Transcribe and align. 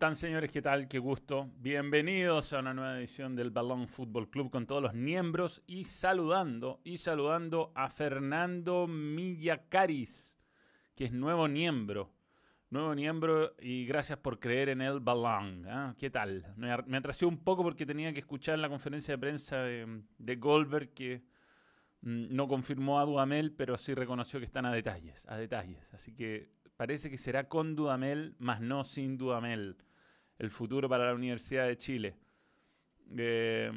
¿Cómo 0.00 0.12
están, 0.12 0.28
señores? 0.28 0.50
¿Qué 0.50 0.62
tal? 0.62 0.88
Qué 0.88 0.98
gusto. 0.98 1.50
Bienvenidos 1.58 2.54
a 2.54 2.60
una 2.60 2.72
nueva 2.72 2.98
edición 2.98 3.36
del 3.36 3.50
Balón 3.50 3.86
Fútbol 3.86 4.30
Club 4.30 4.50
con 4.50 4.66
todos 4.66 4.82
los 4.82 4.94
miembros 4.94 5.62
y 5.66 5.84
saludando, 5.84 6.80
y 6.84 6.96
saludando 6.96 7.70
a 7.74 7.90
Fernando 7.90 8.86
Millacaris, 8.86 10.38
que 10.94 11.04
es 11.04 11.12
nuevo 11.12 11.46
miembro. 11.48 12.14
Nuevo 12.70 12.94
miembro 12.94 13.54
y 13.60 13.84
gracias 13.84 14.18
por 14.18 14.40
creer 14.40 14.70
en 14.70 14.80
el 14.80 15.00
Balón. 15.00 15.66
¿ah? 15.68 15.94
¿Qué 15.98 16.08
tal? 16.08 16.46
Me, 16.56 16.74
me 16.86 16.96
atrasé 16.96 17.26
un 17.26 17.36
poco 17.36 17.62
porque 17.62 17.84
tenía 17.84 18.10
que 18.14 18.20
escuchar 18.20 18.58
la 18.58 18.70
conferencia 18.70 19.12
de 19.12 19.18
prensa 19.18 19.58
de, 19.58 20.00
de 20.16 20.36
Goldberg 20.36 20.94
que 20.94 21.24
mm, 22.00 22.34
no 22.34 22.48
confirmó 22.48 23.00
a 23.00 23.04
Dudamel, 23.04 23.52
pero 23.52 23.76
sí 23.76 23.92
reconoció 23.92 24.40
que 24.40 24.46
están 24.46 24.64
a 24.64 24.72
detalles, 24.72 25.26
a 25.28 25.36
detalles. 25.36 25.92
Así 25.92 26.14
que 26.14 26.48
parece 26.78 27.10
que 27.10 27.18
será 27.18 27.50
con 27.50 27.76
Dudamel, 27.76 28.34
más 28.38 28.62
no 28.62 28.82
sin 28.82 29.18
Dudamel, 29.18 29.76
el 30.40 30.50
futuro 30.50 30.88
para 30.88 31.04
la 31.04 31.14
Universidad 31.14 31.66
de 31.66 31.76
Chile. 31.76 32.16
Eh, 33.14 33.70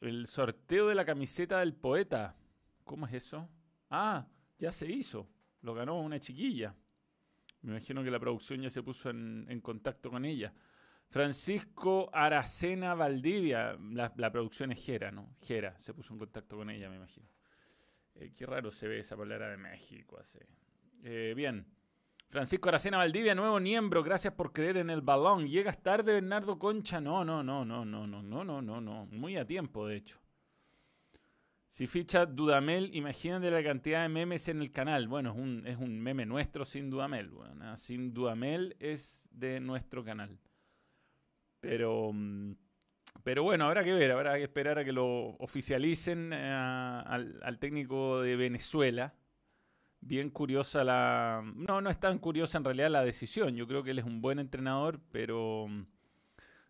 el 0.00 0.26
sorteo 0.26 0.88
de 0.88 0.94
la 0.96 1.04
camiseta 1.04 1.60
del 1.60 1.72
poeta. 1.72 2.34
¿Cómo 2.82 3.06
es 3.06 3.14
eso? 3.14 3.48
Ah, 3.88 4.26
ya 4.58 4.72
se 4.72 4.90
hizo. 4.90 5.28
Lo 5.60 5.72
ganó 5.72 6.00
una 6.00 6.18
chiquilla. 6.18 6.74
Me 7.60 7.70
imagino 7.70 8.02
que 8.02 8.10
la 8.10 8.18
producción 8.18 8.60
ya 8.60 8.70
se 8.70 8.82
puso 8.82 9.10
en, 9.10 9.60
contacto 9.60 10.10
con 10.10 10.24
ella. 10.24 10.52
Francisco 11.08 12.10
Aracena 12.12 12.96
Valdivia. 12.96 13.78
La, 13.92 14.32
producción 14.32 14.72
es 14.72 14.84
Jera, 14.84 15.12
¿no? 15.12 15.36
Jera 15.42 15.76
se 15.78 15.94
puso 15.94 16.12
en 16.12 16.18
contacto 16.18 16.56
con 16.56 16.70
ella, 16.70 16.90
me 16.90 16.96
imagino. 16.96 17.28
Eh, 18.16 18.32
qué 18.36 18.46
raro 18.46 18.72
se 18.72 18.88
ve 18.88 18.98
esa 18.98 19.16
polera 19.16 19.48
de 19.48 19.58
México. 19.58 20.18
Así. 20.18 20.40
Eh, 21.04 21.34
bien. 21.36 21.64
Francisco 22.32 22.70
Aracena 22.70 22.96
Valdivia, 22.96 23.34
nuevo 23.34 23.60
miembro, 23.60 24.02
gracias 24.02 24.32
por 24.32 24.54
creer 24.54 24.78
en 24.78 24.88
el 24.88 25.02
balón. 25.02 25.46
¿Llegas 25.46 25.82
tarde, 25.82 26.14
Bernardo 26.14 26.58
Concha? 26.58 26.98
No, 26.98 27.26
no, 27.26 27.42
no, 27.42 27.62
no, 27.62 27.84
no, 27.84 28.06
no, 28.06 28.22
no, 28.22 28.42
no, 28.42 28.62
no, 28.62 28.80
no. 28.80 29.06
Muy 29.10 29.36
a 29.36 29.44
tiempo, 29.44 29.86
de 29.86 29.96
hecho. 29.96 30.18
Si 31.68 31.86
ficha 31.86 32.24
Dudamel, 32.24 32.88
imagínate 32.96 33.50
la 33.50 33.62
cantidad 33.62 34.00
de 34.00 34.08
memes 34.08 34.48
en 34.48 34.62
el 34.62 34.72
canal. 34.72 35.08
Bueno, 35.08 35.32
es 35.32 35.36
un, 35.36 35.66
es 35.66 35.76
un 35.76 36.00
meme 36.00 36.24
nuestro 36.24 36.64
sin 36.64 36.88
Dudamel. 36.88 37.28
Bueno, 37.28 37.76
sin 37.76 38.14
Dudamel 38.14 38.76
es 38.80 39.28
de 39.30 39.60
nuestro 39.60 40.02
canal. 40.02 40.38
Pero, 41.60 42.12
pero 43.22 43.42
bueno, 43.42 43.66
habrá 43.66 43.84
que 43.84 43.92
ver, 43.92 44.10
habrá 44.10 44.36
que 44.36 44.44
esperar 44.44 44.78
a 44.78 44.86
que 44.86 44.92
lo 44.92 45.36
oficialicen 45.36 46.32
eh, 46.32 46.50
al, 46.50 47.40
al 47.42 47.58
técnico 47.58 48.22
de 48.22 48.36
Venezuela 48.36 49.12
bien 50.02 50.30
curiosa 50.30 50.84
la... 50.84 51.42
No, 51.56 51.80
no 51.80 51.88
es 51.88 51.98
tan 51.98 52.18
curiosa 52.18 52.58
en 52.58 52.64
realidad 52.64 52.90
la 52.90 53.04
decisión. 53.04 53.54
Yo 53.56 53.66
creo 53.66 53.82
que 53.82 53.92
él 53.92 54.00
es 54.00 54.04
un 54.04 54.20
buen 54.20 54.38
entrenador, 54.38 55.00
pero 55.10 55.66
mm, 55.68 55.86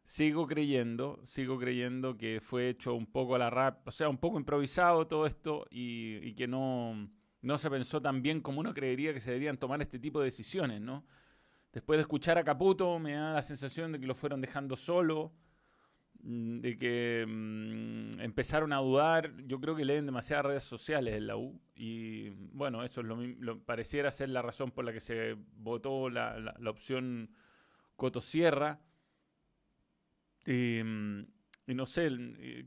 sigo 0.04 0.46
creyendo, 0.46 1.18
sigo 1.24 1.58
creyendo 1.58 2.16
que 2.16 2.40
fue 2.40 2.68
hecho 2.68 2.94
un 2.94 3.06
poco 3.06 3.34
a 3.34 3.38
la 3.38 3.50
rap, 3.50 3.88
o 3.88 3.90
sea, 3.90 4.08
un 4.08 4.18
poco 4.18 4.38
improvisado 4.38 5.06
todo 5.06 5.26
esto 5.26 5.66
y, 5.70 6.16
y 6.18 6.34
que 6.34 6.46
no, 6.46 7.08
no 7.40 7.58
se 7.58 7.70
pensó 7.70 8.00
tan 8.00 8.22
bien 8.22 8.40
como 8.40 8.60
uno 8.60 8.74
creería 8.74 9.14
que 9.14 9.20
se 9.20 9.30
deberían 9.30 9.58
tomar 9.58 9.80
este 9.80 9.98
tipo 9.98 10.20
de 10.20 10.26
decisiones, 10.26 10.80
¿no? 10.80 11.04
Después 11.72 11.96
de 11.96 12.02
escuchar 12.02 12.36
a 12.36 12.44
Caputo 12.44 12.98
me 12.98 13.14
da 13.14 13.32
la 13.32 13.42
sensación 13.42 13.92
de 13.92 13.98
que 13.98 14.06
lo 14.06 14.14
fueron 14.14 14.42
dejando 14.42 14.76
solo 14.76 15.32
de 16.22 16.78
que 16.78 17.24
mmm, 17.26 18.20
empezaron 18.20 18.72
a 18.72 18.78
dudar. 18.78 19.32
Yo 19.46 19.60
creo 19.60 19.74
que 19.74 19.84
leen 19.84 20.06
demasiadas 20.06 20.46
redes 20.46 20.64
sociales 20.64 21.14
en 21.14 21.26
la 21.26 21.36
U 21.36 21.60
y 21.74 22.30
bueno, 22.52 22.84
eso 22.84 23.00
es 23.00 23.06
lo, 23.06 23.16
lo 23.16 23.58
pareciera 23.60 24.10
ser 24.10 24.28
la 24.28 24.42
razón 24.42 24.70
por 24.70 24.84
la 24.84 24.92
que 24.92 25.00
se 25.00 25.36
votó 25.56 26.08
la, 26.08 26.38
la, 26.38 26.70
opción 26.70 27.30
Coto 27.96 28.20
Sierra. 28.20 28.80
Y, 30.46 30.80
y, 31.66 31.74
no 31.74 31.86
sé, 31.86 32.08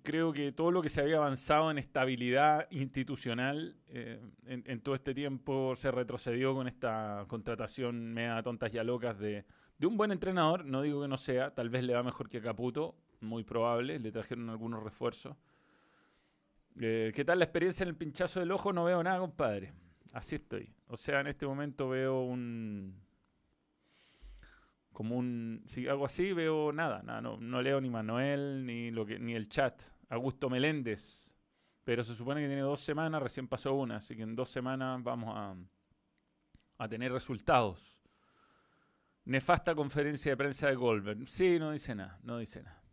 creo 0.04 0.34
que 0.34 0.52
todo 0.52 0.72
lo 0.72 0.82
que 0.82 0.90
se 0.90 1.02
había 1.02 1.18
avanzado 1.18 1.72
en 1.72 1.78
estabilidad 1.78 2.68
institucional 2.72 3.78
eh, 3.88 4.22
en, 4.46 4.82
todo 4.82 4.96
este 4.96 5.14
tiempo 5.14 5.76
se 5.76 5.92
retrocedió 5.92 6.54
con 6.54 6.68
esta 6.68 7.26
contratación 7.28 8.14
media 8.14 8.42
tontas 8.44 8.74
y 8.74 8.84
locas 8.84 9.20
de, 9.20 9.46
de 9.78 9.88
un 9.88 9.98
buen 9.98 10.12
entrenador. 10.12 10.66
No 10.66 10.82
digo 10.82 11.02
que 11.02 11.08
no 11.08 11.18
sea, 11.18 11.54
tal 11.54 11.70
vez 11.70 11.84
le 11.84 11.94
va 11.94 12.04
mejor 12.04 12.30
que 12.30 12.38
a 12.38 12.42
Caputo, 12.42 12.96
muy 13.26 13.44
probable, 13.44 14.00
le 14.00 14.12
trajeron 14.12 14.50
algunos 14.50 14.84
refuerzos. 14.84 15.36
Eh, 16.80 17.12
¿Qué 17.16 17.24
tal 17.24 17.40
la 17.40 17.46
experiencia 17.46 17.84
en 17.84 17.90
el 17.90 17.96
pinchazo 17.96 18.40
del 18.40 18.52
ojo? 18.52 18.74
No 18.74 18.84
veo 18.84 19.02
nada, 19.04 19.20
compadre. 19.20 19.74
Así 20.14 20.36
estoy. 20.36 20.74
O 20.88 20.98
sea, 20.98 21.22
en 21.22 21.28
este 21.28 21.46
momento 21.46 21.90
veo 21.90 22.22
un... 22.22 23.02
Como 24.92 25.18
un... 25.18 25.64
Si 25.68 25.88
hago 25.88 26.06
así, 26.06 26.32
veo 26.34 26.72
nada. 26.72 27.02
nada 27.04 27.22
no, 27.22 27.38
no, 27.38 27.62
leo 27.62 27.82
ni 27.82 27.90
Manuel, 27.90 28.66
ni, 28.66 28.92
lo 28.92 29.06
que, 29.06 29.20
ni 29.20 29.36
el 29.36 29.50
chat. 29.50 29.82
Augusto 30.10 30.50
Meléndez. 30.50 31.32
Pero 31.84 32.04
se 32.04 32.16
supone 32.16 32.42
que 32.42 32.48
tiene 32.48 32.62
dos 32.62 32.80
semanas, 32.80 33.22
recién 33.22 33.48
pasó 33.48 33.74
una. 33.74 33.98
Así 33.98 34.16
que 34.16 34.24
en 34.24 34.36
dos 34.36 34.50
semanas 34.50 35.02
vamos 35.04 35.34
a, 35.36 35.56
a 36.78 36.88
tener 36.88 37.12
resultados. 37.12 38.02
Nefasta 39.26 39.76
conferencia 39.76 40.32
de 40.32 40.38
prensa 40.38 40.68
de 40.68 40.76
Goldberg. 40.76 41.28
Sí, 41.28 41.58
no 41.60 41.72
dice 41.72 41.96
nada, 41.96 42.20
no 42.24 42.38
dice 42.38 42.64
nada. 42.64 42.85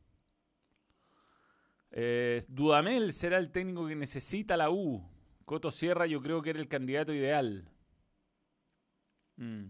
Eh, 1.93 2.43
Dudamel 2.49 3.13
será 3.13 3.37
el 3.39 3.51
técnico 3.51 3.87
que 3.87 3.95
necesita 3.95 4.57
la 4.57 4.71
U. 4.71 5.07
Coto 5.45 5.71
Sierra 5.71 6.07
yo 6.07 6.23
creo 6.23 6.41
que 6.41 6.51
era 6.51 6.61
el 6.61 6.69
candidato 6.69 7.13
ideal. 7.13 7.69
Mm. 9.37 9.67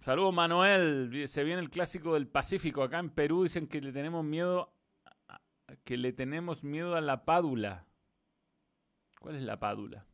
Saludos 0.00 0.34
Manuel, 0.34 1.28
se 1.28 1.44
viene 1.44 1.60
el 1.60 1.70
clásico 1.70 2.14
del 2.14 2.28
Pacífico. 2.28 2.82
Acá 2.82 2.98
en 2.98 3.10
Perú 3.10 3.42
dicen 3.42 3.66
que 3.66 3.80
le 3.80 3.92
tenemos 3.92 4.24
miedo 4.24 4.72
a, 5.28 5.40
que 5.84 5.96
le 5.96 6.12
tenemos 6.12 6.62
miedo 6.62 6.94
a 6.94 7.00
la 7.00 7.24
pádula. 7.24 7.86
¿Cuál 9.20 9.36
es 9.36 9.42
la 9.42 9.58
pádula? 9.58 10.06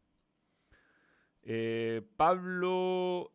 Eh, 1.43 2.03
Pablo 2.17 3.33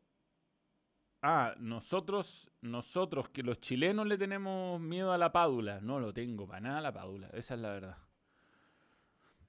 Ah, 1.21 1.53
nosotros, 1.59 2.49
nosotros 2.61 3.29
que 3.29 3.43
los 3.43 3.59
chilenos 3.59 4.07
le 4.07 4.17
tenemos 4.17 4.79
miedo 4.79 5.11
a 5.11 5.17
la 5.17 5.31
pádula. 5.31 5.81
No 5.81 5.99
lo 5.99 6.13
tengo 6.13 6.47
para 6.47 6.61
nada 6.61 6.81
la 6.81 6.93
pádula, 6.93 7.29
esa 7.33 7.55
es 7.55 7.59
la 7.59 7.69
verdad. 7.71 7.97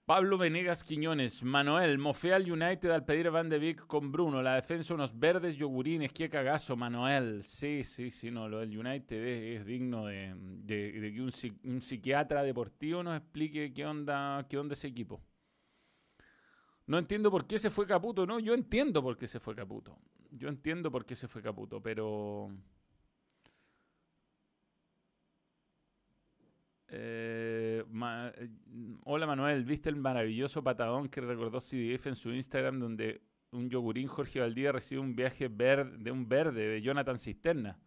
Pablo 0.05 0.39
Venegas 0.39 0.83
Quiñones, 0.83 1.45
Manuel, 1.45 1.97
mofea 1.99 2.35
al 2.35 2.51
United 2.51 2.91
al 2.91 3.05
pedir 3.05 3.29
a 3.29 3.31
Van 3.31 3.49
de 3.49 3.61
Beek 3.61 3.87
con 3.87 4.11
Bruno, 4.11 4.43
la 4.43 4.57
defensa 4.57 4.93
unos 4.93 5.17
verdes 5.17 5.57
yogurines, 5.57 6.13
qué 6.13 6.29
cagazo, 6.29 6.77
Manuel. 6.77 7.45
Sí, 7.45 7.85
sí, 7.85 8.11
sí, 8.11 8.29
no, 8.29 8.49
lo 8.49 8.59
del 8.59 8.77
United 8.77 9.25
es, 9.25 9.65
digno 9.65 10.07
de 10.07 10.35
que 10.67 11.21
un, 11.21 11.31
un, 11.73 11.81
psiquiatra 11.81 12.43
deportivo 12.43 13.05
nos 13.05 13.19
explique 13.19 13.73
qué 13.73 13.87
onda, 13.87 14.45
qué 14.49 14.59
onda 14.59 14.73
ese 14.73 14.89
equipo. 14.89 15.23
No 16.87 16.99
entiendo 16.99 17.31
por 17.31 17.47
qué 17.47 17.61
se 17.61 17.71
fue 17.71 17.87
Caputo, 17.87 18.27
no, 18.27 18.41
yo 18.41 18.55
entiendo 18.55 19.01
por 19.01 19.17
qué 19.17 19.29
se 19.29 19.39
fue 19.39 19.55
Caputo. 19.55 19.97
Yo 20.33 20.49
entiendo 20.49 20.91
por 20.91 21.05
qué 21.05 21.17
se 21.17 21.29
fue 21.29 21.43
Caputo, 21.43 21.83
pero... 21.83 22.51
Eh, 26.93 27.85
ma 27.89 28.33
Hola 29.05 29.27
Manuel, 29.27 29.65
¿viste 29.65 29.89
el 29.89 29.97
maravilloso 29.97 30.63
patadón 30.65 31.09
que 31.09 31.21
recordó 31.21 31.61
CDF 31.61 32.09
en 32.09 32.17
su 32.17 32.33
Instagram 32.33 32.81
donde 32.81 33.23
un 33.53 33.71
yogurín 33.71 34.09
Jorge 34.09 34.41
Valdía 34.41 34.73
recibe 34.73 35.01
un 35.01 35.15
viaje 35.15 35.49
verde, 35.49 35.99
de 35.99 36.11
un 36.11 36.29
verde 36.29 36.67
de 36.67 36.83
Jonathan 36.83 37.19
Cisterna? 37.19 37.79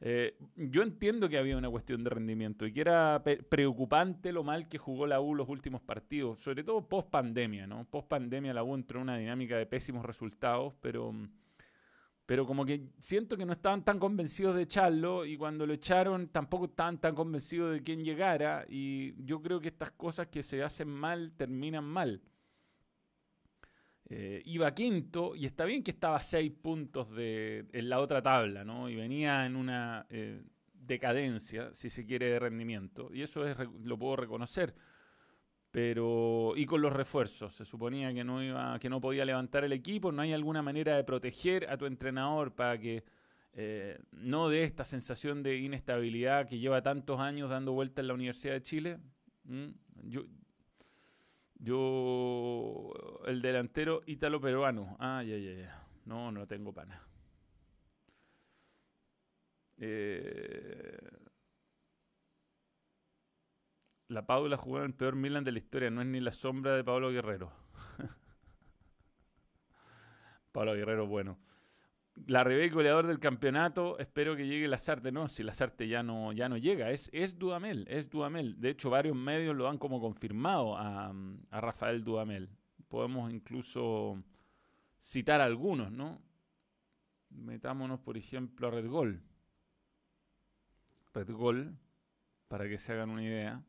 Eh, 0.00 0.36
yo 0.56 0.82
entiendo 0.82 1.28
que 1.28 1.38
había 1.38 1.56
una 1.56 1.70
cuestión 1.70 2.04
de 2.04 2.10
rendimiento 2.10 2.66
y 2.66 2.72
que 2.72 2.82
era 2.82 3.22
preocupante 3.48 4.30
lo 4.30 4.44
mal 4.44 4.68
que 4.68 4.76
jugó 4.76 5.06
la 5.06 5.20
U 5.20 5.34
los 5.34 5.48
últimos 5.48 5.80
partidos, 5.80 6.40
sobre 6.40 6.64
todo 6.64 6.86
post 6.86 7.08
pandemia, 7.08 7.66
¿no? 7.66 7.86
Post 7.86 8.08
pandemia 8.08 8.52
la 8.52 8.62
U 8.62 8.74
entró 8.74 8.98
en 8.98 9.04
una 9.04 9.16
dinámica 9.16 9.56
de 9.56 9.64
pésimos 9.64 10.04
resultados, 10.04 10.74
pero, 10.82 11.14
pero 12.26 12.46
como 12.46 12.66
que 12.66 12.90
siento 12.98 13.38
que 13.38 13.46
no 13.46 13.54
estaban 13.54 13.84
tan 13.84 13.98
convencidos 13.98 14.54
de 14.54 14.62
echarlo 14.62 15.24
y 15.24 15.38
cuando 15.38 15.66
lo 15.66 15.72
echaron 15.72 16.28
tampoco 16.28 16.66
estaban 16.66 16.98
tan 16.98 17.14
convencidos 17.14 17.72
de 17.72 17.82
quién 17.82 18.04
llegara 18.04 18.66
y 18.68 19.14
yo 19.24 19.40
creo 19.40 19.60
que 19.60 19.68
estas 19.68 19.92
cosas 19.92 20.26
que 20.26 20.42
se 20.42 20.62
hacen 20.62 20.88
mal 20.88 21.32
terminan 21.38 21.84
mal. 21.84 22.20
Eh, 24.08 24.40
iba 24.44 24.72
quinto 24.72 25.34
y 25.34 25.46
está 25.46 25.64
bien 25.64 25.82
que 25.82 25.90
estaba 25.90 26.16
a 26.16 26.20
seis 26.20 26.52
puntos 26.52 27.10
de, 27.10 27.66
en 27.72 27.88
la 27.88 27.98
otra 27.98 28.22
tabla, 28.22 28.64
¿no? 28.64 28.88
Y 28.88 28.94
venía 28.94 29.44
en 29.46 29.56
una 29.56 30.06
eh, 30.10 30.42
decadencia, 30.72 31.74
si 31.74 31.90
se 31.90 32.06
quiere, 32.06 32.30
de 32.30 32.38
rendimiento. 32.38 33.10
Y 33.12 33.22
eso 33.22 33.46
es, 33.46 33.56
lo 33.82 33.98
puedo 33.98 34.16
reconocer. 34.16 34.74
Pero, 35.72 36.54
y 36.56 36.64
con 36.66 36.80
los 36.80 36.92
refuerzos, 36.92 37.54
se 37.54 37.64
suponía 37.64 38.14
que 38.14 38.24
no, 38.24 38.42
iba, 38.42 38.78
que 38.78 38.88
no 38.88 39.00
podía 39.00 39.24
levantar 39.24 39.64
el 39.64 39.72
equipo. 39.72 40.12
¿No 40.12 40.22
hay 40.22 40.32
alguna 40.32 40.62
manera 40.62 40.96
de 40.96 41.04
proteger 41.04 41.68
a 41.68 41.76
tu 41.76 41.86
entrenador 41.86 42.54
para 42.54 42.78
que 42.78 43.04
eh, 43.52 43.98
no 44.12 44.48
dé 44.48 44.62
esta 44.62 44.84
sensación 44.84 45.42
de 45.42 45.58
inestabilidad 45.58 46.48
que 46.48 46.58
lleva 46.58 46.80
tantos 46.80 47.18
años 47.18 47.50
dando 47.50 47.72
vuelta 47.72 48.00
en 48.00 48.06
la 48.06 48.14
Universidad 48.14 48.54
de 48.54 48.62
Chile? 48.62 48.98
¿Mm? 49.44 49.66
Yo, 50.04 50.26
yo, 51.58 52.92
el 53.26 53.42
delantero 53.42 54.02
ítalo-peruano. 54.06 54.96
Ah, 55.00 55.22
ya, 55.22 55.36
ya, 55.38 55.52
ya. 55.54 55.82
No, 56.04 56.30
no 56.32 56.46
tengo 56.46 56.72
pana. 56.72 57.02
Eh, 59.78 60.98
la 64.08 64.26
Paula 64.26 64.56
jugó 64.56 64.78
en 64.78 64.86
el 64.86 64.94
peor 64.94 65.14
Milan 65.14 65.44
de 65.44 65.52
la 65.52 65.58
historia, 65.58 65.90
no 65.90 66.00
es 66.00 66.08
ni 66.08 66.18
la 66.20 66.32
sombra 66.32 66.74
de 66.74 66.82
Pablo 66.82 67.10
Guerrero. 67.10 67.52
Pablo 70.52 70.74
Guerrero, 70.74 71.06
bueno. 71.06 71.38
La 72.24 72.42
Ribey 72.42 72.70
goleador 72.70 73.06
del 73.06 73.18
campeonato, 73.18 73.98
espero 73.98 74.34
que 74.34 74.46
llegue 74.46 74.66
Lazarte. 74.66 75.12
No, 75.12 75.28
si 75.28 75.42
Lazarte 75.42 75.86
ya 75.86 76.02
no, 76.02 76.32
ya 76.32 76.48
no 76.48 76.56
llega, 76.56 76.90
es, 76.90 77.10
es 77.12 77.38
Dudamel, 77.38 77.86
es 77.88 78.08
Dudamel. 78.08 78.58
De 78.58 78.70
hecho, 78.70 78.88
varios 78.90 79.14
medios 79.14 79.54
lo 79.54 79.68
han 79.68 79.78
como 79.78 80.00
confirmado 80.00 80.76
a, 80.76 81.12
a 81.50 81.60
Rafael 81.60 82.02
Dudamel. 82.02 82.48
Podemos 82.88 83.30
incluso 83.30 84.22
citar 84.98 85.40
algunos, 85.40 85.92
¿no? 85.92 86.22
Metámonos, 87.28 88.00
por 88.00 88.16
ejemplo, 88.16 88.68
a 88.68 88.70
Red 88.70 88.88
Gol. 88.88 89.22
Red 91.12 91.30
Gol, 91.30 91.76
para 92.48 92.68
que 92.68 92.78
se 92.78 92.92
hagan 92.92 93.10
una 93.10 93.22
idea 93.22 93.62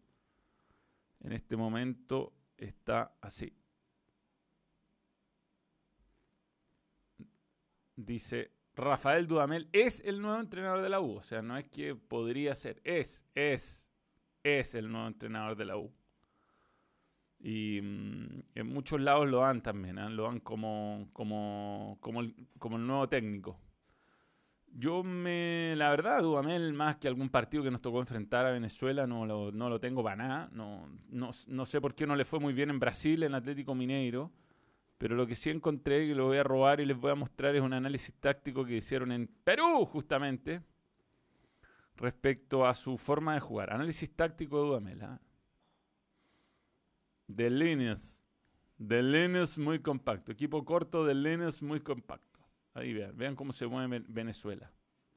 en 1.21 1.31
este 1.31 1.57
momento 1.57 2.33
está 2.57 3.17
así. 3.21 3.53
Dice, 7.97 8.51
Rafael 8.75 9.27
Dudamel 9.27 9.67
es 9.73 10.01
el 10.05 10.21
nuevo 10.21 10.39
entrenador 10.39 10.81
de 10.81 10.89
la 10.89 11.01
U. 11.01 11.15
O 11.15 11.23
sea, 11.23 11.41
no 11.41 11.57
es 11.57 11.65
que 11.65 11.95
podría 11.95 12.55
ser, 12.55 12.79
es, 12.83 13.25
es, 13.35 13.85
es 14.43 14.75
el 14.75 14.89
nuevo 14.89 15.07
entrenador 15.07 15.57
de 15.57 15.65
la 15.65 15.77
U. 15.77 15.91
Y 17.39 17.81
mm, 17.81 18.43
en 18.55 18.67
muchos 18.67 19.01
lados 19.01 19.27
lo 19.27 19.39
dan 19.39 19.61
también, 19.61 19.97
¿eh? 19.97 20.09
lo 20.09 20.23
dan 20.23 20.39
como, 20.39 21.09
como, 21.11 21.97
como, 21.99 22.21
como 22.57 22.77
el 22.77 22.87
nuevo 22.87 23.09
técnico. 23.09 23.59
Yo 24.71 25.03
me, 25.03 25.73
la 25.75 25.89
verdad, 25.89 26.21
Dudamel, 26.21 26.73
más 26.73 26.97
que 26.97 27.07
algún 27.07 27.29
partido 27.29 27.63
que 27.63 27.71
nos 27.71 27.81
tocó 27.81 27.99
enfrentar 27.99 28.45
a 28.45 28.51
Venezuela, 28.51 29.07
no 29.07 29.25
lo, 29.25 29.51
no 29.51 29.69
lo 29.69 29.79
tengo 29.79 30.03
para 30.03 30.17
nada. 30.17 30.49
No, 30.51 30.87
no, 31.09 31.31
no, 31.47 31.65
sé 31.65 31.81
por 31.81 31.95
qué 31.95 32.05
no 32.05 32.15
le 32.15 32.25
fue 32.25 32.39
muy 32.39 32.53
bien 32.53 32.69
en 32.69 32.79
Brasil, 32.79 33.23
en 33.23 33.33
Atlético 33.33 33.73
Mineiro. 33.73 34.31
Pero 34.97 35.15
lo 35.15 35.27
que 35.27 35.35
sí 35.35 35.49
encontré, 35.49 36.07
que 36.07 36.15
lo 36.15 36.25
voy 36.25 36.37
a 36.37 36.43
robar 36.43 36.79
y 36.79 36.85
les 36.85 36.97
voy 36.97 37.11
a 37.11 37.15
mostrar, 37.15 37.55
es 37.55 37.61
un 37.61 37.73
análisis 37.73 38.13
táctico 38.15 38.65
que 38.65 38.77
hicieron 38.77 39.11
en 39.11 39.27
Perú, 39.43 39.85
justamente, 39.85 40.61
respecto 41.95 42.65
a 42.65 42.73
su 42.73 42.97
forma 42.97 43.35
de 43.35 43.39
jugar. 43.39 43.71
Análisis 43.71 44.09
táctico 44.15 44.57
de 44.57 44.67
Dudamel. 44.67 45.01
¿ah? 45.03 45.21
De 47.27 47.49
líneas. 47.49 48.23
De 48.77 49.03
líneas 49.03 49.57
muy 49.57 49.79
compacto. 49.79 50.31
Equipo 50.31 50.65
corto 50.65 51.05
de 51.05 51.13
líneas 51.13 51.61
muy 51.61 51.79
compacto. 51.79 52.39
Ahí 52.73 52.93
vean, 52.93 53.15
vean 53.15 53.35
cómo 53.35 53.53
se 53.53 53.67
mueve 53.67 54.03
Venezuela. 54.07 54.71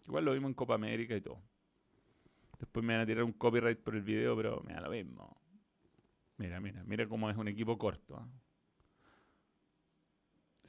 Igual 0.06 0.25
lo 0.25 0.33
vimos 0.33 0.49
en 0.49 0.55
Copa 0.55 0.75
América 0.75 1.15
y 1.15 1.21
todo. 1.21 1.43
Después 2.59 2.85
me 2.85 2.94
van 2.94 3.03
a 3.03 3.06
tirar 3.06 3.25
un 3.25 3.33
copyright 3.33 3.79
por 3.79 3.97
el 3.97 4.03
video, 4.03 4.37
pero 4.37 4.62
me 4.62 4.79
lo 4.79 4.91
mismo. 4.91 5.41
Mira, 6.37 6.61
mira, 6.61 6.83
mira 6.85 7.06
cómo 7.06 7.31
es 7.31 7.37
un 7.37 7.49
equipo 7.49 7.79
corto. 7.79 8.17
¿ah? 8.17 8.29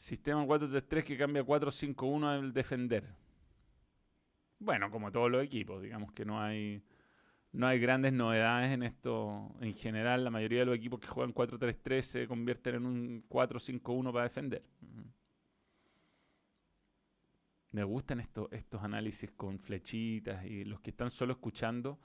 Sistema 0.01 0.43
4-3-3 0.43 1.03
que 1.03 1.15
cambia 1.15 1.45
4-5-1 1.45 2.25
al 2.25 2.53
defender. 2.53 3.03
Bueno, 4.57 4.89
como 4.89 5.11
todos 5.11 5.29
los 5.29 5.43
equipos, 5.43 5.79
digamos 5.79 6.11
que 6.11 6.25
no 6.25 6.41
hay, 6.41 6.83
no 7.51 7.67
hay 7.67 7.79
grandes 7.79 8.11
novedades 8.11 8.71
en 8.71 8.81
esto. 8.81 9.55
En 9.61 9.75
general, 9.75 10.23
la 10.23 10.31
mayoría 10.31 10.61
de 10.61 10.65
los 10.65 10.75
equipos 10.75 10.99
que 10.99 11.05
juegan 11.05 11.35
4-3-3 11.35 12.01
se 12.01 12.27
convierten 12.27 12.75
en 12.77 12.85
un 12.87 13.29
4-5-1 13.29 14.11
para 14.11 14.23
defender. 14.23 14.63
Me 17.69 17.83
gustan 17.83 18.21
estos, 18.21 18.51
estos 18.51 18.81
análisis 18.81 19.29
con 19.29 19.59
flechitas 19.59 20.43
y 20.47 20.65
los 20.65 20.79
que 20.79 20.89
están 20.89 21.11
solo 21.11 21.33
escuchando 21.33 21.99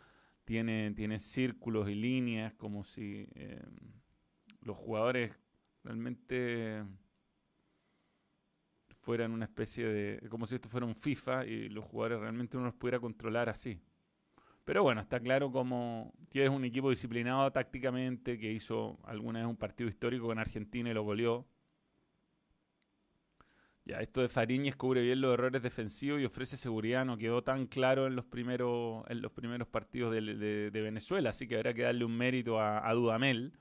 tienen, 0.44 0.94
tienen 0.94 1.19
círculos 1.19 1.88
y 1.88 1.94
líneas 1.94 2.52
como 2.56 2.84
si 2.84 3.26
eh, 3.37 3.64
los 4.60 4.76
jugadores 4.76 5.40
realmente 5.82 6.84
fueran 9.06 9.31
una 9.31 9.44
especie 9.44 9.87
de... 9.87 10.29
como 10.29 10.49
si 10.49 10.56
esto 10.56 10.69
fuera 10.69 10.85
un 10.85 10.97
FIFA 10.97 11.47
y 11.47 11.69
los 11.69 11.85
jugadores 11.85 12.19
realmente 12.19 12.56
uno 12.56 12.67
los 12.67 12.75
pudiera 12.75 12.99
controlar 12.99 13.49
así. 13.49 13.81
Pero 14.64 14.82
bueno, 14.82 15.00
está 15.00 15.20
claro 15.20 15.53
como 15.53 16.12
que 16.29 16.44
es 16.44 16.50
un 16.50 16.64
equipo 16.64 16.91
disciplinado 16.91 17.53
tácticamente, 17.53 18.37
que 18.37 18.50
hizo 18.50 18.99
alguna 19.05 19.38
vez 19.38 19.49
un 19.49 19.56
partido 19.56 19.88
histórico 19.88 20.26
con 20.26 20.41
Argentina 20.41 20.91
y 20.91 20.94
lo 20.94 21.05
goleó. 21.05 21.47
Ya, 23.85 24.00
esto 24.00 24.23
de 24.23 24.29
Fariñez 24.29 24.75
cubre 24.75 25.03
bien 25.03 25.20
los 25.20 25.35
errores 25.35 25.62
defensivos 25.62 26.20
y 26.20 26.25
ofrece 26.25 26.56
seguridad. 26.56 27.05
No 27.05 27.17
quedó 27.17 27.44
tan 27.44 27.69
claro 27.69 28.09
en 28.09 28.17
los 28.17 28.25
primeros, 28.25 29.05
en 29.09 29.23
los 29.23 29.31
primeros 29.31 29.69
partidos 29.69 30.12
de, 30.12 30.70
Venezuela, 30.73 31.31
así 31.31 31.47
que 31.47 31.55
habrá 31.55 31.75
que 31.75 31.82
darle 31.82 32.05
un 32.05 32.17
mérito 32.17 32.61
a, 32.61 32.93
Dudamel 32.93 33.52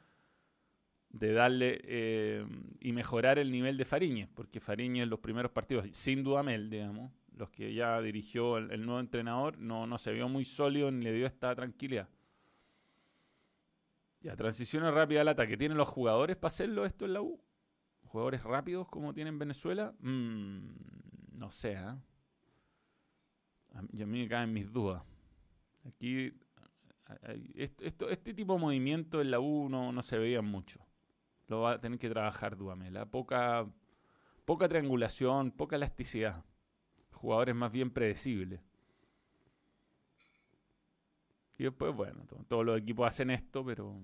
de 1.15 1.33
darle 1.33 1.81
eh, 1.83 2.45
y 2.79 2.91
mejorar 2.91 3.39
el 3.39 3.51
nivel 3.51 3.77
de 3.77 3.85
Fariñez, 3.85 4.29
porque 4.33 4.59
Fariñez 4.59 5.03
en 5.03 5.09
los 5.09 5.19
primeros 5.19 5.51
partidos, 5.51 5.87
sin 5.91 6.23
Dudamel, 6.23 6.69
digamos, 6.69 7.11
los 7.35 7.49
que 7.49 7.73
ya 7.73 8.01
dirigió 8.01 8.57
el, 8.57 8.85
nuevo 8.85 8.99
entrenador, 8.99 9.57
no, 9.57 9.87
no 9.87 9.97
se 9.97 10.11
vio 10.13 10.29
muy 10.29 10.45
sólido 10.45 10.91
ni 10.91 11.03
le 11.03 11.13
dio 11.13 11.25
esta 11.25 11.55
tranquilidad. 11.55 12.07
Ya, 14.21 14.35
transiciones 14.35 14.93
rápidas 14.93 15.21
al 15.21 15.27
ataque. 15.29 15.55
¿Tienen 15.55 15.77
los 15.77 15.87
jugadores 15.87 16.35
para 16.35 16.47
hacerlo 16.47 16.85
esto 16.85 17.05
en 17.05 17.13
la 17.13 17.21
U? 17.21 17.39
jugadores 18.15 18.43
rápidos 18.43 18.87
como 18.87 19.13
tiene 19.13 19.29
en 19.29 19.39
Venezuela, 19.39 19.93
mm, 19.99 20.59
no 21.33 21.51
sé. 21.51 21.73
¿eh? 21.73 21.95
A, 23.73 23.81
mí, 23.81 24.05
me 24.05 24.27
caen 24.29 24.53
mis 24.53 24.71
dudas. 24.71 25.03
Aquí, 25.83 26.31
esto, 27.55 28.09
este 28.09 28.33
tipo 28.33 28.53
de 28.53 28.59
movimiento 28.59 29.19
en 29.19 29.31
la 29.31 29.41
U 29.41 29.67
no, 29.67 30.01
se 30.01 30.17
veía 30.17 30.41
mucho. 30.41 30.79
Lo 31.47 31.61
va 31.61 31.73
a 31.73 31.81
tener 31.81 31.99
que 31.99 32.09
trabajar 32.09 32.57
Duamela. 32.57 33.05
Poca, 33.05 33.67
poca 34.45 34.67
triangulación, 34.67 35.51
poca 35.51 35.75
elasticidad. 35.75 36.43
Jugadores 37.11 37.55
más 37.55 37.71
bien 37.71 37.91
predecibles. 37.91 38.61
Y 41.57 41.63
después, 41.63 41.95
bueno, 41.95 42.25
todos 42.47 42.65
los 42.65 42.77
equipos 42.77 43.07
hacen 43.07 43.29
esto, 43.29 43.63
pero 43.63 43.97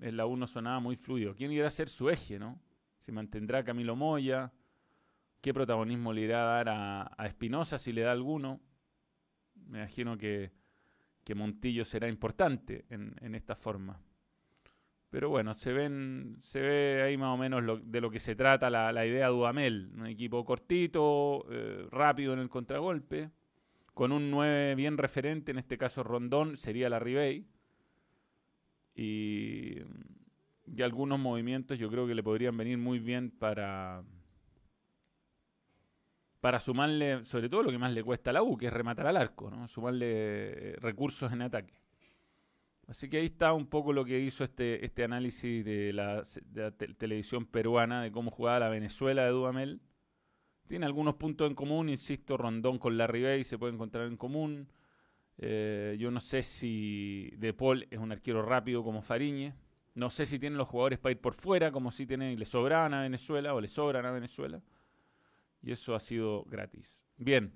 en 0.00 0.16
la 0.16 0.26
U 0.26 0.36
no 0.36 0.46
sonaba 0.46 0.80
muy 0.80 0.96
fluido. 0.96 1.34
¿Quién 1.34 1.52
irá 1.52 1.66
a 1.66 1.70
ser 1.70 1.88
su 1.88 2.10
eje, 2.10 2.38
no? 2.38 2.60
¿Se 3.00 3.12
mantendrá 3.12 3.64
Camilo 3.64 3.96
Moya? 3.96 4.52
¿Qué 5.40 5.54
protagonismo 5.54 6.12
le 6.12 6.22
irá 6.22 6.42
a 6.42 6.64
dar 6.64 6.68
a, 7.16 7.26
Espinosa 7.26 7.78
si 7.78 7.92
le 7.92 8.02
da 8.02 8.12
alguno? 8.12 8.60
Me 9.54 9.78
imagino 9.78 10.18
que, 10.18 10.52
Montillo 11.34 11.84
será 11.84 12.08
importante 12.08 12.84
en, 12.90 13.34
esta 13.34 13.54
forma. 13.54 14.00
Pero 15.10 15.28
bueno, 15.28 15.54
se, 15.54 15.72
ven, 15.72 16.36
se 16.42 16.60
ve 16.60 17.02
ahí 17.02 17.16
más 17.16 17.34
o 17.34 17.36
menos 17.36 17.80
de 17.84 18.00
lo 18.00 18.10
que 18.10 18.20
se 18.20 18.34
trata 18.34 18.68
la, 18.68 19.06
idea 19.06 19.26
de 19.26 19.32
Dudamel. 19.32 19.90
Un 19.94 20.06
equipo 20.06 20.44
cortito, 20.44 21.46
eh, 21.50 21.86
rápido 21.90 22.32
en 22.32 22.40
el 22.40 22.48
contragolpe, 22.48 23.30
con 23.94 24.12
un 24.12 24.30
9 24.30 24.74
bien 24.74 24.98
referente, 24.98 25.52
en 25.52 25.58
este 25.58 25.78
caso 25.78 26.02
Rondón, 26.02 26.56
sería 26.56 26.90
la 26.90 26.98
Ribey. 26.98 27.46
Y 28.94 29.80
y 30.74 30.82
algunos 30.82 31.18
movimientos 31.18 31.78
yo 31.78 31.90
creo 31.90 32.06
que 32.06 32.14
le 32.14 32.22
podrían 32.22 32.56
venir 32.56 32.78
muy 32.78 32.98
bien 32.98 33.30
para 33.30 34.02
para 36.40 36.60
sumarle, 36.60 37.24
sobre 37.24 37.48
todo 37.48 37.64
lo 37.64 37.70
que 37.70 37.78
más 37.78 37.92
le 37.92 38.04
cuesta 38.04 38.30
a 38.30 38.32
la 38.32 38.42
U, 38.42 38.56
que 38.56 38.66
es 38.66 38.72
rematar 38.72 39.06
al 39.08 39.16
arco, 39.16 39.50
¿no? 39.50 39.66
sumarle 39.66 40.06
eh, 40.08 40.76
recursos 40.80 41.32
en 41.32 41.42
ataque. 41.42 41.74
Así 42.86 43.08
que 43.08 43.18
ahí 43.18 43.26
está 43.26 43.52
un 43.52 43.66
poco 43.66 43.92
lo 43.92 44.04
que 44.04 44.20
hizo 44.20 44.44
este, 44.44 44.84
este 44.84 45.02
análisis 45.02 45.64
de 45.64 45.92
la, 45.92 46.22
televisión 46.96 47.44
peruana 47.46 48.02
de 48.02 48.12
cómo 48.12 48.30
jugaba 48.30 48.60
la 48.60 48.68
Venezuela 48.68 49.24
de 49.24 49.30
Dudamel. 49.30 49.80
Tiene 50.68 50.86
algunos 50.86 51.16
puntos 51.16 51.48
en 51.48 51.54
común, 51.54 51.88
insisto, 51.88 52.36
Rondón 52.36 52.78
con 52.78 52.96
Larry 52.96 53.22
Bay 53.22 53.44
se 53.44 53.58
puede 53.58 53.72
encontrar 53.72 54.06
en 54.06 54.16
común. 54.16 54.68
Eh, 55.38 55.96
yo 55.98 56.10
no 56.10 56.20
sé 56.20 56.42
si 56.42 57.30
De 57.36 57.52
Paul 57.52 57.86
es 57.90 57.98
un 57.98 58.12
arquero 58.12 58.42
rápido 58.42 58.84
como 58.84 59.02
Fariñez. 59.02 59.54
No 59.94 60.10
sé 60.10 60.26
si 60.26 60.38
tienen 60.38 60.58
los 60.58 60.68
jugadores 60.68 60.98
para 60.98 61.12
ir 61.12 61.20
por 61.20 61.34
fuera, 61.34 61.72
como 61.72 61.90
si 61.90 62.06
tienen 62.06 62.32
y 62.32 62.36
le 62.36 62.44
sobraban 62.44 62.94
a 62.94 63.02
Venezuela 63.02 63.54
o 63.54 63.60
le 63.60 63.68
sobran 63.68 64.06
a 64.06 64.12
Venezuela. 64.12 64.62
Y 65.62 65.72
eso 65.72 65.94
ha 65.94 66.00
sido 66.00 66.44
gratis. 66.44 67.02
Bien. 67.16 67.52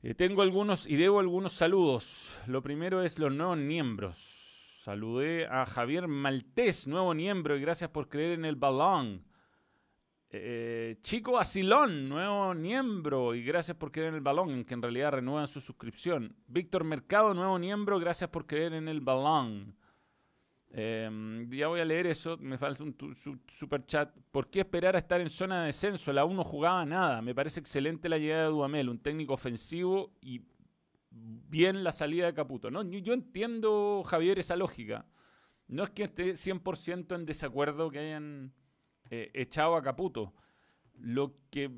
Eh, 0.00 0.14
tengo 0.14 0.42
algunos 0.42 0.86
y 0.86 0.94
debo 0.94 1.18
algunos 1.18 1.52
saludos. 1.52 2.38
Lo 2.46 2.62
primero 2.62 3.02
es 3.02 3.18
los 3.18 3.32
nuevos 3.32 3.58
miembros. 3.58 4.80
Saludé 4.84 5.46
a 5.46 5.66
Javier 5.66 6.06
Maltés, 6.06 6.86
nuevo 6.86 7.14
miembro, 7.14 7.56
y 7.56 7.60
gracias 7.60 7.90
por 7.90 8.08
creer 8.08 8.32
en 8.32 8.44
el 8.44 8.54
balón. 8.54 9.24
Eh, 10.30 10.98
Chico 11.02 11.36
Asilón, 11.38 12.08
nuevo 12.08 12.54
miembro, 12.54 13.34
y 13.34 13.42
gracias 13.42 13.76
por 13.76 13.90
creer 13.90 14.10
en 14.10 14.14
el 14.14 14.20
balón, 14.20 14.50
en 14.50 14.64
que 14.64 14.74
en 14.74 14.82
realidad 14.82 15.12
renuevan 15.12 15.48
su 15.48 15.60
suscripción. 15.60 16.36
Víctor 16.46 16.84
Mercado, 16.84 17.34
nuevo 17.34 17.58
miembro, 17.58 17.98
gracias 17.98 18.30
por 18.30 18.46
creer 18.46 18.74
en 18.74 18.86
el 18.86 19.00
balón. 19.00 19.77
Em, 20.70 21.50
ya 21.50 21.68
voy 21.68 21.80
a 21.80 21.84
leer 21.84 22.06
eso, 22.06 22.36
me 22.38 22.58
falta 22.58 22.84
un 22.84 22.94
super 23.46 23.84
chat. 23.86 24.14
¿Por 24.30 24.50
qué 24.50 24.60
esperar 24.60 24.96
a 24.96 24.98
estar 24.98 25.20
en 25.20 25.30
zona 25.30 25.60
de 25.60 25.66
descenso? 25.68 26.12
La 26.12 26.24
1 26.24 26.44
jugaba 26.44 26.84
nada. 26.84 27.22
Me 27.22 27.34
parece 27.34 27.60
excelente 27.60 28.08
la 28.08 28.18
llegada 28.18 28.44
de 28.44 28.50
Duamel, 28.50 28.88
un 28.88 28.98
técnico 28.98 29.32
ofensivo 29.32 30.12
y 30.20 30.42
bien 31.10 31.82
la 31.84 31.92
salida 31.92 32.26
de 32.26 32.34
Caputo. 32.34 32.70
¿no? 32.70 32.82
Yo, 32.82 33.14
entiendo, 33.14 34.02
Javier, 34.04 34.38
esa 34.38 34.56
lógica. 34.56 35.06
No 35.68 35.84
es 35.84 35.90
que 35.90 36.04
esté 36.04 36.32
100% 36.32 37.14
en 37.14 37.26
desacuerdo 37.26 37.90
que 37.90 37.98
hayan 37.98 38.52
eh, 39.10 39.30
echado 39.34 39.76
a 39.76 39.82
Caputo. 39.82 40.34
Lo 40.98 41.34
que 41.50 41.70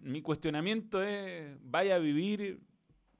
mi 0.00 0.22
cuestionamiento 0.22 1.02
es, 1.02 1.56
vaya 1.62 1.96
a 1.96 1.98
vivir 1.98 2.60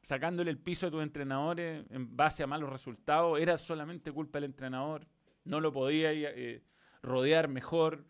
sacándole 0.02 0.50
el 0.50 0.58
piso 0.58 0.86
a 0.86 0.90
tus 0.90 1.02
entrenadores 1.02 1.84
en 1.90 2.16
base 2.16 2.42
a 2.42 2.46
malos 2.46 2.70
resultados. 2.70 3.40
Era 3.40 3.58
solamente 3.58 4.12
culpa 4.12 4.38
del 4.38 4.50
entrenador. 4.50 5.06
No 5.44 5.60
lo 5.60 5.72
podía 5.72 6.12
eh, 6.12 6.62
rodear 7.02 7.48
mejor, 7.48 8.06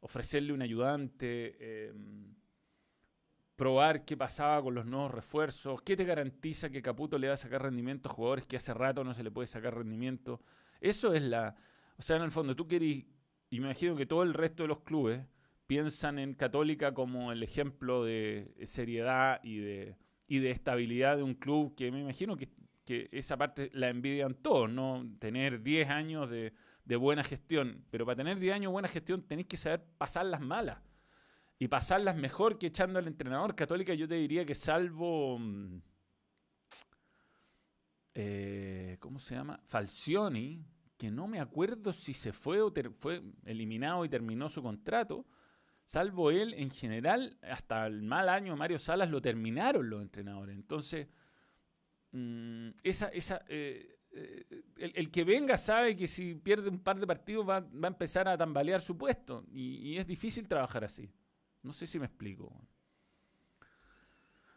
ofrecerle 0.00 0.52
un 0.52 0.62
ayudante. 0.62 1.88
Em, 1.88 2.34
probar 3.60 4.06
qué 4.06 4.16
pasaba 4.16 4.62
con 4.62 4.74
los 4.74 4.86
nuevos 4.86 5.10
refuerzos, 5.10 5.82
qué 5.82 5.94
te 5.94 6.06
garantiza 6.06 6.70
que 6.70 6.80
Caputo 6.80 7.18
le 7.18 7.28
va 7.28 7.34
a 7.34 7.36
sacar 7.36 7.60
rendimiento 7.60 8.08
a 8.08 8.12
jugadores 8.14 8.46
que 8.46 8.56
hace 8.56 8.72
rato 8.72 9.04
no 9.04 9.12
se 9.12 9.22
le 9.22 9.30
puede 9.30 9.48
sacar 9.48 9.76
rendimiento. 9.76 10.40
Eso 10.80 11.12
es 11.12 11.20
la... 11.20 11.54
O 11.98 12.00
sea, 12.00 12.16
en 12.16 12.22
el 12.22 12.30
fondo, 12.30 12.56
tú 12.56 12.66
querís, 12.66 13.04
imagino 13.50 13.94
que 13.96 14.06
todo 14.06 14.22
el 14.22 14.32
resto 14.32 14.62
de 14.62 14.68
los 14.68 14.80
clubes 14.80 15.26
piensan 15.66 16.18
en 16.18 16.32
Católica 16.32 16.94
como 16.94 17.32
el 17.32 17.42
ejemplo 17.42 18.02
de 18.02 18.50
seriedad 18.64 19.40
y 19.44 19.58
de, 19.58 19.96
y 20.30 20.38
de 20.38 20.52
estabilidad 20.52 21.16
de 21.16 21.24
un 21.24 21.34
club 21.34 21.74
que 21.74 21.90
me 21.90 22.00
imagino 22.00 22.36
que, 22.36 22.48
esa 22.86 23.36
parte 23.36 23.70
la 23.72 23.88
envidian 23.88 24.34
todos, 24.34 24.68
¿no? 24.68 25.04
Tener 25.20 25.62
10 25.62 25.90
años 25.90 26.30
de, 26.30 26.52
de 26.84 26.96
buena 26.96 27.22
gestión. 27.22 27.84
Pero 27.90 28.04
para 28.04 28.16
tener 28.16 28.38
10 28.38 28.54
años 28.54 28.70
de 28.70 28.72
buena 28.72 28.88
gestión 28.88 29.22
tenéis 29.22 29.48
que 29.48 29.56
saber 29.56 29.84
pasar 29.98 30.26
las 30.26 30.40
malas 30.40 30.78
y 31.58 31.68
pasarlas 31.68 32.16
mejor 32.16 32.58
que 32.58 32.68
echando 32.68 32.98
al 32.98 33.06
entrenador. 33.06 33.54
Católica 33.54 33.92
yo 33.94 34.08
te 34.08 34.14
diría 34.14 34.44
que 34.44 34.54
salvo... 34.54 35.38
Mm, 35.38 35.82
eh, 38.14 38.96
¿Cómo 39.00 39.18
se 39.18 39.34
llama? 39.34 39.60
Falcioni, 39.66 40.64
que 40.96 41.10
no 41.10 41.26
me 41.26 41.40
acuerdo 41.40 41.92
si 41.92 42.14
se 42.14 42.32
fue 42.32 42.60
o 42.60 42.72
fue 42.98 43.22
eliminado 43.44 44.04
y 44.04 44.08
terminó 44.08 44.48
su 44.48 44.62
contrato. 44.62 45.26
Salvo 45.90 46.30
él, 46.30 46.54
en 46.54 46.70
general, 46.70 47.36
hasta 47.42 47.84
el 47.88 48.02
mal 48.02 48.28
año 48.28 48.54
Mario 48.54 48.78
Salas 48.78 49.10
lo 49.10 49.20
terminaron 49.20 49.90
los 49.90 50.00
entrenadores. 50.00 50.54
Entonces, 50.54 51.08
mm, 52.12 52.68
esa, 52.84 53.08
esa, 53.08 53.44
eh, 53.48 53.98
eh, 54.12 54.62
el, 54.76 55.10
que 55.10 55.24
venga 55.24 55.56
sabe 55.56 55.96
que 55.96 56.06
si 56.06 56.36
pierde 56.36 56.68
un 56.68 56.78
par 56.78 57.00
de 57.00 57.08
partidos 57.08 57.48
va, 57.48 57.56
a 57.56 57.86
empezar 57.88 58.28
a 58.28 58.38
tambalear 58.38 58.80
su 58.80 58.96
puesto. 58.96 59.44
y 59.50 59.96
es 59.96 60.06
difícil 60.06 60.46
trabajar 60.46 60.84
así. 60.84 61.10
No 61.60 61.72
sé 61.72 61.88
si 61.88 61.98
me 61.98 62.06
explico. 62.06 62.56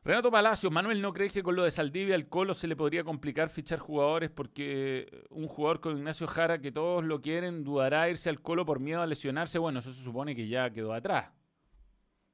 Renato 0.05 0.29
Palacios, 0.29 0.69
Manuel, 0.69 1.01
¿no 1.01 1.13
crees 1.13 1.31
que 1.31 1.43
con 1.43 1.55
lo 1.55 1.63
de 1.63 1.71
Saldivia 1.71 2.15
al 2.15 2.27
Colo 2.27 2.53
se 2.53 2.67
le 2.67 2.75
podría 2.75 3.05
complicar 3.05 3.49
fichar 3.49 3.79
jugadores? 3.79 4.29
Porque 4.29 5.23
un 5.29 5.47
jugador 5.47 5.79
con 5.79 5.97
Ignacio 5.97 6.27
Jara, 6.27 6.59
que 6.59 6.73
todos 6.73 7.05
lo 7.05 7.21
quieren, 7.21 7.63
dudará 7.63 8.09
irse 8.09 8.29
al 8.29 8.41
Colo 8.41 8.65
por 8.65 8.81
miedo 8.81 9.01
a 9.01 9.07
lesionarse. 9.07 9.59
Bueno, 9.59 9.79
eso 9.79 9.93
se 9.93 10.03
supone 10.03 10.35
que 10.35 10.49
ya 10.49 10.69
quedó 10.71 10.93
atrás. 10.93 11.31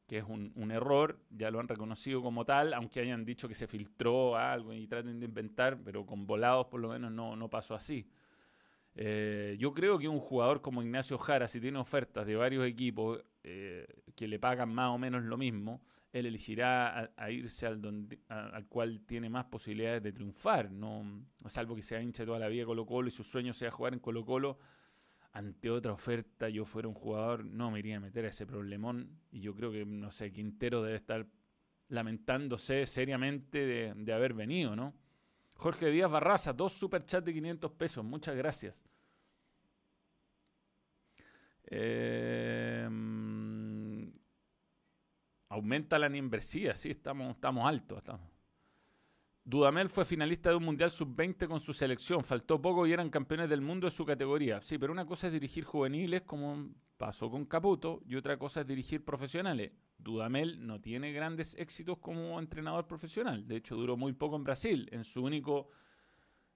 Que 0.07 0.17
es 0.17 0.23
un, 0.23 0.71
error, 0.71 1.19
ya 1.29 1.51
lo 1.51 1.59
han 1.59 1.67
reconocido 1.67 2.23
como 2.23 2.43
tal, 2.43 2.73
aunque 2.73 3.01
hayan 3.01 3.23
dicho 3.23 3.47
que 3.47 3.53
se 3.53 3.67
filtró 3.67 4.35
algo 4.35 4.73
y 4.73 4.87
traten 4.87 5.19
de 5.19 5.27
inventar, 5.27 5.77
pero 5.85 6.07
con 6.07 6.25
volados 6.25 6.65
por 6.65 6.79
lo 6.79 6.89
menos 6.89 7.11
no, 7.11 7.35
no 7.35 7.51
pasó 7.51 7.75
así. 7.75 8.09
Eh, 8.95 9.57
yo 9.59 9.75
creo 9.75 9.99
que 9.99 10.07
un 10.07 10.19
jugador 10.19 10.61
como 10.61 10.81
Ignacio 10.81 11.19
Jara, 11.19 11.47
si 11.47 11.61
tiene 11.61 11.77
ofertas 11.77 12.25
de 12.25 12.35
varios 12.35 12.65
equipos 12.65 13.23
eh, 13.43 13.85
que 14.15 14.27
le 14.27 14.39
pagan 14.39 14.73
más 14.73 14.89
o 14.89 14.97
menos 14.97 15.21
lo 15.21 15.37
mismo, 15.37 15.83
él 16.11 16.25
elegirá 16.25 17.11
a, 17.15 17.31
irse 17.31 17.67
al, 17.67 17.81
donde, 17.81 18.19
al 18.27 18.67
cual 18.67 19.01
tiene 19.05 19.29
más 19.29 19.45
posibilidades 19.45 20.01
de 20.01 20.11
triunfar, 20.11 20.71
no 20.71 21.25
salvo 21.45 21.75
que 21.75 21.83
sea 21.83 22.01
hincha 22.01 22.25
toda 22.25 22.39
la 22.39 22.47
vida 22.47 22.65
Colo 22.65 22.85
Colo 22.85 23.07
y 23.07 23.11
su 23.11 23.23
sueño 23.23 23.53
sea 23.53 23.71
jugar 23.71 23.93
en 23.93 23.99
Colo 23.99 24.25
Colo. 24.25 24.57
Ante 25.31 25.69
otra 25.69 25.93
oferta, 25.93 26.49
yo 26.49 26.65
fuera 26.65 26.87
un 26.87 26.95
jugador, 26.95 27.45
no 27.45 27.69
me 27.69 27.79
iría 27.79 27.97
a 27.97 27.99
meter 27.99 28.25
a 28.25 28.29
ese 28.29 28.47
problemón. 28.47 29.19
Y 29.31 29.41
yo 29.41 29.53
creo 29.53 29.71
que, 29.71 29.85
no 29.85 30.09
sé, 30.09 30.31
Quintero 30.31 30.81
debe 30.81 30.97
estar 30.97 31.27
lamentándose 31.89 32.87
seriamente 32.87 33.59
de, 33.59 33.93
de 33.95 34.13
haber 34.13 34.33
venido, 34.33 34.75
¿no? 34.75 34.95
Jorge 35.55 35.91
Díaz 35.91 36.09
Barraza, 36.09 36.53
dos 36.53 36.73
superchats 36.73 37.25
de 37.25 37.33
500 37.33 37.71
pesos. 37.73 38.03
Muchas 38.03 38.35
gracias. 38.35 38.89
Eh, 41.71 42.38
Aumenta 45.59 45.99
la 45.99 46.15
inversión, 46.15 46.73
sí, 46.77 46.89
estamos, 46.89 47.35
estamos 47.35 47.67
altos. 47.67 48.01
Dudamel 49.43 49.89
fue 49.89 50.05
finalista 50.05 50.51
de 50.51 50.55
un 50.55 50.63
Mundial 50.63 50.89
Sub-20 50.89 51.49
con 51.49 51.59
su 51.59 51.73
selección. 51.73 52.23
Faltó 52.23 52.61
poco 52.61 52.87
y 52.87 52.93
eran 52.93 53.09
campeones 53.09 53.49
del 53.49 53.59
mundo 53.59 53.87
de 53.87 53.91
su 53.91 54.05
categoría. 54.05 54.61
Sí, 54.61 54.77
pero 54.77 54.93
una 54.93 55.05
cosa 55.05 55.27
es 55.27 55.33
dirigir 55.33 55.65
juveniles, 55.65 56.21
como 56.21 56.69
pasó 56.95 57.29
con 57.29 57.43
Caputo, 57.45 58.01
y 58.05 58.15
otra 58.15 58.37
cosa 58.37 58.61
es 58.61 58.67
dirigir 58.67 59.03
profesionales. 59.03 59.73
Dudamel 59.97 60.65
no 60.65 60.79
tiene 60.79 61.11
grandes 61.11 61.55
éxitos 61.55 61.97
como 61.97 62.39
entrenador 62.39 62.87
profesional. 62.87 63.45
De 63.45 63.57
hecho, 63.57 63.75
duró 63.75 63.97
muy 63.97 64.13
poco 64.13 64.37
en 64.37 64.45
Brasil, 64.45 64.87
en 64.93 65.03
su 65.03 65.23
único... 65.23 65.69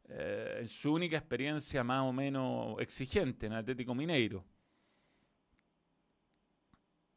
Eh, 0.08 0.60
en 0.62 0.68
su 0.70 0.94
única 0.94 1.18
experiencia 1.18 1.84
más 1.84 2.04
o 2.04 2.14
menos 2.14 2.80
exigente 2.80 3.48
en 3.48 3.54
Atlético 3.54 3.94
Mineiro. 3.94 4.46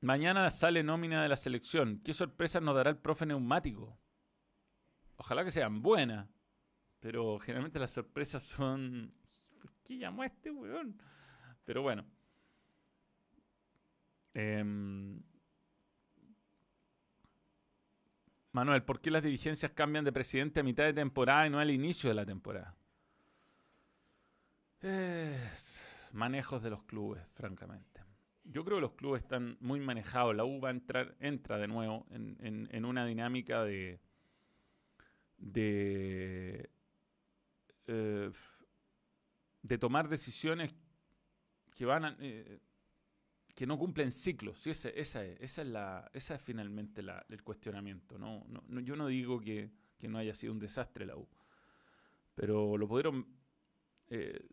Mañana 0.00 0.50
sale 0.50 0.82
nómina 0.82 1.22
de 1.22 1.28
la 1.28 1.36
selección. 1.36 2.00
¿Qué 2.04 2.12
sorpresa 2.12 2.60
nos 2.60 2.76
dará 2.76 2.90
el 2.90 2.98
profe 2.98 3.24
neumático? 3.24 3.98
Ojalá 5.16 5.44
que 5.44 5.50
sean 5.50 5.82
buenas. 5.82 6.28
Pero 7.00 7.38
generalmente 7.38 7.78
las 7.78 7.92
sorpresas 7.92 8.42
son. 8.42 9.14
¿Por 9.60 9.72
qué 9.84 9.98
llamó 9.98 10.22
a 10.22 10.26
este 10.26 10.50
weón? 10.50 11.00
Pero 11.64 11.82
bueno. 11.82 12.04
Em, 14.34 15.22
Manuel, 18.52 18.82
¿por 18.82 19.00
qué 19.00 19.10
las 19.10 19.22
dirigencias 19.22 19.72
cambian 19.72 20.04
de 20.04 20.12
presidente 20.12 20.60
a 20.60 20.62
mitad 20.62 20.84
de 20.84 20.92
temporada 20.92 21.46
y 21.46 21.50
no 21.50 21.58
al 21.58 21.70
inicio 21.70 22.10
de 22.10 22.14
la 22.14 22.26
temporada? 22.26 22.76
Eh, 24.82 25.50
manejos 26.12 26.62
de 26.62 26.70
los 26.70 26.82
clubes, 26.84 27.26
francamente 27.34 28.05
yo 28.50 28.64
creo 28.64 28.78
que 28.78 28.82
los 28.82 28.92
clubes 28.92 29.22
están 29.22 29.56
muy 29.60 29.80
manejados. 29.80 30.34
La 30.34 30.44
U 30.44 30.60
va 30.60 30.68
a 30.68 30.72
entrar, 30.72 31.16
entra 31.20 31.58
de 31.58 31.68
nuevo 31.68 32.06
en, 32.10 32.84
una 32.84 33.04
dinámica 33.06 33.64
de, 33.64 34.00
de, 35.36 36.70
eh, 37.86 38.30
de 39.62 39.78
tomar 39.78 40.08
decisiones 40.08 40.74
que 41.74 41.84
van 41.84 42.16
eh, 42.20 42.60
que 43.56 43.66
no 43.66 43.78
cumplen 43.78 44.12
ciclos. 44.12 44.58
Sí, 44.58 44.70
esa, 44.70 44.90
es, 44.90 45.08
esa, 45.40 45.62
es 45.62 45.68
la, 45.68 46.10
esa 46.12 46.34
es 46.34 46.42
finalmente 46.42 47.02
el 47.28 47.42
cuestionamiento. 47.42 48.18
¿no? 48.18 48.46
No, 48.48 48.80
yo 48.80 48.96
no 48.96 49.06
digo 49.06 49.40
que, 49.40 49.70
no 50.02 50.18
haya 50.18 50.34
sido 50.34 50.52
un 50.52 50.60
desastre 50.60 51.06
la 51.06 51.16
U, 51.16 51.26
pero 52.34 52.76
lo 52.76 52.86
pudieron 52.86 53.26
eh, 54.08 54.46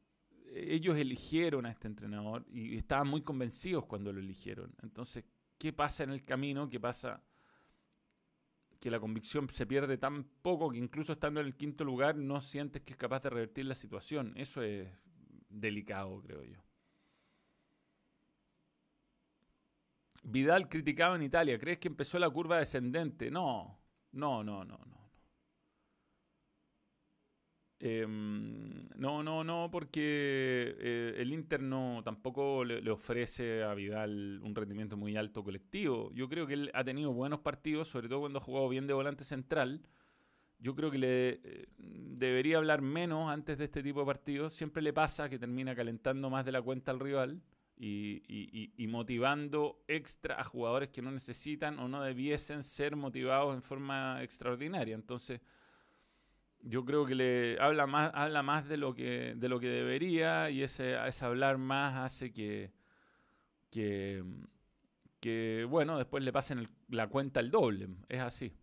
ellos 0.55 0.97
eligieron 0.97 1.65
a 1.65 1.71
este 1.71 1.87
entrenador 1.87 2.45
y 2.51 2.75
estaban 2.75 3.07
muy 3.07 3.21
convencidos 3.21 3.85
cuando 3.85 4.11
lo 4.13 4.19
eligieron. 4.19 4.73
Entonces, 4.81 5.25
¿qué 5.57 5.73
pasa 5.73 6.03
en 6.03 6.11
el 6.11 6.23
camino? 6.23 6.69
¿Qué 6.69 6.79
pasa? 6.79 7.21
Que 8.79 8.91
la 8.91 8.99
convicción 8.99 9.49
se 9.49 9.65
pierde 9.65 9.97
tan 9.97 10.23
poco 10.23 10.69
que 10.69 10.77
incluso 10.77 11.13
estando 11.13 11.39
en 11.39 11.47
el 11.47 11.55
quinto 11.55 11.83
lugar 11.83 12.15
no 12.15 12.41
sientes 12.41 12.81
que 12.81 12.93
es 12.93 12.97
capaz 12.97 13.23
de 13.23 13.29
revertir 13.29 13.65
la 13.65 13.75
situación. 13.75 14.33
Eso 14.35 14.61
es 14.61 14.87
delicado, 15.49 16.21
creo 16.21 16.43
yo. 16.43 16.59
Vidal 20.23 20.69
criticado 20.69 21.15
en 21.15 21.23
Italia. 21.23 21.59
¿Crees 21.59 21.79
que 21.79 21.89
empezó 21.89 22.17
la 22.17 22.29
curva 22.29 22.57
descendente? 22.57 23.29
No, 23.29 23.77
no, 24.11 24.43
no, 24.43 24.63
no, 24.63 24.77
no. 24.77 25.02
Em, 27.85 28.87
no, 28.95 29.23
no, 29.23 29.43
no, 29.43 29.67
porque 29.69 29.99
eh, 30.79 31.15
el 31.17 31.33
Inter 31.33 31.61
no 31.61 32.01
tampoco 32.01 32.63
le, 32.63 32.89
ofrece 32.89 33.61
a 33.61 33.73
Vidal 33.73 34.39
un 34.41 34.55
rendimiento 34.55 34.95
muy 34.95 35.17
alto 35.17 35.43
colectivo. 35.43 36.09
Yo 36.13 36.29
creo 36.29 36.47
que 36.47 36.53
él 36.53 36.71
ha 36.73 36.85
tenido 36.85 37.11
buenos 37.11 37.41
partidos, 37.41 37.89
sobre 37.89 38.07
todo 38.07 38.21
cuando 38.21 38.39
ha 38.39 38.41
jugado 38.41 38.69
bien 38.69 38.87
de 38.87 38.93
volante 38.93 39.25
central. 39.25 39.81
Yo 40.59 40.75
creo 40.75 40.91
que 40.91 40.97
le 40.97 41.29
eh, 41.43 41.67
debería 41.77 42.55
hablar 42.55 42.81
menos 42.81 43.29
antes 43.29 43.57
de 43.57 43.65
este 43.65 43.83
tipo 43.83 43.99
de 43.99 44.05
partidos. 44.05 44.53
Siempre 44.53 44.81
le 44.81 44.93
pasa 44.93 45.27
que 45.27 45.37
termina 45.37 45.75
calentando 45.75 46.29
más 46.29 46.45
de 46.45 46.53
la 46.53 46.61
cuenta 46.61 46.91
al 46.91 47.01
rival 47.01 47.41
y, 47.75 48.71
y 48.77 48.87
motivando 48.87 49.83
extra 49.89 50.39
a 50.39 50.45
jugadores 50.45 50.87
que 50.87 51.01
no 51.01 51.11
necesitan 51.11 51.77
o 51.79 51.89
no 51.89 52.01
debiesen 52.01 52.63
ser 52.63 52.95
motivados 52.95 53.53
en 53.53 53.61
forma 53.61 54.23
extraordinaria. 54.23 54.95
Entonces 54.95 55.41
yo 56.63 56.85
creo 56.85 57.05
que 57.05 57.15
le 57.15 57.59
habla 57.59 57.87
más, 57.87 58.11
habla 58.13 58.41
más 58.41 58.67
de 58.67 58.77
lo 58.77 58.93
que, 58.95 59.33
de 59.35 59.49
lo 59.49 59.59
que 59.59 59.67
debería 59.67 60.49
y 60.49 60.63
ese, 60.63 60.95
ese 61.07 61.25
hablar 61.25 61.57
más 61.57 61.97
hace 61.97 62.31
que, 62.31 62.71
que, 63.69 64.23
que, 65.19 65.65
bueno, 65.69 65.97
después 65.97 66.23
le 66.23 66.31
pasen 66.31 66.69
la 66.89 67.07
cuenta 67.07 67.39
el 67.41 67.51
doble. 67.51 67.89
Es 68.07 68.21
así. 68.21 68.53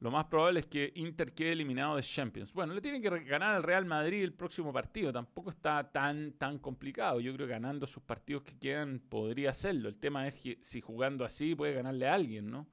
lo 0.00 0.10
más 0.10 0.26
probable 0.26 0.60
es 0.60 0.66
que 0.66 0.92
Inter 0.96 1.32
quede 1.32 1.52
eliminado 1.52 1.96
de 1.96 2.02
Champions. 2.02 2.52
Bueno, 2.52 2.74
le 2.74 2.80
tiene 2.80 3.00
que 3.00 3.08
ganar 3.24 3.54
al 3.56 3.62
Real 3.62 3.86
Madrid 3.86 4.22
el 4.22 4.34
próximo 4.34 4.72
partido. 4.72 5.12
Tampoco 5.12 5.50
está 5.50 5.90
tan, 5.90 6.32
tan 6.32 6.58
complicado. 6.58 7.20
Yo 7.20 7.32
creo 7.34 7.46
que 7.46 7.52
ganando 7.52 7.86
sus 7.86 8.02
partidos 8.02 8.42
que 8.42 8.58
quedan 8.58 8.98
podría 9.00 9.50
hacerlo. 9.50 9.88
El 9.88 9.96
tema 9.96 10.26
es 10.28 10.34
que 10.34 10.58
si 10.60 10.80
jugando 10.80 11.24
así 11.24 11.54
puede 11.54 11.74
ganarle 11.74 12.08
a 12.08 12.14
alguien, 12.14 12.50
¿no? 12.50 12.66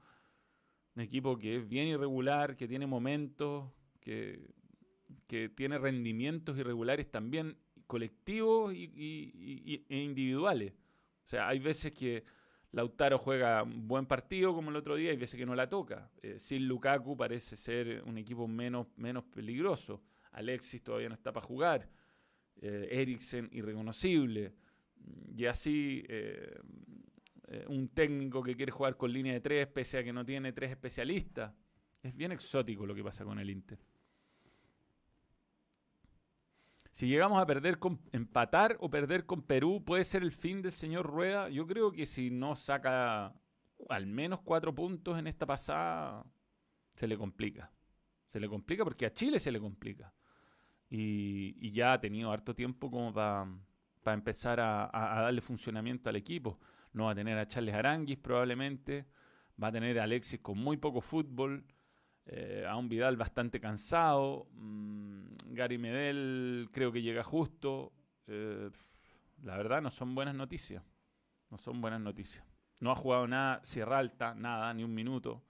Un 0.95 1.01
equipo 1.03 1.37
que 1.37 1.57
es 1.57 1.67
bien 1.67 1.87
irregular, 1.87 2.57
que 2.57 2.67
tiene 2.67 2.87
momentos, 2.87 3.71
que, 3.99 4.49
que 5.27 5.49
tiene 5.49 5.77
rendimientos 5.77 6.57
irregulares 6.57 7.09
también 7.09 7.57
colectivos 7.89 8.71
y, 8.73 9.85
e 9.89 9.97
individuales. 9.97 10.73
O 11.25 11.29
sea, 11.29 11.47
hay 11.47 11.57
veces 11.57 11.91
que 11.91 12.23
Lautaro 12.71 13.17
juega 13.17 13.63
un 13.63 13.87
buen 13.87 14.05
partido 14.05 14.53
como 14.53 14.69
el 14.69 14.75
otro 14.75 14.95
día 14.95 15.11
y 15.11 15.17
veces 15.17 15.39
que 15.39 15.45
no 15.45 15.55
la 15.55 15.67
toca. 15.67 16.11
Eh, 16.21 16.37
sin 16.37 16.67
Lukaku 16.67 17.17
parece 17.17 17.57
ser 17.57 18.03
un 18.05 18.19
equipo 18.19 18.47
menos, 18.47 18.87
menos 18.95 19.23
peligroso. 19.23 20.03
Alexis 20.31 20.83
todavía 20.83 21.09
no 21.09 21.15
está 21.15 21.33
para 21.33 21.45
jugar. 21.45 21.89
Eh, 22.61 22.89
Eriksen 22.91 23.49
irreconocible. 23.51 24.53
Y 25.35 25.45
así 25.45 26.03
eh, 26.07 26.59
eh, 27.51 27.65
un 27.67 27.89
técnico 27.89 28.43
que 28.43 28.55
quiere 28.55 28.71
jugar 28.71 28.95
con 28.95 29.11
línea 29.11 29.33
de 29.33 29.41
tres 29.41 29.67
pese 29.67 29.97
a 29.97 30.03
que 30.03 30.13
no 30.13 30.23
tiene 30.23 30.53
tres 30.53 30.71
especialistas. 30.71 31.53
Es 32.01 32.15
bien 32.15 32.31
exótico 32.31 32.85
lo 32.85 32.95
que 32.95 33.03
pasa 33.03 33.25
con 33.25 33.39
el 33.39 33.49
Inter. 33.49 33.79
Si 36.91 37.07
llegamos 37.07 37.41
a 37.41 37.45
perder 37.45 37.79
con 37.79 37.99
empatar 38.11 38.77
o 38.79 38.89
perder 38.89 39.25
con 39.25 39.41
Perú, 39.41 39.83
puede 39.85 40.03
ser 40.03 40.21
el 40.21 40.31
fin 40.31 40.61
del 40.61 40.71
señor 40.71 41.05
Rueda. 41.05 41.49
Yo 41.49 41.65
creo 41.65 41.91
que 41.91 42.05
si 42.05 42.29
no 42.29 42.55
saca 42.55 43.33
al 43.87 44.05
menos 44.05 44.41
cuatro 44.41 44.73
puntos 44.75 45.17
en 45.17 45.27
esta 45.27 45.45
pasada, 45.45 46.25
se 46.95 47.07
le 47.07 47.17
complica. 47.17 47.71
Se 48.27 48.39
le 48.39 48.47
complica 48.47 48.83
porque 48.83 49.05
a 49.05 49.13
Chile 49.13 49.39
se 49.39 49.51
le 49.51 49.59
complica. 49.59 50.13
Y, 50.89 51.71
ya 51.71 51.93
ha 51.93 52.01
tenido 52.01 52.31
harto 52.31 52.53
tiempo 52.53 52.91
como 52.91 53.13
para 53.13 54.13
empezar 54.13 54.59
a, 54.59 54.89
darle 55.21 55.41
funcionamiento 55.41 56.09
al 56.09 56.15
equipo. 56.15 56.59
No 56.93 57.05
va 57.05 57.11
a 57.11 57.15
tener 57.15 57.37
a 57.37 57.47
Charles 57.47 57.75
Aranguis 57.75 58.17
probablemente. 58.17 59.05
Va 59.61 59.67
a 59.67 59.71
tener 59.71 59.99
a 59.99 60.03
Alexis 60.03 60.39
con 60.39 60.57
muy 60.57 60.77
poco 60.77 61.01
fútbol. 61.01 61.65
Eh, 62.25 62.63
a 62.67 62.75
un 62.75 62.87
Vidal 62.89 63.17
bastante 63.17 63.59
cansado. 63.59 64.47
Mm, 64.53 65.33
Gary 65.47 65.77
Medel 65.77 66.69
creo 66.71 66.91
que 66.91 67.01
llega 67.01 67.23
justo. 67.23 67.91
Eh, 68.27 68.69
la 69.43 69.57
verdad 69.57 69.81
no 69.81 69.89
son 69.89 70.13
buenas 70.15 70.35
noticias. 70.35 70.83
No 71.49 71.57
son 71.57 71.81
buenas 71.81 72.01
noticias. 72.01 72.45
No 72.79 72.91
ha 72.91 72.95
jugado 72.95 73.27
nada 73.27 73.59
Sierra 73.63 73.97
Alta, 73.97 74.35
nada, 74.35 74.73
ni 74.73 74.83
un 74.83 74.93
minuto. 74.93 75.43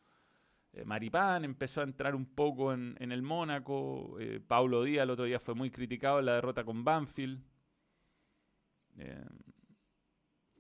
Eh, 0.72 0.86
Maripán 0.86 1.44
empezó 1.44 1.82
a 1.82 1.84
entrar 1.84 2.16
un 2.16 2.26
poco 2.26 2.74
en, 2.74 2.96
el 3.00 3.22
Mónaco. 3.22 4.18
Paulo 4.48 4.84
Díaz 4.84 5.04
el 5.04 5.10
otro 5.10 5.26
día 5.26 5.40
fue 5.40 5.56
muy 5.56 5.70
criticado 5.70 6.20
en 6.20 6.26
la 6.28 6.36
derrota 6.36 6.64
con 6.64 6.84
Banfield. 6.84 7.44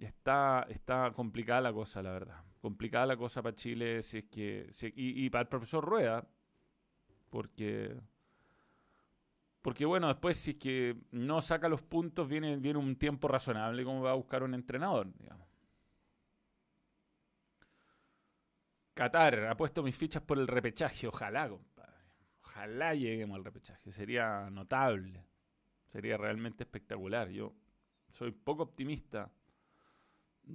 Está, 0.05 0.65
está 0.69 1.11
complicada 1.13 1.61
la 1.61 1.73
cosa, 1.73 2.01
la 2.01 2.11
verdad. 2.11 2.43
Complicada 2.61 3.05
la 3.05 3.17
cosa 3.17 3.41
para 3.41 3.55
Chile 3.55 4.01
si 4.03 4.19
es 4.19 4.25
que 4.25 4.69
y, 4.95 5.29
para 5.29 5.43
el 5.43 5.47
profesor 5.47 5.83
Rueda 5.85 6.27
porque 7.29 7.95
porque 9.61 9.85
bueno 9.85 10.07
después 10.07 10.37
si 10.37 10.51
es 10.51 10.57
que 10.57 10.97
no 11.11 11.41
saca 11.41 11.69
los 11.69 11.81
puntos 11.81 12.27
viene, 12.27 12.57
viene 12.57 12.79
un 12.79 12.97
tiempo 12.97 13.27
razonable 13.27 13.83
como 13.83 14.01
va 14.01 14.11
a 14.11 14.15
buscar 14.15 14.43
un 14.43 14.53
entrenador. 14.53 15.07
Qatar 18.93 19.45
ha 19.45 19.55
puesto 19.55 19.81
mis 19.81 19.95
fichas 19.95 20.21
por 20.21 20.37
el 20.37 20.47
repechaje 20.47 21.07
ojalá 21.07 21.47
compadre. 21.47 21.93
Ojalá 22.43 22.93
lleguemos 22.93 23.37
al 23.37 23.45
repechaje 23.45 23.91
sería 23.93 24.49
notable 24.49 25.25
sería 25.89 26.17
realmente 26.17 26.63
espectacular. 26.63 27.29
Yo 27.29 27.53
soy 28.09 28.31
poco 28.31 28.63
optimista 28.63 29.31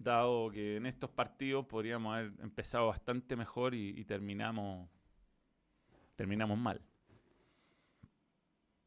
dado 0.02 0.50
que 0.50 0.76
en 0.76 0.86
estos 0.86 1.10
partidos 1.10 1.66
podríamos 1.66 2.14
haber 2.14 2.32
empezado 2.40 2.88
bastante 2.88 3.36
mejor 3.36 3.74
y, 3.74 4.04
terminamos 4.04 4.88
terminamos 6.16 6.58
mal. 6.58 6.80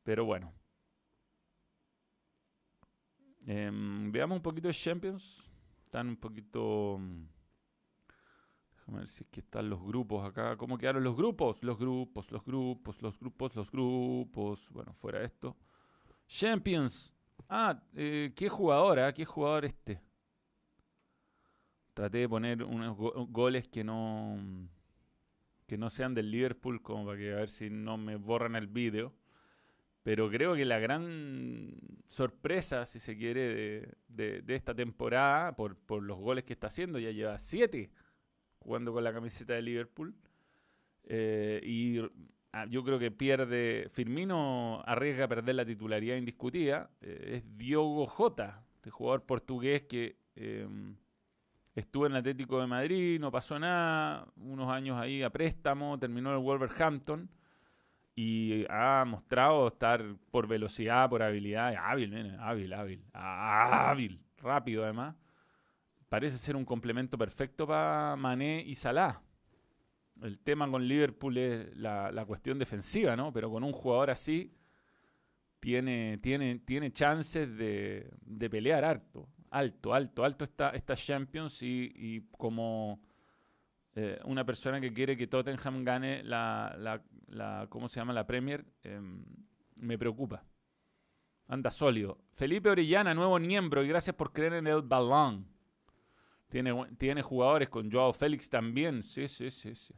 Pero 0.03 0.25
bueno. 0.25 0.53
Em, 3.45 4.11
veamos 4.11 4.37
un 4.37 4.41
poquito 4.41 4.67
de 4.67 4.73
Champions. 4.73 5.49
Están 5.85 6.09
un 6.09 6.17
poquito... 6.17 6.99
Déjame 8.75 8.99
ver 8.99 9.07
si 9.07 9.23
es 9.23 9.29
que 9.29 9.41
están 9.41 9.69
los 9.69 9.83
grupos 9.83 10.25
acá. 10.25 10.55
¿Cómo 10.55 10.77
quedaron 10.77 11.03
los 11.03 11.15
grupos? 11.15 11.63
Los 11.63 11.77
grupos, 11.77 12.31
los 12.31 12.43
grupos, 12.45 13.01
los 13.01 13.19
grupos, 13.19 13.55
los 13.55 13.71
grupos. 13.71 14.69
Bueno, 14.71 14.93
fuera 14.93 15.23
esto. 15.23 15.57
Champions. 16.27 17.13
Ah, 17.49 17.81
eh, 17.93 18.33
¿qué 18.35 18.49
jugador? 18.49 18.99
Ah? 18.99 19.13
¿Qué 19.13 19.25
jugador 19.25 19.65
este? 19.65 20.01
Traté 21.97 22.19
de 22.19 22.29
poner 22.29 22.61
unos 22.61 22.95
goles 22.95 23.67
que 23.67 23.83
no 23.83 24.37
que 25.65 25.79
no 25.79 25.89
sean 25.89 26.13
del 26.13 26.29
Liverpool 26.29 26.79
como 26.83 27.07
para 27.07 27.17
que 27.17 27.33
a 27.33 27.37
ver 27.37 27.49
si 27.49 27.71
no 27.71 27.97
me 27.97 28.17
borran 28.17 28.55
el 28.55 28.67
vídeo. 28.67 29.15
Pero 30.03 30.29
creo 30.29 30.55
que 30.55 30.63
la 30.63 30.77
gran 30.77 31.73
sorpresa 32.07 32.85
si 32.85 32.99
se 32.99 33.17
quiere 33.17 33.95
de, 34.07 34.43
esta 34.47 34.75
temporada 34.75 35.55
por, 35.55 35.75
los 36.03 36.19
goles 36.19 36.43
que 36.43 36.53
está 36.53 36.67
haciendo 36.67 36.99
ya 36.99 37.09
lleva 37.09 37.39
siete 37.39 37.89
jugando 38.59 38.93
con 38.93 39.03
la 39.03 39.11
camiseta 39.11 39.53
de 39.53 39.63
Liverpool 39.63 40.15
eh, 41.03 41.59
y 41.63 41.99
ah, 42.53 42.67
yo 42.67 42.83
creo 42.83 42.99
que 42.99 43.11
pierde 43.11 43.87
Firmino 43.89 44.81
arriesga 44.85 45.25
a 45.25 45.27
perder 45.27 45.55
la 45.55 45.65
titularidad 45.65 46.15
indiscutida 46.15 46.89
eh, 47.01 47.37
es 47.37 47.57
Diogo 47.57 48.05
Jota 48.05 48.63
este 48.75 48.91
jugador 48.91 49.23
portugués 49.25 49.83
que 49.83 50.15
em, 50.35 50.95
Estuve 51.77 52.07
en 52.07 52.13
el 52.13 52.17
Atlético 52.17 52.59
de 52.59 52.65
Madrid, 52.65 53.19
no 53.19 53.29
pasó 53.29 53.59
nada, 53.59 54.25
unos 54.37 54.67
años 54.67 54.99
ahí 54.99 55.21
a 55.21 55.29
préstamo, 55.29 55.99
terminó 55.99 56.31
en 56.31 56.37
el 56.37 56.41
Wolverhampton 56.41 57.29
y 58.15 58.65
ha 58.67 59.05
mostrado 59.05 59.67
estar 59.67 60.03
por 60.31 60.47
velocidad, 60.47 61.07
por 61.07 61.21
habilidad, 61.21 61.75
hábil, 61.75 62.39
hábil, 62.39 62.73
hábil, 62.73 63.05
hábil, 63.13 64.19
rápido 64.37 64.85
además. 64.85 65.17
Parece 66.09 66.39
ser 66.39 66.55
un 66.55 66.65
complemento 66.65 67.15
perfecto 67.15 67.67
para 67.67 68.15
Mané 68.15 68.63
y 68.65 68.73
Salah. 68.73 69.21
El 70.23 70.39
tema 70.39 70.67
con 70.71 70.87
Liverpool 70.87 71.37
es 71.37 71.77
la, 71.77 72.25
cuestión 72.25 72.57
defensiva, 72.57 73.15
¿no? 73.15 73.31
Pero 73.31 73.51
con 73.51 73.63
un 73.63 73.71
jugador 73.71 74.09
así 74.09 74.51
tiene, 75.59 76.17
tiene, 76.23 76.57
tiene 76.57 76.91
chances 76.91 77.55
de, 77.55 78.09
de 78.25 78.49
pelear 78.49 78.83
harto 78.83 79.29
alto, 79.51 79.93
alto, 79.93 80.23
alto 80.23 80.43
esta, 80.43 80.69
esta 80.69 80.95
Champions 80.95 81.61
y, 81.61 82.27
como 82.37 82.99
eh, 83.95 84.19
una 84.25 84.45
persona 84.45 84.79
que 84.79 84.93
quiere 84.93 85.17
que 85.17 85.27
Tottenham 85.27 85.83
gane 85.83 86.23
la, 86.23 87.01
¿cómo 87.69 87.87
se 87.87 87.99
llama? 87.99 88.13
La 88.13 88.27
Premier, 88.27 88.65
em, 88.83 89.23
me 89.75 89.97
preocupa. 89.97 90.43
Anda 91.47 91.71
sólido. 91.71 92.19
Felipe 92.33 92.69
Orellana, 92.69 93.13
nuevo 93.13 93.39
miembro, 93.39 93.83
y 93.83 93.87
gracias 93.87 94.15
por 94.15 94.33
creer 94.33 94.53
en 94.53 94.67
el 94.67 94.81
balón. 94.81 95.47
Tiene, 96.49 96.73
tiene 96.97 97.21
jugadores 97.21 97.69
con 97.69 97.91
Joao 97.91 98.13
Félix 98.13 98.49
también. 98.49 99.03
Sí, 99.03 99.27
sí, 99.27 99.49
sí, 99.49 99.75
sí. 99.75 99.93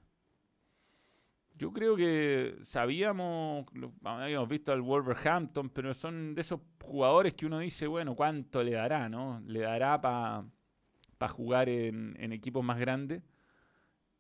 Yo 1.60 1.74
creo 1.74 1.98
que 1.98 2.58
sabíamos, 2.62 3.66
habíamos 4.06 4.48
visto 4.48 4.72
al 4.72 4.82
Wolverhampton, 4.82 5.70
pero 5.70 5.94
son 5.94 6.34
de 6.34 6.40
esos 6.40 6.62
jugadores 6.82 7.34
que 7.34 7.46
uno 7.46 7.60
dice, 7.60 7.86
bueno, 7.86 8.16
¿cuánto 8.16 8.64
le 8.64 8.72
dará, 8.72 9.10
no? 9.10 9.42
Le 9.46 9.60
dará 9.60 10.00
para 10.00 11.34
jugar 11.34 11.68
en, 11.68 12.32
equipos 12.32 12.64
más 12.64 12.80
grandes. 12.80 13.24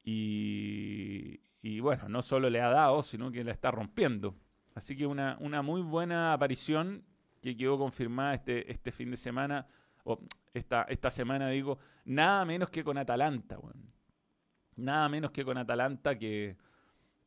Y, 0.03 1.39
bueno, 1.79 2.09
no 2.09 2.21
solo 2.21 2.49
le 2.49 2.59
ha 2.59 2.67
dado, 2.67 3.01
sino 3.01 3.31
que 3.31 3.45
la 3.45 3.53
está 3.53 3.71
rompiendo. 3.71 4.35
Así 4.75 4.97
que 4.97 5.05
una, 5.05 5.37
una 5.39 5.61
muy 5.61 5.81
buena 5.81 6.33
aparición 6.33 7.05
que 7.41 7.55
quedó 7.55 7.77
confirmada 7.77 8.33
este, 8.33 8.69
este 8.69 8.91
fin 8.91 9.11
de 9.11 9.17
semana, 9.17 9.65
o 10.03 10.19
esta, 10.53 10.81
esta 10.89 11.09
semana 11.09 11.47
digo, 11.47 11.79
nada 12.03 12.43
menos 12.43 12.69
que 12.69 12.83
con 12.83 12.97
Atalanta. 12.97 13.55
Bueno. 13.55 13.81
Nada 14.75 15.07
menos 15.07 15.31
que 15.31 15.45
con 15.45 15.57
Atalanta 15.57 16.17
que 16.17 16.57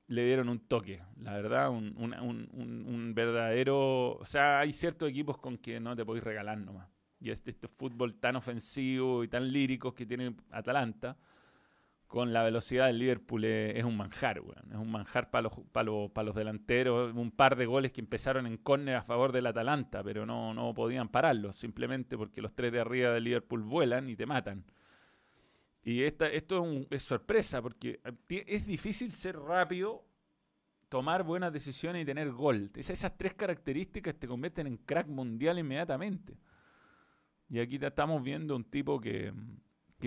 le 0.09 0.25
dieron 0.25 0.49
un 0.49 0.61
toque, 0.61 1.03
la 1.21 1.35
verdad, 1.35 1.71
un, 1.71 1.95
un, 1.97 3.15
verdadero... 3.15 4.17
O 4.19 4.25
sea, 4.25 4.61
hay 4.61 4.73
ciertos 4.73 5.09
equipos 5.09 5.39
con 5.39 5.59
que 5.59 5.81
no 5.81 5.97
te 5.97 6.05
podéis 6.05 6.25
regalar 6.25 6.59
nomás. 6.59 6.89
Y 7.21 7.31
este, 7.31 7.51
este 7.53 7.69
fútbol 7.69 8.15
tan 8.17 8.37
ofensivo 8.37 9.25
y 9.25 9.29
tan 9.29 9.51
lírico 9.51 9.95
que 9.95 10.05
tiene 10.05 10.35
Atalanta, 10.51 11.17
con 12.13 12.31
la 12.35 12.43
velocidad 12.43 12.89
del 12.89 12.99
Liverpool 12.99 13.43
es, 13.47 13.83
un 13.85 13.97
manjar, 13.97 14.41
weón. 14.41 14.71
Es 14.71 14.77
un 14.77 14.91
manjar 14.91 15.31
para 15.31 15.45
los, 15.45 15.53
para 15.73 15.85
los, 15.85 16.11
para 16.11 16.27
los 16.27 16.35
delanteros. 16.35 17.15
Un 17.15 17.31
par 17.31 17.57
de 17.57 17.65
goles 17.65 17.91
que 17.91 18.03
empezaron 18.03 18.47
en 18.47 18.59
córner 18.59 18.97
a 18.97 19.03
favor 19.03 19.33
del 19.33 19.47
Atalanta, 19.47 20.05
pero 20.05 20.27
no, 20.27 20.53
no 20.53 20.75
podían 20.75 21.09
pararlos, 21.09 21.57
simplemente 21.57 22.19
porque 22.19 22.43
los 22.43 22.55
tres 22.55 22.71
de 22.71 22.81
arriba 22.81 23.13
del 23.13 23.25
Liverpool 23.25 23.63
vuelan 23.63 24.11
y 24.11 24.17
te 24.17 24.27
matan. 24.27 24.63
Y 25.85 26.03
esta, 26.05 26.29
esto 26.29 26.65
es, 26.91 27.03
sorpresa 27.03 27.61
porque 27.61 28.01
eh, 28.29 28.45
es 28.47 28.67
difícil 28.67 29.13
ser 29.13 29.39
rápido 29.39 30.05
tomar 30.89 31.23
buenas 31.23 31.53
decisiones 31.53 32.03
y 32.03 32.05
tener 32.05 32.31
gol. 32.31 32.71
esas 32.77 33.17
tres 33.17 33.35
características 33.35 34.15
te 34.15 34.29
convierten 34.29 34.67
en 34.67 34.77
crack 34.77 35.09
mundial 35.09 35.59
inmediatamente. 35.59 36.37
Y 37.49 37.61
aquí 37.61 37.79
estamos 37.81 38.23
viendo 38.23 38.55
un 38.55 38.65
tipo 38.65 39.01
que, 39.01 39.33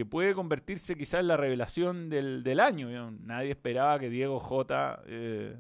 puede 0.10 0.34
convertirse 0.34 0.96
quizás 0.96 1.22
en 1.22 1.28
la 1.28 1.38
revelación 1.38 2.10
del, 2.10 2.60
año. 2.60 3.12
Nadie 3.12 3.52
esperaba 3.52 4.00
que 4.00 4.10
Diego 4.10 4.40
J 4.40 5.04
eh, 5.06 5.58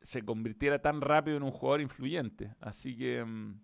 se 0.00 0.24
convirtiera 0.24 0.80
tan 0.80 1.00
rápido 1.00 1.36
en 1.36 1.42
un 1.42 1.50
jugador 1.50 1.80
influyente. 1.80 2.54
Así 2.60 2.96
que, 2.96 3.24
mm, 3.24 3.60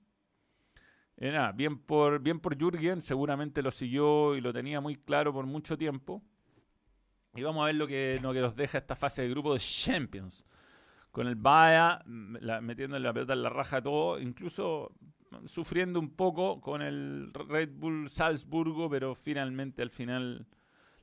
eh, 1.17 1.39
bien 1.55 1.79
por, 1.79 2.21
bien 2.21 2.41
por 2.41 2.57
Jürgen, 2.57 3.01
seguramente 3.01 3.63
lo 3.63 3.71
siguió 3.71 4.35
y 4.35 4.41
lo 4.41 4.53
tenía 4.53 4.81
muy 4.81 4.97
claro 4.97 5.33
por 5.33 5.47
mucho 5.47 5.77
tiempo. 5.79 6.23
Y 7.35 7.43
vamos 7.43 7.63
a 7.63 7.67
ver 7.67 7.75
lo 7.75 7.87
que, 7.87 8.19
lo 8.23 8.33
que 8.33 8.41
nos 8.41 8.55
deja 8.55 8.79
esta 8.79 8.97
fase 8.97 9.23
de 9.23 9.29
grupo 9.29 9.55
de 9.55 9.61
Champions. 9.61 10.47
Con 11.11 11.27
el 11.29 11.37
Baya 11.37 12.03
metiendo 12.05 12.99
la 12.99 13.13
pelota 13.13 13.35
en 13.35 13.43
la 13.43 13.49
raja 13.49 13.81
todo, 13.81 14.19
incluso 14.19 14.93
sufriendo 15.47 15.99
un 16.01 16.11
poco 16.11 16.61
con 16.61 16.83
el 16.83 17.33
Red 17.33 17.71
Bull 17.75 18.09
Salzburgo, 18.09 18.89
pero 18.91 19.15
finalmente 19.15 19.83
al 19.83 19.91
final 19.91 20.47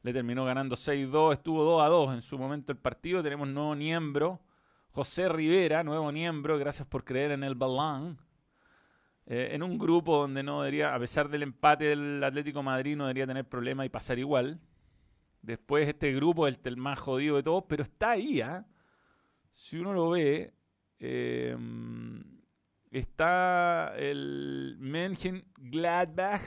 le 0.04 0.13
terminó 0.13 0.45
ganando 0.45 0.76
6-2. 0.76 1.34
Estuvo 1.34 1.80
2-2 1.80 2.13
en 2.13 2.21
su 2.21 2.38
momento 2.38 2.71
el 2.71 2.78
partido. 2.78 3.24
Tenemos 3.24 3.47
nuevo 3.47 3.76
miembro, 3.76 4.41
José 4.89 5.30
Rivera, 5.30 5.84
nuevo 5.84 6.12
miembro. 6.12 6.58
Gracias 6.58 6.88
por 6.88 7.04
creer 7.04 7.32
en 7.32 7.43
el 7.43 7.56
balón. 7.56 8.17
Eh, 9.26 9.50
en 9.54 9.64
un 9.64 9.78
grupo 9.78 10.18
donde 10.18 10.44
no 10.44 10.62
debería, 10.62 10.96
a 10.96 11.00
pesar 11.00 11.30
del 11.30 11.44
empate 11.44 11.86
del 11.86 12.24
Atlético 12.24 12.64
Madrid, 12.64 12.96
no 12.96 13.06
debería 13.06 13.28
tener 13.28 13.48
problema 13.48 13.86
y 13.86 13.90
pasar 13.90 14.20
igual. 14.20 14.60
Después 15.42 15.88
este 15.88 16.12
grupo 16.14 16.48
es 16.48 16.60
el 16.64 16.78
más 16.78 17.00
jodido 17.00 17.36
de 17.36 17.44
todos, 17.44 17.66
pero 17.68 17.84
está 17.84 18.12
ahí, 18.12 18.42
¿ah? 18.42 18.66
Si 19.54 19.78
uno 19.78 19.94
lo 19.94 20.12
ve, 20.12 20.54
em, 21.00 22.24
está 22.92 23.94
el 23.98 24.78
Mengen 24.80 25.46
Gladbach, 25.58 26.42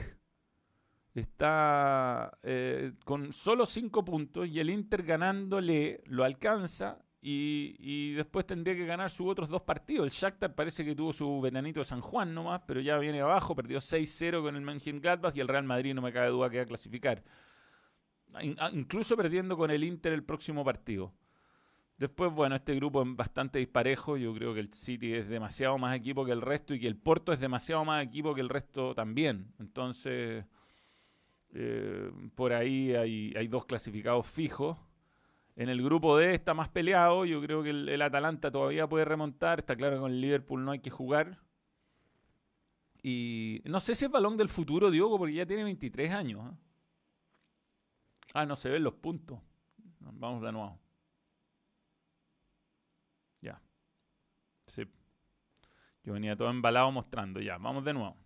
está 1.13 2.37
eh, 2.43 2.93
con 3.05 3.31
solo 3.31 3.65
5 3.65 4.03
puntos 4.03 4.47
y 4.47 4.59
el 4.59 4.69
Inter 4.69 5.03
ganándole 5.03 6.01
lo 6.05 6.23
alcanza 6.23 7.04
y, 7.27 8.13
después 8.13 8.45
tendría 8.45 8.75
que 8.75 8.85
ganar 8.85 9.09
sus 9.09 9.27
otros 9.27 9.49
dos 9.49 9.61
partidos. 9.61 10.05
El 10.05 10.11
Shakhtar 10.11 10.53
parece 10.53 10.85
que 10.85 10.95
tuvo 10.95 11.11
su 11.11 11.41
venanito 11.41 11.79
de 11.79 11.85
San 11.85 12.01
Juan 12.01 12.33
nomás, 12.33 12.61
pero 12.67 12.81
ya 12.81 12.97
viene 12.97 13.21
abajo, 13.21 13.55
perdió 13.55 13.79
6-0 13.79 14.43
con 14.43 14.55
el 14.55 14.61
Mengen 14.61 15.01
Gladbach 15.01 15.35
y 15.35 15.39
el 15.39 15.47
Real 15.47 15.63
Madrid 15.63 15.93
no 15.93 16.01
me 16.01 16.13
cabe 16.13 16.29
duda 16.29 16.49
que 16.49 16.57
va 16.57 16.63
a 16.63 16.67
clasificar 16.67 17.23
incluso 18.41 19.15
perdiendo 19.15 19.57
con 19.57 19.71
el 19.71 19.83
Inter 19.83 20.13
el 20.13 20.23
próximo 20.23 20.63
partido. 20.63 21.13
Después, 21.97 22.31
bueno, 22.33 22.55
este 22.55 22.75
grupo 22.75 23.03
es 23.03 23.15
bastante 23.15 23.59
disparejo. 23.59 24.17
Yo 24.17 24.33
creo 24.33 24.53
que 24.53 24.59
el 24.59 24.73
City 24.73 25.13
es 25.13 25.29
demasiado 25.29 25.77
más 25.77 25.95
equipo 25.95 26.25
que 26.25 26.33
el 26.33 26.41
resto 26.41 26.73
y 26.73 26.79
que 26.79 26.87
el 26.87 26.97
Porto 26.97 27.31
es 27.31 27.39
demasiado 27.39 27.85
más 27.85 28.03
equipo 28.03 28.35
que 28.35 28.41
el 28.41 28.49
resto 28.49 28.93
también. 28.93 29.53
Entonces, 29.59 30.45
eh, 31.53 32.11
por 32.35 32.51
ahí 32.51 32.93
hay, 32.93 33.47
dos 33.47 33.65
clasificados 33.65 34.27
fijos. 34.27 34.77
En 35.55 35.69
el 35.69 35.81
grupo 35.81 36.17
D 36.17 36.33
está 36.33 36.53
más 36.53 36.69
peleado. 36.69 37.25
Yo 37.25 37.41
creo 37.41 37.63
que 37.63 37.69
el, 37.69 38.01
Atalanta 38.01 38.51
todavía 38.51 38.87
puede 38.87 39.05
remontar. 39.05 39.59
Está 39.59 39.75
claro 39.75 39.95
que 39.95 40.01
con 40.01 40.11
el 40.11 40.21
Liverpool 40.21 40.65
no 40.65 40.71
hay 40.71 40.79
que 40.79 40.89
jugar. 40.89 41.39
Y 43.01 43.61
no 43.65 43.79
sé 43.79 43.95
si 43.95 44.05
es 44.05 44.11
balón 44.11 44.35
del 44.35 44.49
futuro, 44.49 44.91
Diogo, 44.91 45.17
porque 45.17 45.35
ya 45.35 45.45
tiene 45.45 45.63
23 45.63 46.11
años. 46.11 46.51
¿eh? 46.51 46.57
Ah, 48.33 48.45
no 48.45 48.55
se 48.55 48.69
ven 48.69 48.83
los 48.83 48.95
puntos. 48.95 49.39
Vamos 49.99 50.41
de 50.41 50.51
nuevo. 50.51 50.79
Ya. 53.41 53.61
Sí. 54.67 54.83
Yo 56.03 56.13
venía 56.13 56.35
todo 56.35 56.49
embalado 56.49 56.91
mostrando. 56.91 57.39
Ya, 57.39 57.57
vamos 57.57 57.85
de 57.85 57.93
nuevo. 57.93 58.17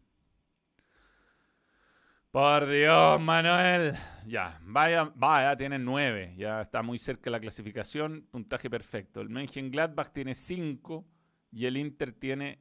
Por 2.32 2.70
Dios, 2.70 3.20
Manuel. 3.20 3.96
Ya, 4.28 4.60
vaya, 4.64 5.12
vaya, 5.16 5.58
tiene 5.58 5.80
nueve. 5.80 6.36
Ya 6.38 6.62
está 6.62 6.84
muy 6.84 7.00
cerca 7.00 7.32
la 7.32 7.40
clasificación. 7.40 8.28
Puntaje 8.30 8.70
perfecto. 8.70 9.22
El 9.22 9.72
Gladbach 9.72 10.12
tiene 10.12 10.36
cinco 10.36 11.08
y 11.52 11.66
el 11.66 11.76
Inter 11.76 12.14
tiene 12.14 12.60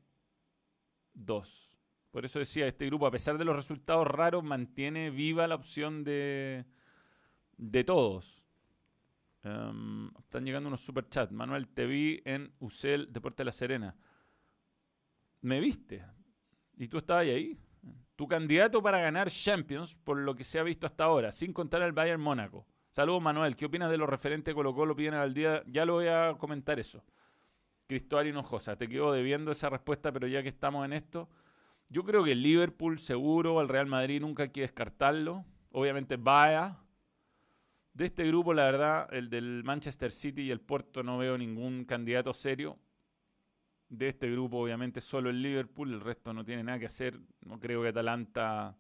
dos. 1.13 1.79
Por 2.11 2.25
eso 2.25 2.39
decía, 2.39 2.67
este 2.67 2.87
grupo, 2.87 3.07
a 3.07 3.11
pesar 3.11 3.37
de 3.37 3.45
los 3.45 3.55
resultados 3.55 4.07
raros, 4.07 4.43
mantiene 4.43 5.11
viva 5.11 5.47
la 5.47 5.57
opción 5.57 6.03
de, 6.03 6.65
de 7.59 7.85
todos. 7.85 8.43
Em, 9.43 10.09
están 10.19 10.47
llegando 10.47 10.69
unos 10.69 10.81
superchats. 10.81 11.31
Manuel, 11.31 11.69
te 11.69 11.85
vi 11.85 12.23
en 12.25 12.55
Usel, 12.59 13.13
Deporte 13.13 13.43
de 13.43 13.45
la 13.45 13.53
Serena. 13.53 13.95
¿Me 15.43 15.61
viste? 15.61 16.03
¿Y 16.79 16.89
tú 16.89 16.97
estabas 16.97 17.27
ahí? 17.27 17.59
Tu 18.19 18.27
candidato 18.27 18.83
para 18.83 18.99
ganar 18.99 19.31
Champions, 19.31 19.97
por 20.03 20.19
lo 20.19 20.35
que 20.35 20.43
se 20.43 20.59
ha 20.59 20.65
visto 20.65 20.89
hasta 20.89 21.05
ahora, 21.05 21.31
sin 21.31 21.53
contar 21.53 21.83
al 21.83 21.93
Bayern 21.93 22.21
Mónaco. 22.21 22.67
Saludos, 22.91 23.23
Manuel. 23.23 23.55
¿Qué 23.55 23.67
opinas 23.67 23.93
de 23.93 23.97
los 23.97 24.09
referentes 24.09 24.53
Colo 24.57 24.75
Colo 24.75 24.97
piden 24.97 25.15
al 25.15 25.33
día? 25.33 25.63
Ya 25.69 25.85
lo 25.85 25.93
voy 25.93 26.09
a 26.09 26.35
comentar 26.37 26.81
eso. 26.81 27.05
Cristóbal 27.87 28.27
Hinojosa, 28.27 28.75
te 28.75 28.89
quedo 28.89 29.13
debiendo 29.13 29.53
esa 29.53 29.71
respuesta, 29.71 30.11
pero 30.11 30.27
ya 30.27 30.43
que 30.43 30.49
estamos 30.49 30.85
en 30.85 30.95
esto, 30.95 31.29
yo 31.91 32.03
creo 32.03 32.25
que 32.25 32.33
el 32.33 32.43
Liverpool 32.43 32.99
seguro, 32.99 33.61
al 33.61 33.69
Real 33.69 33.87
Madrid 33.87 34.21
nunca 34.21 34.43
hay 34.43 34.49
que 34.49 34.63
descartarlo. 34.63 35.45
Obviamente 35.71 36.17
vaya, 36.17 36.77
de 37.93 38.07
este 38.07 38.27
grupo, 38.27 38.53
la 38.53 38.65
verdad, 38.65 39.09
el 39.15 39.31
del 39.31 39.63
Manchester 39.63 40.11
City 40.11 40.43
y 40.43 40.51
el 40.51 40.61
Porto 40.61 41.05
no 41.05 41.19
veo 41.19 41.39
ningún 41.39 41.85
candidato 41.85 42.35
serio. 42.35 42.81
De 43.89 44.09
este 44.09 44.31
grupo, 44.31 44.59
obviamente, 44.59 45.01
solo 45.01 45.31
el 45.31 45.43
Liverpool, 45.43 45.95
el 45.95 46.01
resto 46.01 46.33
no 46.33 46.45
tiene 46.45 46.63
nada 46.63 46.79
que 46.79 46.87
hacer. 46.87 47.19
No 47.41 47.59
creo 47.59 47.83
que 47.83 47.89
Atalanta 47.89 48.77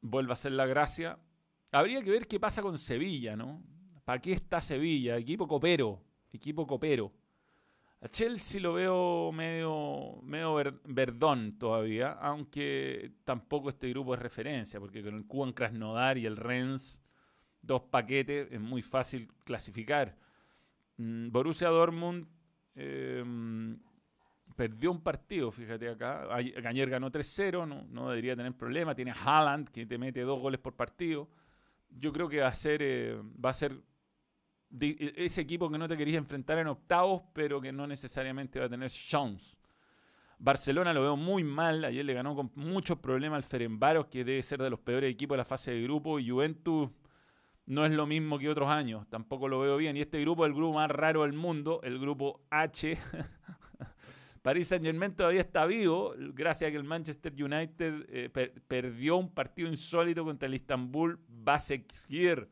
vuelva 0.00 0.34
a 0.34 0.36
ser 0.36 0.52
la 0.52 0.66
gracia. 0.66 1.18
Habría 1.72 2.02
que 2.02 2.10
ver 2.10 2.26
qué 2.26 2.38
pasa 2.38 2.62
con 2.62 2.78
Sevilla, 2.78 3.36
¿no? 3.36 3.62
¿Para 4.04 4.20
qué 4.20 4.32
está 4.32 4.60
Sevilla? 4.60 5.16
Equipo 5.16 5.48
copero, 5.48 6.00
equipo 6.32 6.66
copero. 6.66 7.12
A 8.00 8.08
Chelsea 8.08 8.60
lo 8.60 8.74
veo 8.74 9.30
medio, 9.32 10.20
medio 10.22 10.54
verdón 10.84 11.58
todavía, 11.58 12.12
aunque 12.12 13.12
tampoco 13.24 13.68
este 13.68 13.90
grupo 13.90 14.14
es 14.14 14.20
referencia, 14.20 14.80
porque 14.80 15.02
con 15.02 15.14
el 15.14 15.26
Cuban 15.26 15.52
Krasnodar 15.52 16.16
y 16.16 16.26
el 16.26 16.36
Rennes 16.36 17.00
dos 17.62 17.82
paquetes, 17.82 18.48
es 18.50 18.60
muy 18.60 18.82
fácil 18.82 19.28
clasificar. 19.44 20.16
Mm, 20.96 21.30
Borussia 21.30 21.68
Dortmund 21.68 22.26
em, 22.74 23.78
perdió 24.56 24.90
un 24.90 25.00
partido, 25.02 25.50
fíjate 25.50 25.88
acá. 25.88 26.26
Gañer 26.60 26.90
ganó 26.90 27.10
3-0, 27.10 27.66
no, 27.66 27.86
no, 27.88 28.10
debería 28.10 28.36
tener 28.36 28.52
problema. 28.54 28.94
Tiene 28.94 29.12
Haaland, 29.12 29.70
que 29.70 29.86
te 29.86 29.98
mete 29.98 30.20
dos 30.22 30.40
goles 30.40 30.60
por 30.60 30.74
partido. 30.74 31.28
Yo 31.90 32.12
creo 32.12 32.28
que 32.28 32.40
va 32.40 32.48
a 32.48 32.54
ser, 32.54 32.80
eh, 32.82 33.20
va 33.42 33.50
a 33.50 33.54
ser 33.54 33.80
e, 34.80 35.12
ese 35.16 35.40
equipo 35.40 35.70
que 35.70 35.78
no 35.78 35.88
te 35.88 35.96
querías 35.96 36.18
enfrentar 36.18 36.58
en 36.58 36.68
octavos, 36.68 37.22
pero 37.32 37.60
que 37.60 37.72
no 37.72 37.86
necesariamente 37.86 38.60
va 38.60 38.66
a 38.66 38.68
tener 38.68 38.90
chance. 38.90 39.56
Barcelona 40.38 40.94
lo 40.94 41.02
veo 41.02 41.16
muy 41.16 41.44
mal. 41.44 41.84
Ayer 41.84 42.04
le 42.04 42.14
ganó 42.14 42.34
con 42.34 42.50
muchos 42.54 42.98
problemas 42.98 43.36
al 43.36 43.42
Ferenbaros, 43.42 44.06
que 44.06 44.24
debe 44.24 44.42
ser 44.42 44.62
de 44.62 44.70
los 44.70 44.80
peores 44.80 45.10
equipos 45.12 45.34
de 45.34 45.38
la 45.38 45.44
fase 45.44 45.72
de 45.72 45.82
grupo. 45.82 46.18
Y 46.18 46.30
Juventus 46.30 46.90
no 47.70 47.86
es 47.86 47.92
lo 47.92 48.04
mismo 48.04 48.36
que 48.36 48.48
otros 48.48 48.68
años, 48.68 49.08
tampoco 49.08 49.46
lo 49.46 49.60
veo 49.60 49.76
bien. 49.76 49.96
Y 49.96 50.00
este 50.00 50.20
grupo 50.20 50.44
es 50.44 50.48
el 50.48 50.56
grupo 50.56 50.74
más 50.74 50.90
raro 50.90 51.22
del 51.22 51.34
mundo, 51.34 51.80
el 51.84 52.00
grupo 52.00 52.42
H. 52.50 52.98
Paris 54.42 54.66
Saint 54.66 54.84
Germain 54.84 55.14
todavía 55.14 55.42
está 55.42 55.66
vivo, 55.66 56.12
gracias 56.18 56.66
a 56.66 56.72
que 56.72 56.76
el 56.76 56.82
Manchester 56.82 57.32
United 57.32 58.06
eh, 58.08 58.28
perdió 58.66 59.18
un 59.18 59.32
partido 59.32 59.68
insólito 59.68 60.24
contra 60.24 60.48
el 60.48 60.54
Istanbul 60.54 61.20
Basekir. 61.28 62.48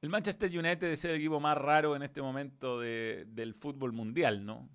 El 0.00 0.08
Manchester 0.08 0.50
United 0.50 0.86
es 0.90 1.04
el 1.04 1.16
equipo 1.16 1.38
más 1.38 1.58
raro 1.58 1.94
en 1.94 2.04
este 2.04 2.22
momento 2.22 2.80
del 2.80 3.52
fútbol 3.52 3.92
mundial, 3.92 4.46
¿no? 4.46 4.70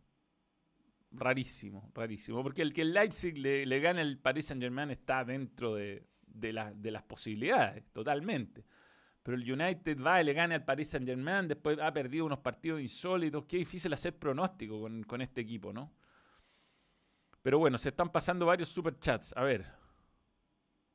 Rarísimo, 1.10 1.90
rarísimo. 1.96 2.44
Porque 2.44 2.62
el 2.62 2.74
que 2.74 2.84
el 2.84 2.94
Leipzig 2.94 3.40
le, 3.40 3.66
le 3.66 3.80
gane 3.80 4.02
el 4.02 4.20
Paris 4.20 4.46
Saint 4.46 4.62
Germain 4.62 4.92
está 4.92 5.26
dentro 5.26 5.74
de, 5.74 6.06
de, 6.40 6.54
las 6.54 7.04
posibilidades, 7.04 7.86
totalmente. 7.92 8.66
Pero 9.24 9.38
el 9.38 9.52
United 9.52 10.02
va 10.02 10.22
y 10.22 10.24
le 10.24 10.34
gana 10.34 10.56
al 10.56 10.64
Paris 10.64 10.90
Saint 10.90 11.08
Germain, 11.08 11.48
después 11.48 11.78
ha 11.80 11.92
perdido 11.92 12.26
unos 12.26 12.40
partidos 12.40 12.82
insólitos. 12.82 13.46
Qué 13.46 13.58
difícil 13.58 13.92
hacer 13.94 14.18
pronóstico 14.18 14.82
con, 14.82 15.04
con 15.04 15.22
este 15.22 15.42
equipo, 15.42 15.74
¿no? 15.74 15.92
Pero 17.42 17.60
bueno, 17.60 17.78
se 17.78 17.90
están 17.90 18.10
pasando 18.10 18.46
varios 18.46 18.70
superchats. 18.70 19.34
A 19.36 19.44
ver. 19.44 19.66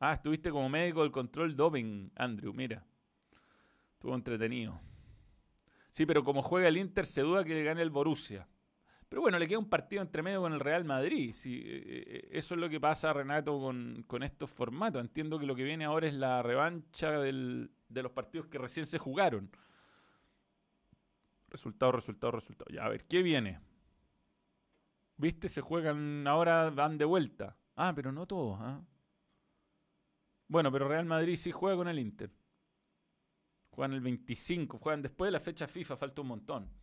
Ah, 0.01 0.15
estuviste 0.15 0.51
como 0.51 0.69
médico 0.69 1.03
del 1.03 1.13
control 1.13 1.55
doping, 1.55 2.11
Andrew, 2.17 2.53
mira. 2.53 2.85
Estuvo 3.95 4.15
entretenido. 4.15 4.81
Sí, 5.91 6.07
pero 6.07 6.25
como 6.25 6.43
juega 6.43 6.69
el 6.69 6.77
Inter, 6.77 7.07
se 7.07 7.21
duda 7.23 7.45
que 7.45 7.55
le 7.55 7.63
gane 7.63 7.83
el 7.83 7.91
Borussia. 7.91 8.49
Pero 9.13 9.21
bueno, 9.21 9.39
le 9.39 9.47
queda 9.47 9.59
un 9.59 9.69
partido 9.69 10.01
entre 10.01 10.23
medio 10.23 10.41
con 10.41 10.55
el 10.55 10.61
Real 10.61 10.87
Madrid. 10.87 11.37
Eh, 11.45 11.45
eh, 11.45 12.29
eso 12.33 12.55
es 12.55 12.61
lo 12.63 12.71
que 12.71 12.81
pasa, 12.81 13.13
Renato, 13.13 13.61
con, 13.61 14.23
estos 14.23 14.49
formatos. 14.49 15.03
Entiendo 15.03 15.39
que 15.39 15.45
lo 15.45 15.55
que 15.55 15.65
viene 15.65 15.85
ahora 15.85 16.07
es 16.07 16.15
la 16.15 16.43
revancha 16.43 17.11
de 17.21 17.69
los 17.91 18.11
partidos 18.13 18.47
que 18.47 18.57
recién 18.57 18.87
se 18.87 18.97
jugaron. 18.97 19.51
Resultado, 21.51 21.93
resultado, 21.93 22.31
resultado. 22.31 22.71
Ya, 22.75 22.87
a 22.87 22.89
ver, 22.89 23.05
¿qué 23.05 23.23
viene? 23.23 23.61
¿Viste? 25.19 25.51
Se 25.51 25.61
juegan 25.61 26.27
ahora, 26.27 26.71
van 26.71 26.97
de 26.97 27.05
vuelta. 27.05 27.55
Ah, 27.77 27.93
pero 27.95 28.13
no 28.13 28.27
todos. 28.27 28.61
¿ah? 28.63 28.81
Bueno, 30.49 30.73
pero 30.73 30.89
Real 30.89 31.05
Madrid 31.05 31.37
sí 31.37 31.53
juega 31.53 31.77
con 31.77 31.89
el 31.89 31.99
Inter. 31.99 32.31
Juegan 33.73 33.93
el 33.93 34.01
25, 34.01 34.79
juegan 34.79 35.03
después 35.03 35.29
de 35.29 35.33
la 35.33 35.41
fecha 35.41 35.69
FIFA, 35.69 35.99
falta 35.99 36.23
un 36.23 36.29
montón. 36.29 36.82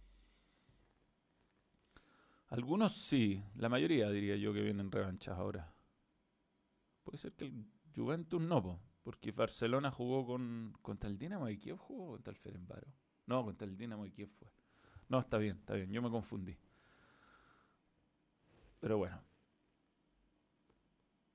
Algunos 2.49 2.93
sí, 2.95 3.43
la 3.55 3.69
mayoría 3.69 4.09
diría 4.09 4.35
yo 4.35 4.51
que 4.53 4.61
vienen 4.61 4.91
revanchas 4.91 5.37
ahora. 5.37 5.71
Puede 7.03 7.19
ser 7.19 7.33
que 7.33 7.45
el 7.45 7.65
Juventus 7.95 8.41
no, 8.41 8.79
porque 9.03 9.31
Barcelona 9.31 9.91
jugó 9.91 10.25
con, 10.25 10.75
contra 10.81 11.09
el 11.09 11.17
Dinamo 11.17 11.45
de 11.45 11.59
Kiev, 11.59 11.77
jugó 11.77 12.13
contra 12.13 12.31
el 12.31 12.37
Ferenbaro. 12.37 12.87
No, 13.27 13.43
contra 13.43 13.67
el 13.67 13.77
Dinamo 13.77 14.03
de 14.03 14.11
Kiev 14.11 14.29
fue. 14.29 14.47
No, 15.09 15.19
está 15.19 15.37
bien, 15.37 15.57
está 15.57 15.75
bien, 15.75 15.91
yo 15.91 16.01
me 16.01 16.09
confundí. 16.09 16.57
Pero 18.79 18.97
bueno. 18.97 19.21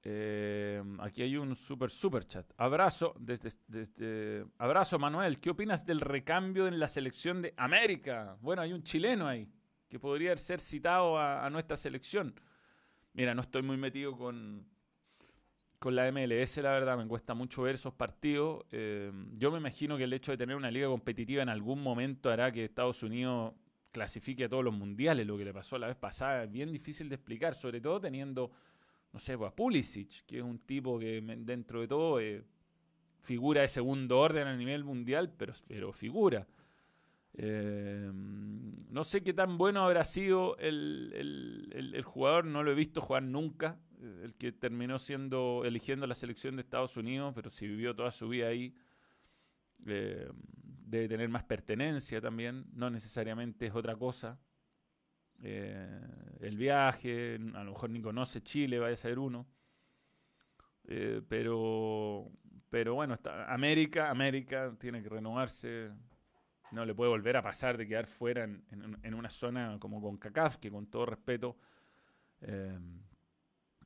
Eh, 0.02 0.82
aquí 0.98 1.22
hay 1.22 1.36
un 1.36 1.54
super 1.54 1.90
super 1.90 2.26
chat. 2.26 2.52
Abrazo 2.56 3.14
desde, 3.18 3.52
desde, 3.68 4.44
abrazo 4.58 4.98
Manuel. 4.98 5.38
¿Qué 5.38 5.50
opinas 5.50 5.86
del 5.86 6.00
recambio 6.00 6.66
en 6.66 6.78
la 6.78 6.88
selección 6.88 7.40
de 7.40 7.54
América? 7.56 8.36
Bueno, 8.40 8.62
hay 8.62 8.72
un 8.72 8.82
chileno 8.82 9.28
ahí 9.28 9.48
que 9.88 9.98
podría 9.98 10.36
ser 10.36 10.60
citado 10.60 11.18
a, 11.18 11.48
nuestra 11.50 11.76
selección. 11.76 12.34
Mira, 13.12 13.34
no 13.34 13.42
estoy 13.42 13.62
muy 13.62 13.76
metido 13.76 14.16
con, 14.16 14.66
con 15.78 15.94
la 15.94 16.10
MLS, 16.10 16.56
la 16.58 16.72
verdad, 16.72 16.96
me 16.98 17.06
cuesta 17.06 17.34
mucho 17.34 17.62
ver 17.62 17.76
esos 17.76 17.94
partidos. 17.94 18.64
Eh, 18.72 19.12
yo 19.36 19.50
me 19.52 19.58
imagino 19.58 19.96
que 19.96 20.04
el 20.04 20.12
hecho 20.12 20.32
de 20.32 20.38
tener 20.38 20.56
una 20.56 20.70
liga 20.70 20.88
competitiva 20.88 21.42
en 21.42 21.48
algún 21.48 21.82
momento 21.82 22.30
hará 22.30 22.50
que 22.50 22.64
Estados 22.64 23.02
Unidos 23.02 23.54
clasifique 23.94 24.44
a 24.44 24.48
todos 24.48 24.64
los 24.64 24.74
mundiales, 24.74 25.24
lo 25.24 25.38
que 25.38 25.44
le 25.44 25.54
pasó 25.54 25.78
la 25.78 25.86
vez 25.86 25.96
pasada, 25.96 26.44
es 26.44 26.50
bien 26.50 26.72
difícil 26.72 27.08
de 27.08 27.14
explicar, 27.14 27.54
sobre 27.54 27.80
todo 27.80 28.00
teniendo, 28.00 28.50
no 29.12 29.20
sé, 29.20 29.38
pues, 29.38 29.52
a 29.52 29.54
Pulisic, 29.54 30.24
que 30.26 30.38
es 30.38 30.42
un 30.42 30.58
tipo 30.58 30.98
que 30.98 31.22
dentro 31.38 31.80
de 31.80 31.86
todo 31.86 32.18
eh, 32.18 32.42
figura 33.20 33.62
de 33.62 33.68
segundo 33.68 34.18
orden 34.18 34.48
a 34.48 34.56
nivel 34.56 34.82
mundial, 34.82 35.32
pero, 35.38 35.52
pero 35.68 35.92
figura. 35.92 36.44
Eh, 37.36 38.10
no 38.12 39.04
sé 39.04 39.22
qué 39.22 39.34
tan 39.34 39.58
bueno 39.58 39.82
habrá 39.82 40.04
sido 40.04 40.56
el, 40.58 42.02
jugador, 42.04 42.44
no 42.44 42.62
lo 42.62 42.70
he 42.70 42.74
visto 42.74 43.00
jugar 43.00 43.24
nunca, 43.24 43.78
el 44.22 44.34
que 44.34 44.52
terminó 44.52 44.98
siendo 44.98 45.62
eligiendo 45.64 46.06
la 46.06 46.14
selección 46.14 46.56
de 46.56 46.62
Estados 46.62 46.96
Unidos, 46.96 47.32
pero 47.34 47.50
si 47.50 47.66
vivió 47.66 47.94
toda 47.94 48.10
su 48.10 48.28
vida 48.28 48.48
ahí. 48.48 48.74
Eh, 49.86 50.30
debe 50.86 51.08
tener 51.08 51.28
más 51.28 51.44
pertenencia 51.44 52.20
también, 52.20 52.66
no 52.72 52.90
necesariamente 52.90 53.66
es 53.66 53.74
otra 53.74 53.96
cosa. 53.96 54.38
Eh, 55.42 56.00
el 56.40 56.56
viaje, 56.56 57.34
a 57.54 57.64
lo 57.64 57.72
mejor 57.72 57.90
ni 57.90 58.00
conoce 58.00 58.42
Chile, 58.42 58.78
vaya 58.78 58.94
a 58.94 58.96
ser 58.96 59.18
uno. 59.18 59.46
Eh, 60.86 61.22
pero, 61.28 62.30
pero 62.70 62.94
bueno, 62.94 63.14
está, 63.14 63.52
América, 63.52 64.10
América 64.10 64.74
tiene 64.78 65.02
que 65.02 65.08
renovarse. 65.08 65.90
No 66.70 66.84
le 66.84 66.94
puede 66.94 67.10
volver 67.10 67.36
a 67.36 67.42
pasar 67.42 67.76
de 67.76 67.86
quedar 67.86 68.06
fuera 68.06 68.44
en, 68.44 69.14
una 69.14 69.30
zona 69.30 69.78
como 69.78 70.00
con 70.00 70.16
CACAF, 70.16 70.56
que 70.56 70.70
con 70.70 70.86
todo 70.86 71.06
respeto 71.06 71.56
eh, 72.40 72.78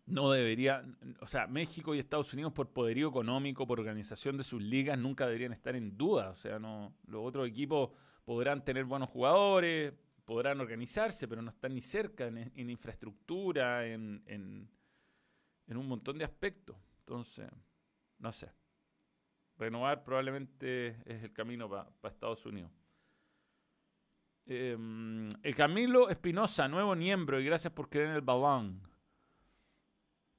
no 0.09 0.31
debería, 0.31 0.85
o 1.21 1.27
sea, 1.27 1.47
México 1.47 1.95
y 1.95 1.99
Estados 1.99 2.33
Unidos 2.33 2.53
por 2.53 2.71
poderío 2.73 3.09
económico, 3.09 3.67
por 3.67 3.79
organización 3.79 4.37
de 4.39 4.43
sus 4.43 4.63
ligas, 4.63 4.99
nunca 4.99 5.27
deberían 5.27 5.53
estar 5.53 5.77
en 5.77 5.97
duda. 5.97 6.31
O 6.31 6.35
sea, 6.35 6.59
no, 6.59 6.95
los 7.07 7.27
otros 7.27 7.47
equipos 7.47 7.91
podrán 8.25 8.65
tener 8.65 8.85
buenos 8.85 9.11
jugadores, 9.11 9.93
podrán 10.25 10.61
organizarse, 10.61 11.29
pero 11.29 11.43
no 11.43 11.51
están 11.51 11.75
ni 11.75 11.83
cerca 11.83 12.27
en, 12.27 12.71
infraestructura, 12.71 13.87
en, 13.87 14.23
en, 14.27 14.69
un 15.77 15.87
montón 15.87 16.19
de 16.19 16.25
aspectos. 16.25 16.77
Entonces, 17.01 17.51
no 18.19 18.33
sé. 18.33 18.51
Renovar 19.59 20.05
probablemente 20.05 20.89
es 21.05 21.25
el 21.25 21.33
camino 21.33 21.69
para 21.69 21.91
Estados 22.05 22.47
Unidos. 22.47 22.71
Eh, 24.47 24.75
Camilo 25.55 26.09
Espinosa, 26.09 26.69
nuevo 26.69 26.95
miembro, 26.95 27.39
y 27.41 27.45
gracias 27.45 27.73
por 27.73 27.91
creer 27.91 28.09
en 28.09 28.15
el 28.15 28.23
balón. 28.23 28.81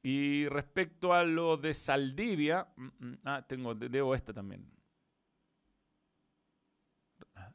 Y 0.02 0.48
respecto 0.48 1.14
a 1.14 1.24
lo 1.24 1.58
de 1.58 1.74
Saldivia, 1.74 2.68
mm, 2.76 2.86
mm, 2.86 3.18
ah, 3.26 3.46
tengo, 3.48 3.76
debo 3.76 4.16
esta 4.16 4.34
también. 4.34 4.66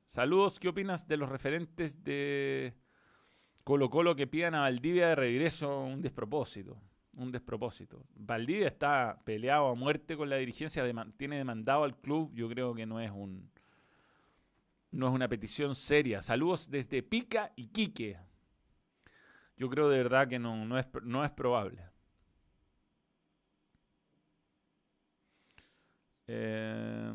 Saludos, 0.04 0.60
¿qué 0.60 0.68
opinas 0.68 1.08
de 1.08 1.16
los 1.16 1.28
referentes 1.28 2.04
de 2.04 2.74
Colo 3.64 3.90
Colo 3.90 4.14
que 4.14 4.26
pidan 4.26 4.54
a 4.54 4.60
Valdivia 4.60 5.08
de 5.08 5.14
regreso? 5.16 5.80
Un 5.80 6.02
despropósito, 6.02 6.80
un 7.16 7.32
despropósito. 7.32 8.04
Valdivia 8.14 8.66
está 8.66 9.20
peleado 9.24 9.68
a 9.68 9.74
muerte 9.74 10.16
con 10.16 10.28
la 10.28 10.36
dirigencia, 10.36 10.84
tiene 11.16 11.38
demandado 11.38 11.84
al 11.84 11.96
club, 11.96 12.32
yo 12.34 12.48
creo 12.48 12.74
que 12.74 12.86
no 12.86 13.00
es 13.00 13.10
un 13.10 13.50
no 14.90 15.08
es 15.08 15.12
una 15.12 15.28
petición 15.28 15.74
seria. 15.74 16.22
Saludos 16.22 16.70
desde 16.70 17.02
Pica 17.02 17.52
y 17.56 17.66
Quique. 17.66 18.16
Yo 19.56 19.68
creo 19.68 19.88
de 19.88 19.98
verdad 19.98 20.28
que 20.28 20.38
no, 20.38 20.64
no, 20.64 20.78
es, 20.78 20.86
no 21.02 21.24
es 21.24 21.32
probable. 21.32 21.82
Eh, 26.26 27.12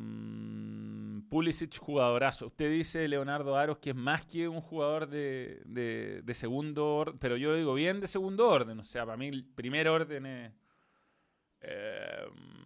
Pulisic, 1.30 1.78
jugadorazo. 1.78 2.48
Usted 2.48 2.70
dice, 2.72 3.08
Leonardo 3.08 3.56
Aros, 3.56 3.78
que 3.78 3.92
es 3.92 3.96
más 3.96 4.26
que 4.26 4.48
un 4.48 4.62
jugador 4.62 5.08
de, 5.08 5.62
de, 5.66 6.34
segundo 6.34 6.96
orden, 6.96 7.20
pero 7.20 7.38
yo 7.38 7.54
digo 7.56 7.74
bien 7.74 8.00
de 8.00 8.08
segundo 8.08 8.50
orden. 8.50 8.80
O 8.80 8.84
sea, 8.84 9.06
para 9.06 9.18
mí 9.18 9.28
el 9.28 9.46
primer 9.46 9.88
orden 9.88 10.26
es... 10.26 10.54
Em, 11.62 12.60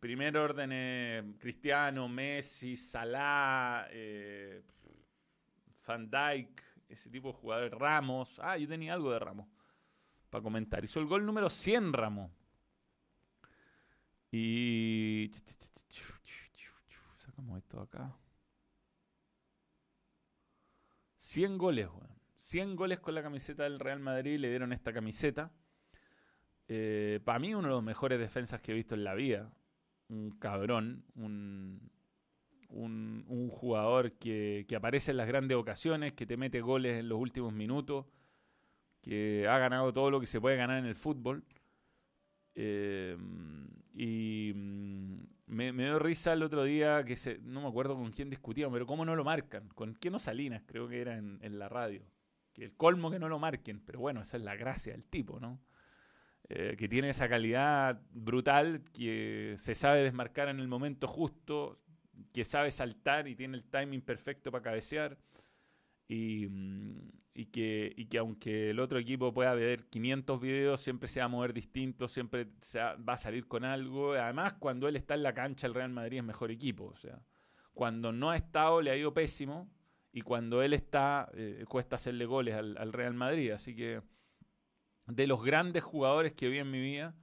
primer 0.00 0.36
orden 0.36 0.72
es 0.72 1.24
Cristiano, 1.38 2.08
Messi, 2.08 2.76
Salah, 2.76 3.88
eh, 3.90 4.62
Van 5.86 6.08
Dijk, 6.08 6.62
ese 6.88 7.10
tipo 7.10 7.28
de 7.28 7.34
jugadores. 7.34 7.72
Ramos. 7.72 8.38
Ah, 8.42 8.56
yo 8.56 8.68
tenía 8.68 8.94
algo 8.94 9.10
de 9.10 9.18
Ramos 9.18 9.46
para 10.30 10.42
comentar. 10.42 10.84
Hizo 10.84 11.00
el 11.00 11.06
gol 11.06 11.24
número 11.24 11.50
100 11.50 11.92
Ramos. 11.92 12.30
Y 14.30 15.30
sacamos 17.38 17.58
esto 17.58 17.80
acá. 17.80 18.16
100 21.18 21.58
goles, 21.58 21.88
100 22.40 22.74
goles 22.74 22.98
con 22.98 23.14
la 23.14 23.22
camiseta 23.22 23.62
del 23.62 23.78
Real 23.78 24.00
Madrid 24.00 24.38
le 24.38 24.48
dieron 24.48 24.72
esta 24.72 24.92
camiseta. 24.92 25.52
Eh, 26.66 27.20
para 27.24 27.38
mí 27.38 27.54
uno 27.54 27.68
de 27.68 27.74
los 27.74 27.82
mejores 27.82 28.18
defensas 28.18 28.60
que 28.60 28.72
he 28.72 28.74
visto 28.74 28.94
en 28.94 29.04
la 29.04 29.14
vida. 29.14 29.52
Un 30.08 30.30
cabrón, 30.38 31.04
un, 31.14 31.92
un, 32.70 33.50
jugador 33.50 34.12
que, 34.12 34.64
que, 34.68 34.74
aparece 34.74 35.10
en 35.12 35.18
las 35.18 35.28
grandes 35.28 35.56
ocasiones, 35.56 36.14
que 36.14 36.26
te 36.26 36.36
mete 36.36 36.60
goles 36.60 36.98
en 36.98 37.08
los 37.08 37.20
últimos 37.20 37.52
minutos, 37.52 38.06
que 39.02 39.46
ha 39.48 39.58
ganado 39.58 39.92
todo 39.92 40.10
lo 40.10 40.18
que 40.18 40.26
se 40.26 40.40
puede 40.40 40.56
ganar 40.56 40.78
en 40.78 40.86
el 40.86 40.96
fútbol. 40.96 41.44
Eh, 42.60 43.16
y 43.94 44.52
mm, 44.52 45.20
me, 45.46 45.72
dio 45.72 46.00
risa 46.00 46.32
el 46.32 46.42
otro 46.42 46.64
día 46.64 47.04
que 47.04 47.16
no 47.42 47.62
me 47.62 47.68
acuerdo 47.68 47.94
con 47.94 48.10
quién 48.10 48.30
discutían, 48.30 48.72
pero 48.72 48.84
cómo 48.84 49.04
no 49.04 49.14
lo 49.14 49.22
marcan. 49.22 49.68
Con 49.68 49.96
no 50.10 50.18
Salinas, 50.18 50.64
creo 50.66 50.88
que 50.88 51.00
era 51.00 51.16
en, 51.16 51.58
la 51.58 51.68
radio. 51.68 52.02
Que 52.52 52.64
el 52.64 52.72
colmo 52.74 53.12
que 53.12 53.20
no 53.20 53.28
lo 53.28 53.38
marquen, 53.38 53.80
pero 53.80 54.00
bueno, 54.00 54.22
esa 54.22 54.36
es 54.36 54.42
la 54.42 54.56
gracia 54.56 54.92
del 54.92 55.04
tipo, 55.04 55.38
¿no? 55.38 55.60
Eh, 56.48 56.74
que 56.76 56.88
tiene 56.88 57.10
esa 57.10 57.28
calidad 57.28 58.00
brutal, 58.10 58.82
que 58.92 59.54
se 59.56 59.76
sabe 59.76 60.02
desmarcar 60.02 60.48
en 60.48 60.58
el 60.58 60.66
momento 60.66 61.06
justo, 61.06 61.74
que 62.32 62.44
sabe 62.44 62.72
saltar 62.72 63.28
y 63.28 63.36
tiene 63.36 63.56
el 63.56 63.64
timing 63.64 64.00
perfecto 64.00 64.50
para 64.50 64.64
cabecear. 64.64 65.16
Y, 66.08 66.46
mm, 66.48 67.10
y 67.38 67.46
que 67.46 68.18
aunque 68.18 68.70
el 68.70 68.80
otro 68.80 68.98
equipo 68.98 69.32
pueda 69.32 69.54
ver 69.54 69.84
500 69.88 70.40
videos, 70.40 70.80
siempre 70.80 71.08
se 71.08 71.20
va 71.20 71.26
a 71.26 71.28
mover 71.28 71.52
distinto, 71.52 72.08
siempre 72.08 72.48
va 72.76 73.12
a 73.12 73.16
salir 73.16 73.46
con 73.46 73.64
algo. 73.64 74.14
Además, 74.14 74.54
cuando 74.54 74.88
él 74.88 74.96
está 74.96 75.14
en 75.14 75.22
la 75.22 75.32
cancha, 75.34 75.68
el 75.68 75.74
Real 75.74 75.92
Madrid 75.92 76.18
es 76.18 76.24
mejor 76.24 76.50
equipo. 76.50 76.86
O 76.86 76.96
sea, 76.96 77.22
cuando 77.72 78.10
no 78.10 78.30
ha 78.30 78.36
estado, 78.36 78.82
le 78.82 78.90
ha 78.90 78.96
ido 78.96 79.14
pésimo. 79.14 79.70
Y 80.10 80.22
cuando 80.22 80.62
él 80.62 80.72
está, 80.72 81.30
eh, 81.32 81.64
cuesta 81.68 81.94
hacerle 81.94 82.26
goles 82.26 82.56
al, 82.56 82.92
Real 82.92 83.14
Madrid. 83.14 83.52
Así 83.52 83.76
que, 83.76 84.02
de 85.06 85.26
los 85.28 85.44
grandes 85.44 85.84
jugadores 85.84 86.32
que 86.32 86.48
vi 86.48 86.58
en 86.58 86.72
mi 86.72 86.80
vida, 86.80 87.14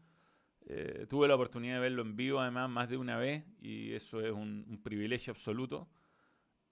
eh, 0.68 1.08
tuve 1.10 1.28
la 1.28 1.36
oportunidad 1.36 1.76
de 1.76 1.82
verlo 1.82 2.04
en 2.04 2.16
vivo, 2.16 2.40
además, 2.40 2.70
más 2.70 2.88
de 2.88 2.96
una 2.96 3.18
vez. 3.18 3.44
Y 3.60 3.92
eso 3.92 4.22
es 4.22 4.32
un, 4.32 4.80
privilegio 4.82 5.32
absoluto. 5.32 5.90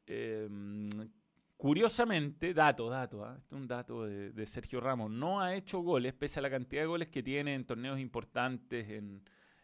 Eh, 0.08 0.48
Curiosamente, 1.64 2.54
dato, 2.54 2.90
dato, 2.90 3.26
este 3.26 3.56
es 3.56 3.62
un 3.62 3.70
dato 3.70 4.04
de, 4.04 4.46
Sergio 4.46 4.82
Ramos, 4.82 5.10
no 5.10 5.40
ha 5.40 5.56
hecho 5.56 5.80
goles, 5.80 6.12
pese 6.14 6.40
a 6.40 6.42
la 6.42 6.50
cantidad 6.50 6.82
de 6.82 6.88
goles 6.88 7.08
que 7.08 7.24
tiene 7.24 7.56
en 7.56 7.64
torneos 7.64 8.02
importantes 8.02 9.02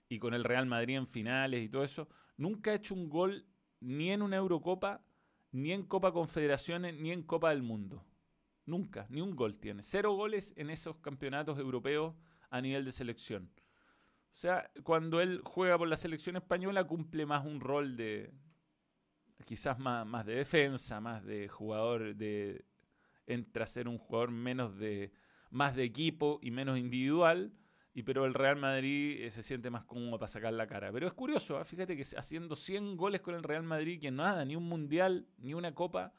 y 0.08 0.18
con 0.18 0.34
el 0.34 0.46
Real 0.46 0.66
Madrid 0.66 0.96
en 0.96 1.08
finales 1.08 1.62
y 1.62 1.68
todo 1.68 1.84
eso, 1.84 2.08
nunca 2.38 2.72
ha 2.72 2.76
hecho 2.76 2.96
un 2.96 3.10
gol 3.10 3.46
ni 3.82 4.12
en 4.12 4.22
una 4.22 4.38
Eurocopa 4.38 5.04
ni 5.52 5.74
en 5.74 5.84
Copa 5.84 6.14
Confederaciones 6.14 6.98
ni 6.98 7.12
en 7.12 7.22
Copa 7.22 7.50
del 7.50 7.64
Mundo. 7.64 8.06
Nunca, 8.66 9.06
ni 9.10 9.20
un 9.20 9.36
gol 9.36 9.60
tiene. 9.60 9.84
Cero 9.84 10.14
goles 10.14 10.54
en 10.56 10.70
esos 10.70 10.96
campeonatos 11.00 11.60
europeos 11.60 12.16
a 12.50 12.62
nivel 12.62 12.86
de 12.86 12.94
selección. 12.94 13.52
O 14.34 14.38
sea, 14.38 14.72
cuando 14.84 15.20
él 15.20 15.42
juega 15.44 15.78
por 15.78 15.90
la 15.90 15.98
selección 15.98 16.38
española 16.38 16.86
cumple 16.86 17.26
más 17.26 17.46
un 17.46 17.60
rol 17.60 17.98
de, 17.98 18.32
quizás 19.46 19.80
más, 19.80 20.06
más 20.06 20.26
de 20.26 20.36
defensa, 20.36 21.00
más 21.00 21.24
de 21.24 21.48
jugador 21.48 22.16
de, 22.16 22.66
entra 23.26 23.64
a 23.64 23.68
ser 23.68 23.88
un 23.88 23.98
jugador 23.98 24.32
menos 24.32 24.78
de, 24.78 25.12
más 25.52 25.76
de 25.76 25.84
equipo 25.84 26.40
y 26.42 26.52
menos 26.52 26.78
individual. 26.78 27.54
Y 27.94 28.04
pero 28.04 28.26
el 28.26 28.34
Real 28.34 28.56
Madrid 28.56 29.22
eh, 29.22 29.32
se 29.32 29.44
siente 29.44 29.70
más 29.70 29.84
cómodo 29.84 30.20
para 30.20 30.30
sacar 30.30 30.54
la 30.54 30.68
cara. 30.68 30.92
Pero 30.92 31.08
es 31.08 31.14
curioso, 31.14 31.58
¿ah? 31.58 31.66
fíjate 31.66 31.98
que 31.98 32.06
haciendo 32.16 32.56
100 32.56 32.96
goles 32.98 33.22
con 33.22 33.36
el 33.36 33.44
Real 33.44 33.64
Madrid, 33.64 34.00
que 34.00 34.12
nada, 34.12 34.46
ni 34.46 34.56
un 34.56 34.64
mundial, 34.70 35.28
ni 35.38 35.54
una 35.54 35.74
copa 35.74 36.14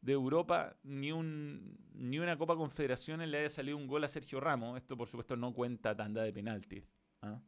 de 0.00 0.12
Europa, 0.12 0.76
ni, 0.84 1.10
un, 1.10 1.76
ni 1.94 2.18
una 2.20 2.38
Copa 2.38 2.54
Confederaciones 2.54 3.28
le 3.28 3.38
haya 3.38 3.50
salido 3.50 3.76
un 3.76 3.88
gol 3.88 4.04
a 4.04 4.08
Sergio 4.08 4.38
Ramos. 4.40 4.76
Esto, 4.76 4.96
por 4.96 5.08
supuesto, 5.08 5.36
no 5.36 5.52
cuenta 5.52 5.96
tanda 5.96 6.22
de 6.22 6.32
penaltis. 6.32 6.84
¿ah? 7.22 7.40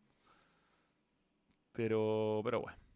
Pero, 1.72 2.40
pero 2.42 2.62
bueno. 2.62 2.87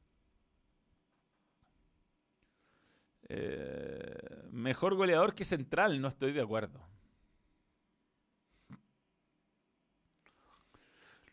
Eh, 3.34 4.42
mejor 4.50 4.94
goleador 4.94 5.34
que 5.34 5.46
central, 5.46 6.02
no 6.02 6.08
estoy 6.08 6.32
de 6.32 6.42
acuerdo. 6.42 6.86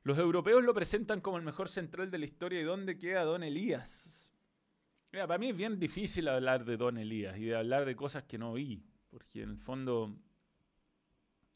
Los 0.03 0.17
europeos 0.17 0.63
lo 0.63 0.73
presentan 0.73 1.19
como 1.19 1.35
el 1.35 1.43
mejor 1.43 1.67
central 1.67 2.09
de 2.09 2.19
la 2.19 2.23
historia 2.23 2.61
y 2.61 2.63
dónde 2.63 2.97
queda 2.97 3.25
Don 3.25 3.43
Elías. 3.43 4.31
para 5.11 5.37
mí 5.37 5.49
es 5.49 5.57
bien 5.57 5.77
difícil 5.77 6.29
hablar 6.29 6.63
de 6.63 6.77
Don 6.77 6.97
Elías 6.97 7.37
y 7.37 7.45
de 7.47 7.57
hablar 7.57 7.83
de 7.83 7.97
cosas 7.97 8.23
que 8.23 8.37
no 8.37 8.53
vi, 8.53 8.81
porque 9.09 9.41
en 9.41 9.49
el 9.49 9.57
fondo 9.57 10.15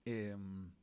em, 0.03 0.73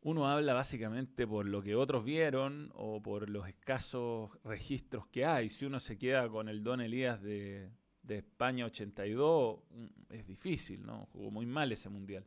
uno 0.00 0.26
habla 0.26 0.54
básicamente 0.54 1.24
por 1.24 1.46
lo 1.46 1.62
que 1.62 1.76
otros 1.76 2.04
vieron 2.04 2.72
o 2.74 3.00
por 3.00 3.30
los 3.30 3.46
escasos 3.46 4.32
registros 4.42 5.06
que 5.06 5.24
hay. 5.24 5.50
Si 5.50 5.66
uno 5.66 5.78
se 5.78 5.96
queda 5.96 6.28
con 6.28 6.48
el 6.48 6.64
Don 6.64 6.80
Elías 6.80 7.22
de, 7.22 7.70
de 8.06 8.18
España 8.18 8.64
82 8.66 9.58
mm, 9.70 9.86
es 10.10 10.26
difícil, 10.26 10.84
¿no? 10.84 11.06
Jugó 11.12 11.30
muy 11.30 11.46
mal 11.46 11.72
ese 11.72 11.88
mundial. 11.88 12.24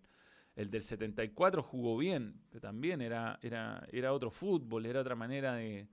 El 0.56 0.70
del 0.70 0.82
74 0.82 1.64
jugó 1.64 1.98
bien, 1.98 2.42
que 2.52 2.60
también 2.60 3.02
era, 3.02 3.40
era, 3.42 3.88
era 3.92 4.14
otro 4.14 4.30
fútbol, 4.30 4.86
era 4.86 5.02
otra 5.02 5.16
manera 5.16 5.56
de, 5.56 5.88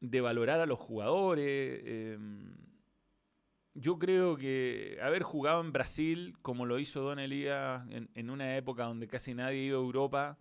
de 0.00 0.20
valorar 0.20 0.60
a 0.60 0.66
los 0.66 0.78
jugadores. 0.78 1.82
Em, 1.84 2.56
yo 3.74 3.98
creo 3.98 4.36
que 4.36 4.98
haber 5.02 5.22
jugado 5.22 5.60
en 5.60 5.72
Brasil, 5.72 6.36
como 6.40 6.64
lo 6.64 6.78
hizo 6.78 7.02
Don 7.02 7.18
Elías, 7.18 7.86
en, 7.90 8.08
en 8.14 8.30
una 8.30 8.56
época 8.56 8.84
donde 8.84 9.08
casi 9.08 9.34
nadie 9.34 9.64
iba 9.64 9.76
a 9.76 9.82
Europa, 9.82 10.38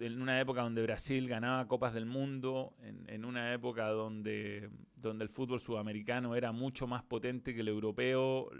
en 0.00 0.22
una 0.22 0.40
época 0.40 0.62
donde 0.62 0.82
Brasil 0.82 1.28
ganaba 1.28 1.68
Copas 1.68 1.94
del 1.94 2.06
Mundo, 2.06 2.74
en, 2.82 3.24
una 3.24 3.52
época 3.52 3.88
donde, 3.88 4.70
donde 4.96 5.24
el 5.24 5.28
fútbol 5.28 5.60
sudamericano 5.60 6.34
era 6.34 6.52
mucho 6.52 6.86
más 6.86 7.02
potente 7.02 7.54
que 7.54 7.60
el 7.60 7.68
europeo, 7.68 8.50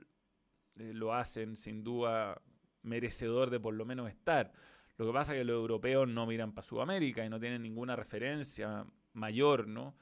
eh, 0.76 0.92
lo 0.92 1.14
hacen 1.14 1.56
sin 1.56 1.82
duda 1.82 2.40
merecedor 2.82 3.50
de 3.50 3.60
por 3.60 3.74
lo 3.74 3.84
menos 3.84 4.08
estar. 4.08 4.52
Lo 4.96 5.06
que 5.06 5.12
pasa 5.12 5.32
es 5.32 5.38
que 5.38 5.44
los 5.44 5.54
europeos 5.54 6.08
no 6.08 6.26
miran 6.26 6.52
para 6.52 6.66
Sudamérica 6.66 7.24
y 7.24 7.28
no 7.28 7.40
tienen 7.40 7.62
ninguna 7.62 7.96
referencia 7.96 8.84
mayor, 9.12 9.68
¿no? 9.68 9.96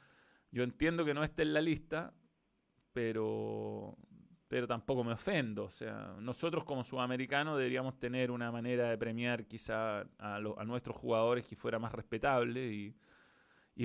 Yo 0.50 0.62
entiendo 0.62 1.04
que 1.04 1.14
no 1.14 1.22
esté 1.22 1.42
en 1.42 1.52
la 1.52 1.60
lista, 1.60 2.14
pero 2.92 3.96
pero 4.48 4.66
tampoco 4.66 5.02
me 5.02 5.12
ofendo. 5.12 5.64
O 5.64 5.70
sea, 5.70 6.14
nosotros 6.20 6.64
como 6.64 6.84
sudamericanos 6.84 7.56
deberíamos 7.56 7.98
tener 7.98 8.30
una 8.30 8.50
manera 8.52 8.90
de 8.90 8.98
premiar 8.98 9.46
quizá 9.46 10.06
a, 10.18 10.40
nuestros 10.64 10.96
jugadores 10.96 11.46
que 11.46 11.56
fuera 11.56 11.78
más 11.78 11.92
respetable 11.92 12.72
y, 12.72 12.94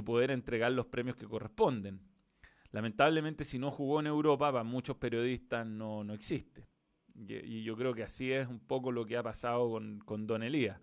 poder 0.04 0.32
entregar 0.32 0.72
los 0.72 0.86
premios 0.86 1.16
que 1.18 1.28
corresponden. 1.28 2.00
Lamentablemente, 2.72 3.44
si 3.44 3.60
no 3.60 3.72
jugó 3.72 4.00
en 4.00 4.08
Europa, 4.08 4.52
para 4.52 4.64
muchos 4.64 4.96
periodistas 4.96 5.68
no, 5.68 6.04
no 6.04 6.14
existe. 6.14 6.66
Y, 7.16 7.64
yo 7.64 7.76
creo 7.76 7.94
que 7.94 8.04
así 8.04 8.32
es 8.32 8.48
un 8.48 8.60
poco 8.60 8.92
lo 8.92 9.06
que 9.06 9.18
ha 9.18 9.24
pasado 9.24 9.70
con, 9.70 10.00
con 10.00 10.26
Don 10.26 10.44
Elías. 10.44 10.80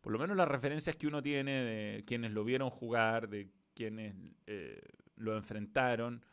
Por 0.00 0.12
lo 0.12 0.18
menos 0.18 0.36
las 0.36 0.48
referencias 0.48 0.96
que 0.96 1.06
uno 1.06 1.22
tiene 1.22 1.52
de 1.62 2.04
quienes 2.04 2.32
lo 2.32 2.44
vieron 2.44 2.70
jugar, 2.70 3.28
de 3.28 3.50
quienes 3.74 4.14
eh, 4.46 4.80
lo 5.16 5.36
enfrentaron, 5.36 6.24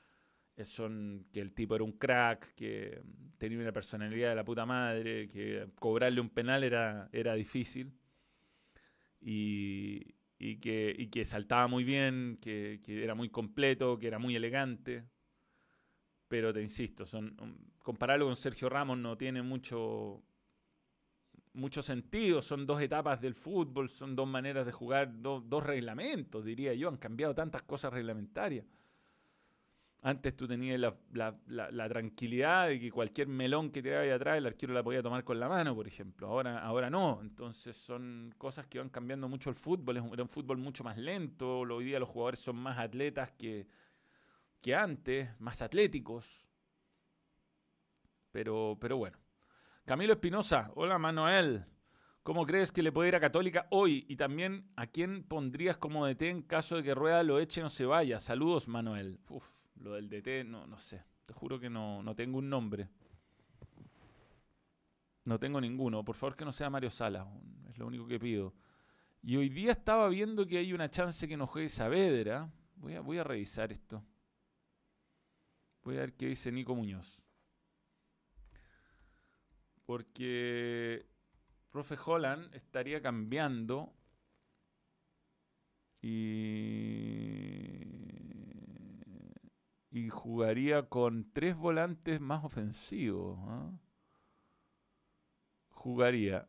son 0.66 1.28
que 1.32 1.40
el 1.40 1.54
tipo 1.54 1.76
era 1.76 1.84
un 1.84 1.94
crack, 1.94 2.54
que 2.56 3.02
tenía 3.38 3.60
una 3.60 3.72
personalidad 3.72 4.30
de 4.30 4.36
la 4.36 4.44
puta 4.44 4.66
madre, 4.66 5.28
que 5.28 5.68
cobrarle 5.80 6.22
un 6.22 6.30
penal 6.30 6.64
era, 6.64 7.10
era 7.12 7.34
difícil 7.36 7.94
y, 9.22 10.58
que, 10.60 11.10
que, 11.12 11.26
saltaba 11.26 11.68
muy 11.68 11.84
bien, 11.84 12.38
que, 12.42 12.80
era 12.88 13.16
muy 13.16 13.30
completo, 13.30 13.98
que 13.98 14.08
era 14.08 14.20
muy 14.20 14.36
elegante. 14.36 15.06
Pero 16.28 16.54
te 16.54 16.62
insisto, 16.62 17.06
son, 17.06 17.38
um, 17.42 17.58
compararlo 17.80 18.26
con 18.26 18.36
Sergio 18.36 18.68
Ramos 18.70 18.98
no 18.98 19.18
tiene 19.18 19.42
mucho, 19.42 20.24
mucho 21.54 21.82
sentido. 21.82 22.42
Son 22.42 22.66
dos 22.66 22.82
etapas 22.82 23.22
del 23.22 23.34
fútbol, 23.34 23.90
son 23.90 24.16
dos 24.16 24.28
maneras 24.28 24.66
de 24.66 24.72
jugar, 24.72 25.22
dos 25.22 25.64
reglamentos, 25.64 26.44
diría 26.44 26.74
yo. 26.74 26.90
Han 26.90 26.98
cambiado 26.98 27.34
tantas 27.34 27.64
cosas 27.64 27.94
reglamentarias. 27.94 28.66
Antes 30.04 30.38
tú 30.38 30.48
tenías 30.48 30.80
la, 30.80 31.90
tranquilidad 31.90 32.68
de 32.68 32.80
que 32.80 32.92
cualquier 32.92 33.28
melón 33.28 33.72
que 33.72 33.82
te 33.82 33.96
ahí 33.96 34.10
atrás 34.10 34.38
el 34.38 34.46
arquero 34.46 34.74
la 34.74 34.84
podía 34.84 35.02
tomar 35.02 35.24
con 35.24 35.40
la 35.40 35.50
mano, 35.50 35.76
por 35.76 35.88
ejemplo. 35.88 36.28
Ahora, 36.28 36.60
ahora 36.60 36.90
no. 36.90 37.20
Entonces 37.22 37.76
son 37.76 38.34
cosas 38.38 38.68
que 38.68 38.78
van 38.78 38.90
cambiando 38.90 39.28
mucho 39.28 39.50
el 39.50 39.56
fútbol. 39.56 39.98
Era 39.98 40.24
un 40.24 40.30
fútbol 40.30 40.58
mucho 40.58 40.84
más 40.84 40.98
lento. 40.98 41.60
Hoy 41.62 41.86
día 41.86 42.00
los 42.00 42.10
jugadores 42.10 42.40
son 42.40 42.58
más 42.58 42.78
atletas 42.78 43.32
que, 43.32 43.68
que 44.62 44.76
antes, 44.76 45.30
más 45.40 45.62
atléticos. 45.62 46.46
Pero, 48.32 48.78
pero 48.80 48.98
bueno. 48.98 49.18
Camilo 49.84 50.14
Espinosa, 50.14 50.72
hola 50.76 50.98
Manuel. 51.00 51.66
¿Cómo 52.22 52.46
crees 52.46 52.72
que 52.74 52.84
le 52.84 52.92
puede 52.92 53.08
ir 53.08 53.16
a 53.16 53.22
Católica 53.22 53.68
hoy? 53.72 54.06
Y 54.10 54.18
también, 54.18 54.70
¿a 54.76 54.86
quién 54.88 55.24
pondrías 55.24 55.78
como 55.78 56.06
DT 56.06 56.24
en 56.24 56.42
caso 56.42 56.76
de 56.76 56.84
que 56.84 56.94
Rueda 56.94 57.24
lo 57.24 57.40
eche 57.40 57.64
o 57.64 57.70
se 57.70 57.86
vaya? 57.86 58.20
Saludos, 58.20 58.68
Manuel. 58.68 59.20
Uf. 59.30 59.57
Lo 59.82 59.94
del 59.94 60.10
DT, 60.10 60.46
no, 60.46 60.66
no 60.68 60.78
sé. 60.78 61.04
Te 61.26 61.34
juro 61.34 61.60
que 61.60 61.70
no, 61.70 62.02
no 62.04 62.16
tengo 62.16 62.38
un 62.38 62.50
nombre. 62.50 62.88
No 65.26 65.38
tengo 65.38 65.60
ninguno. 65.60 66.04
Por 66.06 66.16
favor 66.16 66.36
que 66.36 66.46
no 66.46 66.52
sea 66.52 66.70
Mario 66.70 66.90
Sala. 66.90 67.28
Es 67.70 67.78
lo 67.78 67.88
único 67.88 68.08
que 68.08 68.20
pido. 68.20 68.54
Y 69.22 69.36
hoy 69.36 69.50
día 69.50 69.74
estaba 69.74 70.08
viendo 70.08 70.46
que 70.48 70.58
hay 70.58 70.72
una 70.74 70.90
chance 70.90 71.28
que 71.28 71.36
no 71.36 71.48
juegue 71.48 71.70
Saavedra. 71.70 72.50
Voy 72.76 72.96
a, 72.96 73.02
voy 73.02 73.18
a 73.18 73.24
revisar 73.24 73.72
esto. 73.72 74.04
Voy 75.84 75.98
a 75.98 76.02
ver 76.02 76.14
qué 76.14 76.28
dice 76.28 76.52
Nico 76.52 76.76
Muñoz. 76.76 77.22
Porque 79.86 81.06
profe 81.72 81.98
Holland 82.06 82.54
estaría 82.56 83.02
cambiando 83.02 83.94
y 86.02 87.47
y 89.98 90.10
jugaría 90.10 90.88
con 90.90 91.32
tres 91.34 91.58
volantes 91.58 92.22
más 92.22 92.44
ofensivos. 92.44 93.40
¿ah? 93.48 93.72
Jugaría. 95.70 96.48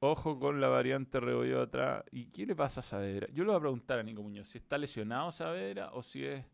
Ojo 0.00 0.38
con 0.38 0.60
la 0.60 0.68
variante 0.68 1.20
Rebollo 1.20 1.60
atrás. 1.60 2.04
¿Y 2.12 2.26
qué 2.30 2.46
le 2.46 2.56
pasa 2.56 2.80
a 2.80 2.82
Saavedra? 2.82 3.26
Yo 3.32 3.44
le 3.44 3.50
voy 3.50 3.58
a 3.58 3.60
preguntar 3.60 3.98
a 3.98 4.02
Nico 4.02 4.22
Muñoz 4.22 4.48
si 4.48 4.58
está 4.58 4.78
lesionado 4.78 5.30
Saavedra 5.30 5.90
o 5.92 6.02
si 6.02 6.24
es. 6.24 6.46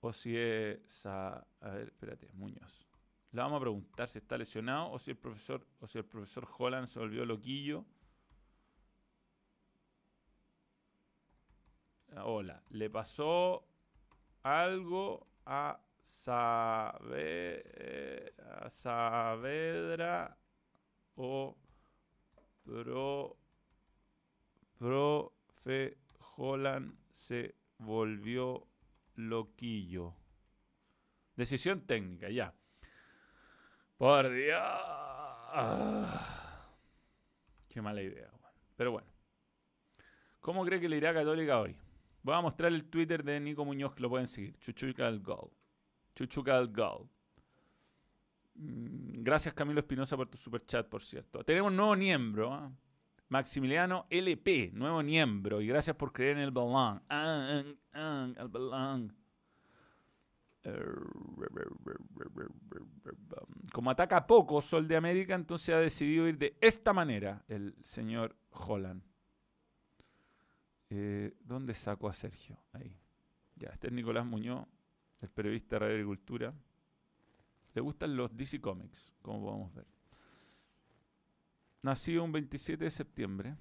O 0.00 0.12
si 0.12 0.36
es. 0.36 1.06
A 1.06 1.44
ver, 1.62 1.88
espérate, 1.88 2.30
Muñoz. 2.34 2.86
Le 3.32 3.40
vamos 3.40 3.56
a 3.56 3.60
preguntar 3.60 4.08
si 4.08 4.18
está 4.18 4.36
lesionado 4.36 4.92
o 4.92 4.98
si 4.98 5.12
el 5.12 5.16
profesor, 5.16 5.66
o 5.80 5.86
si 5.86 5.98
el 5.98 6.04
profesor 6.04 6.46
Holland 6.58 6.86
se 6.86 6.98
volvió 6.98 7.24
loquillo. 7.24 7.84
Hola, 12.16 12.62
le 12.70 12.90
pasó 12.90 13.66
algo 14.42 15.26
a, 15.46 15.80
Saavedra 18.68 20.36
o 21.14 21.56
pro, 22.64 23.36
profe 24.78 25.96
Holland 26.36 26.98
se 27.10 27.54
volvió 27.78 28.66
loquillo. 29.14 30.14
Decisión 31.36 31.86
técnica, 31.86 32.28
ya. 32.28 32.52
Por 33.96 34.28
Dios. 34.28 34.60
Qué 37.68 37.80
mala 37.80 38.02
idea. 38.02 38.30
Pero 38.76 38.92
bueno. 38.92 39.08
¿Cómo 40.40 40.64
cree 40.64 40.80
que 40.80 40.88
le 40.88 40.96
irá 40.96 41.14
Católica 41.14 41.60
hoy? 41.60 41.76
Voy 42.22 42.34
a 42.34 42.40
mostrar 42.40 42.72
el 42.72 42.84
Twitter 42.84 43.24
de 43.24 43.40
Nico 43.40 43.64
Muñoz 43.64 43.94
que 43.94 44.02
lo 44.02 44.08
pueden 44.08 44.26
seguir. 44.26 44.56
Chuchuca 44.58 45.08
el 45.08 45.20
Gol. 45.20 45.50
Chuchuca. 46.14 46.62
Mm, 48.54 49.22
gracias 49.22 49.54
Camilo 49.54 49.80
Espinosa 49.80 50.16
por 50.16 50.28
tu 50.28 50.36
super 50.36 50.64
chat, 50.66 50.88
por 50.88 51.02
cierto. 51.02 51.42
Tenemos 51.44 51.72
nuevo 51.72 51.96
miembro. 51.96 52.52
¿ah? 52.52 52.70
Maximiliano 53.28 54.06
LP, 54.10 54.70
nuevo 54.74 55.02
miembro. 55.02 55.60
Y 55.60 55.66
gracias 55.66 55.96
por 55.96 56.12
creer 56.12 56.36
en 56.36 56.44
el 56.44 56.50
balón. 56.50 57.02
El 57.08 58.48
balón. 58.48 59.16
Como 63.72 63.90
ataca 63.90 64.26
poco 64.26 64.60
Sol 64.60 64.86
de 64.86 64.96
América, 64.96 65.34
entonces 65.34 65.74
ha 65.74 65.78
decidido 65.78 66.28
ir 66.28 66.38
de 66.38 66.56
esta 66.60 66.92
manera 66.92 67.42
el 67.48 67.74
señor 67.82 68.36
Holland. 68.50 69.02
Eh, 70.94 71.32
¿Dónde 71.40 71.72
saco 71.72 72.06
a 72.06 72.12
Sergio? 72.12 72.58
Ahí. 72.74 72.94
Ya, 73.56 73.70
este 73.70 73.86
es 73.86 73.94
Nicolás 73.94 74.26
Muñoz, 74.26 74.66
el 75.22 75.30
periodista 75.30 75.76
de 75.76 75.80
Radio 75.80 75.94
Agricultura. 75.94 76.52
Le 77.72 77.80
gustan 77.80 78.14
los 78.14 78.36
DC 78.36 78.60
Comics, 78.60 79.14
como 79.22 79.42
podemos 79.42 79.72
ver. 79.72 79.86
Nacido 81.80 82.22
un 82.22 82.32
27 82.32 82.84
de 82.84 82.90
septiembre. 82.90 83.56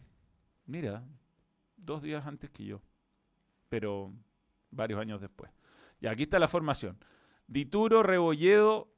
Mira, 0.66 1.06
dos 1.78 2.02
días 2.02 2.28
antes 2.28 2.50
que 2.50 2.66
yo. 2.66 2.82
Pero 3.70 4.14
varios 4.70 5.00
años 5.00 5.22
después. 5.22 5.54
Y 6.02 6.08
aquí 6.08 6.24
está 6.24 6.38
la 6.38 6.50
formación. 6.50 6.98
Dituro, 7.48 8.04
Rebolledo. 8.04 8.94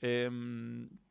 Eh, 0.00 0.30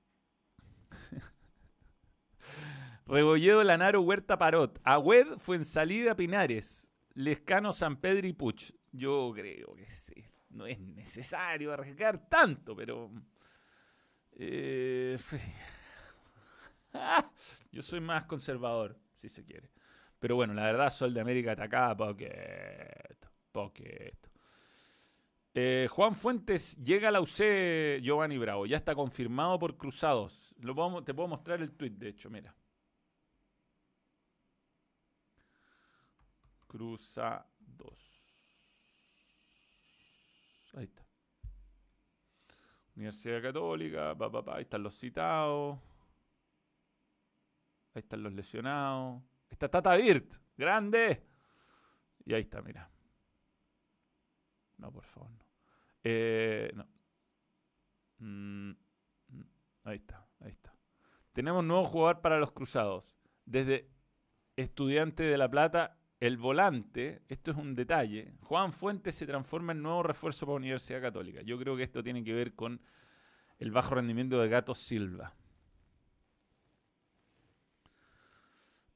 Rebolledo, 3.07 3.63
Lanaro, 3.63 4.01
Huerta, 4.01 4.37
Parot. 4.37 4.79
Agüed, 4.83 5.37
salida 5.63 6.15
Pinares. 6.15 6.89
Lescano, 7.13 7.71
San 7.71 7.97
Pedro 7.97 8.27
y 8.27 8.33
Puch. 8.33 8.71
Yo 8.91 9.31
creo 9.35 9.75
que 9.75 9.87
sí. 9.87 10.25
No 10.49 10.65
es 10.65 10.79
necesario 10.79 11.71
arriesgar 11.71 12.29
tanto, 12.29 12.75
pero. 12.75 13.11
Eh, 14.31 15.17
yo 17.71 17.81
soy 17.81 17.99
más 17.99 18.25
conservador, 18.25 18.97
si 19.21 19.29
se 19.29 19.45
quiere. 19.45 19.69
Pero 20.19 20.35
bueno, 20.35 20.53
la 20.53 20.63
verdad, 20.63 20.89
Sol 20.89 21.13
de 21.13 21.21
América 21.21 21.51
atacada, 21.51 21.95
poquito, 21.95 23.29
poquito. 23.51 24.29
Eh, 25.53 25.87
Juan 25.89 26.15
Fuentes 26.15 26.75
llega 26.83 27.09
a 27.09 27.11
la 27.11 27.21
UC 27.21 28.01
Giovanni 28.01 28.37
Bravo. 28.37 28.65
Ya 28.65 28.77
está 28.77 28.95
confirmado 28.95 29.59
por 29.59 29.77
Cruzados. 29.77 30.55
Te 31.05 31.13
puedo 31.13 31.27
mostrar 31.27 31.61
el 31.61 31.71
tweet, 31.71 31.91
de 31.91 32.09
hecho, 32.09 32.29
mira. 32.29 32.53
Cruza 36.75 37.47
2. 37.57 37.89
Ahí 40.73 40.83
está. 40.83 41.05
Universidad 42.97 43.41
Católica, 43.41 44.13
ahí 44.53 44.63
están 44.63 44.83
los 44.83 44.93
citados. 44.93 45.79
Ahí 47.93 48.01
están 48.01 48.23
los 48.23 48.33
lesionados. 48.33 49.23
Está 49.49 49.69
Tata 49.69 49.95
Birt, 49.95 50.33
grande. 50.57 51.25
Y 52.25 52.33
ahí 52.33 52.41
está, 52.41 52.61
mira. 52.61 52.89
No, 54.77 54.91
por 54.91 55.05
favor, 55.05 55.31
no. 55.31 55.45
Eh, 56.03 56.73
no. 56.75 56.85
Mm, 58.17 58.71
mm, 59.29 59.45
ahí 59.85 59.95
está, 59.95 60.27
ahí 60.41 60.51
está. 60.51 60.75
Tenemos 61.31 61.63
nuevo 61.63 61.85
jugador 61.85 62.19
para 62.19 62.37
los 62.37 62.51
cruzados. 62.51 63.15
Desde 63.45 63.89
Estudiante 64.57 65.23
de 65.23 65.37
La 65.37 65.49
Plata 65.49 66.01
el 66.19 66.37
volante, 66.37 67.21
esto 67.27 67.51
es 67.51 67.57
un 67.57 67.75
detalle, 67.75 68.33
Juan 68.41 68.71
Fuentes 68.71 69.15
se 69.15 69.25
transforma 69.25 69.73
en 69.73 69.81
nuevo 69.81 70.03
refuerzo 70.03 70.45
para 70.45 70.57
Universidad 70.57 71.01
Católica. 71.01 71.41
Yo 71.41 71.57
creo 71.59 71.75
que 71.75 71.83
esto 71.83 72.03
tiene 72.03 72.23
que 72.23 72.33
ver 72.33 72.53
con 72.53 72.79
el 73.59 73.71
bajo 73.71 73.95
rendimiento 73.95 74.39
de 74.39 74.49
Gato 74.49 74.73
Silva. 74.73 75.33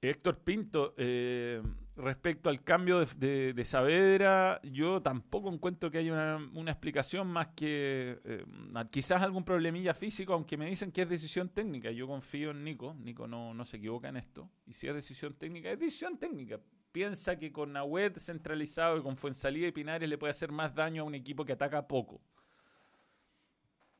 Héctor 0.01 0.39
Pinto, 0.39 0.93
eh, 0.95 1.61
respecto 1.97 2.49
al 2.49 2.63
cambio 2.63 3.03
de, 3.03 3.61
Saavedra, 3.65 4.61
yo 4.63 5.01
tampoco 5.01 5.51
encuentro 5.51 5.91
que 5.91 5.97
haya 5.97 6.37
una, 6.53 6.71
explicación 6.71 7.27
más 7.27 7.47
que 7.47 8.17
eh, 8.23 8.45
quizás 8.89 9.21
algún 9.21 9.43
problemilla 9.43 9.93
físico, 9.93 10.31
aunque 10.31 10.55
me 10.55 10.69
dicen 10.69 10.93
que 10.93 11.01
es 11.01 11.09
decisión 11.09 11.49
técnica. 11.49 11.91
Yo 11.91 12.07
confío 12.07 12.51
en 12.51 12.63
Nico, 12.63 12.93
Nico 12.93 13.27
no 13.27 13.65
se 13.65 13.75
equivoca 13.75 14.07
en 14.07 14.15
esto. 14.15 14.49
Y 14.65 14.71
si 14.71 14.87
es 14.87 14.95
decisión 14.95 15.33
técnica, 15.33 15.69
es 15.69 15.77
decisión 15.77 16.17
técnica 16.17 16.61
piensa 16.91 17.37
que 17.37 17.51
con 17.51 17.73
Nahuet 17.73 18.17
centralizado 18.19 18.97
y 18.97 19.03
con 19.03 19.17
Fuensalida 19.17 19.67
y 19.67 19.71
Pinares 19.71 20.09
le 20.09 20.17
puede 20.17 20.31
hacer 20.31 20.51
más 20.51 20.73
daño 20.73 21.03
a 21.03 21.05
un 21.05 21.15
equipo 21.15 21.45
que 21.45 21.53
ataca 21.53 21.87
poco. 21.87 22.21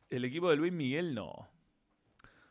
El 0.10 0.26
equipo 0.26 0.50
de 0.50 0.56
Luis 0.56 0.74
Miguel 0.74 1.14
no. 1.14 1.48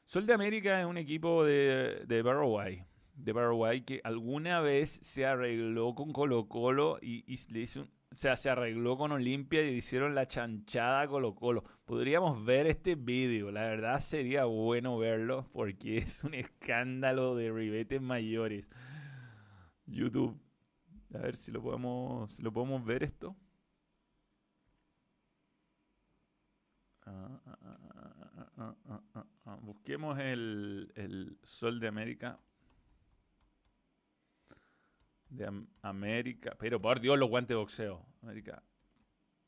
Sol 0.05 0.27
de 0.27 0.33
América 0.33 0.81
es 0.81 0.87
un 0.87 0.97
equipo 0.97 1.45
de, 1.45 2.23
Paraguay. 2.25 2.85
De 3.15 3.35
Paraguay 3.35 3.83
que 3.83 4.01
alguna 4.05 4.61
vez 4.61 4.91
se 5.03 5.27
arregló 5.27 5.95
con 5.95 6.13
Colo 6.13 6.49
Colo 6.49 6.99
y, 7.03 7.25
le 7.53 7.65
o 8.11 8.17
sea, 8.17 8.37
se 8.37 8.49
arregló 8.49 8.97
con 8.97 9.13
Olimpia 9.13 9.63
y 9.63 9.75
hicieron 9.75 10.15
la 10.15 10.27
chanchada 10.27 11.03
a 11.03 11.09
Colo 11.09 11.35
Colo. 11.35 11.65
Podríamos 11.85 12.43
ver 12.45 12.67
este 12.67 12.95
vídeo, 12.95 13.51
la 13.51 13.63
verdad 13.63 14.01
sería 14.01 14.45
bueno 14.45 14.97
verlo 14.97 15.47
porque 15.53 15.99
es 15.99 16.25
un 16.25 16.35
escándalo 16.35 17.37
de 17.37 17.53
ribetes 17.53 18.01
mayores. 18.01 18.71
YouTube. 19.89 20.39
A 21.15 21.19
ver 21.19 21.37
si 21.37 21.51
lo 21.51 21.63
podemos, 21.63 22.33
si 22.33 22.43
lo 22.43 22.53
podemos 22.53 22.85
ver 22.85 23.03
esto. 23.03 23.37
Busquemos 29.63 30.19
el, 30.19 30.93
el, 30.95 31.39
Sol 31.43 31.81
de 31.81 31.89
América. 31.89 32.39
De 35.29 35.51
América. 35.83 36.57
Pero 36.59 36.81
por 36.81 37.01
Dios, 37.01 37.19
los 37.19 37.29
guantes 37.29 37.51
de 37.51 37.55
boxeo. 37.57 38.07
América. 38.23 38.63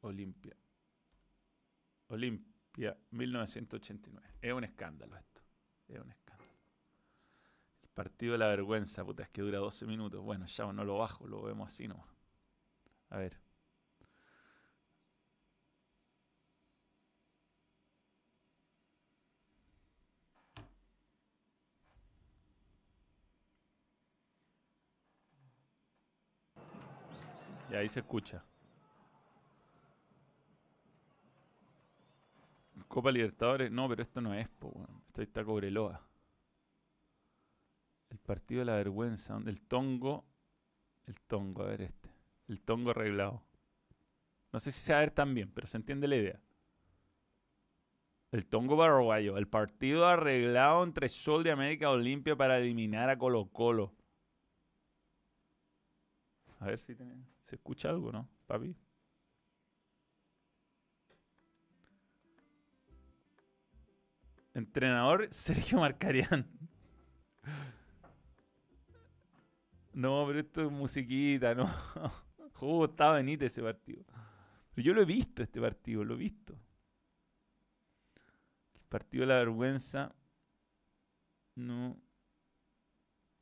Olimpia. 0.00 0.56
Olimpia, 2.08 2.96
1989. 3.10 4.28
Es 4.40 4.52
un 4.52 4.64
escándalo 4.64 5.16
esto. 5.16 5.40
Es 5.86 5.98
un 5.98 6.10
escándalo. 6.10 6.19
Partido 8.00 8.32
de 8.32 8.38
la 8.38 8.46
vergüenza, 8.48 9.04
puta, 9.04 9.24
es 9.24 9.28
que 9.28 9.42
dura 9.42 9.58
12 9.58 9.84
minutos. 9.84 10.22
Bueno, 10.22 10.46
ya 10.46 10.72
no 10.72 10.84
lo 10.84 10.96
bajo, 10.96 11.26
lo 11.26 11.42
vemos 11.42 11.68
así 11.68 11.86
nomás. 11.86 12.06
A 13.10 13.18
ver. 13.18 13.36
Y 27.70 27.74
ahí 27.74 27.88
se 27.90 28.00
escucha. 28.00 28.42
Copa 32.88 33.12
Libertadores, 33.12 33.70
no, 33.70 33.86
pero 33.90 34.00
esto 34.02 34.22
no 34.22 34.32
es, 34.32 34.48
po, 34.48 34.72
Esto 35.06 35.20
está 35.20 35.44
Cobreloa. 35.44 36.09
El 38.10 38.18
partido 38.18 38.60
de 38.60 38.66
la 38.66 38.74
vergüenza, 38.74 39.34
donde 39.34 39.50
el 39.50 39.60
tongo, 39.62 40.24
el 41.06 41.18
tongo, 41.20 41.62
a 41.62 41.66
ver 41.66 41.82
este, 41.82 42.10
el 42.48 42.60
tongo 42.60 42.90
arreglado. 42.90 43.42
No 44.52 44.60
sé 44.60 44.72
si 44.72 44.80
se 44.80 44.92
va 44.92 44.98
a 44.98 45.02
ver 45.02 45.12
tan 45.12 45.32
bien, 45.34 45.50
pero 45.52 45.66
se 45.66 45.76
entiende 45.76 46.08
la 46.08 46.16
idea. 46.16 46.40
El 48.32 48.46
tongo 48.46 48.76
paraguayo, 48.76 49.36
el 49.38 49.48
partido 49.48 50.06
arreglado 50.06 50.84
entre 50.84 51.08
Sol 51.08 51.42
de 51.42 51.50
América 51.50 51.90
Olimpia 51.90 52.36
para 52.36 52.58
eliminar 52.58 53.10
a 53.10 53.18
Colo 53.18 53.46
Colo. 53.46 53.92
A 56.60 56.66
ver 56.66 56.78
si 56.78 56.94
se 56.94 57.56
escucha 57.56 57.90
algo, 57.90 58.12
¿no, 58.12 58.28
papi? 58.46 58.76
Entrenador 64.54 65.28
Sergio 65.32 65.78
Marcarián. 65.78 66.46
No, 69.92 70.24
pero 70.26 70.40
esto 70.40 70.62
es 70.62 70.70
musiquita, 70.70 71.54
no. 71.54 71.66
Jugó 72.54 72.84
estaba 72.86 73.14
Benítez 73.14 73.52
ese 73.52 73.62
partido. 73.62 74.04
Pero 74.74 74.84
yo 74.84 74.94
lo 74.94 75.02
he 75.02 75.04
visto 75.04 75.42
este 75.42 75.60
partido, 75.60 76.04
lo 76.04 76.14
he 76.14 76.18
visto. 76.18 76.52
El 78.74 78.86
partido 78.88 79.22
de 79.22 79.28
la 79.28 79.36
vergüenza. 79.36 80.14
No. 81.56 81.96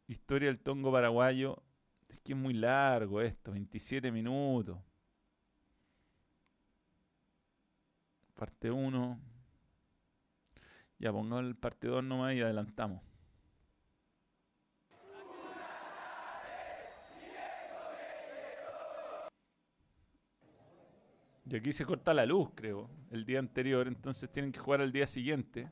Historia 0.07 0.49
del 0.49 0.61
tongo 0.61 0.91
paraguayo. 0.91 1.63
Es 2.09 2.19
que 2.21 2.33
es 2.33 2.39
muy 2.39 2.55
largo 2.55 3.21
esto, 3.21 3.53
27 3.53 4.11
minutos. 4.11 4.79
Parte 8.35 8.71
1. 8.71 9.21
Ya 11.01 11.13
pongamos 11.13 11.45
el 11.45 11.57
parte 11.57 11.89
2 11.89 12.03
nomás 12.03 12.35
y 12.35 12.41
adelantamos. 12.41 13.08
Y 21.51 21.57
aquí 21.57 21.73
se 21.73 21.87
corta 21.87 22.13
la 22.13 22.27
luz, 22.27 22.51
creo, 22.55 22.91
el 23.11 23.25
día 23.25 23.39
anterior, 23.39 23.89
entonces 23.89 24.31
tienen 24.31 24.53
que 24.53 24.59
jugar 24.59 24.83
al 24.83 24.93
día 24.93 25.07
siguiente. 25.07 25.71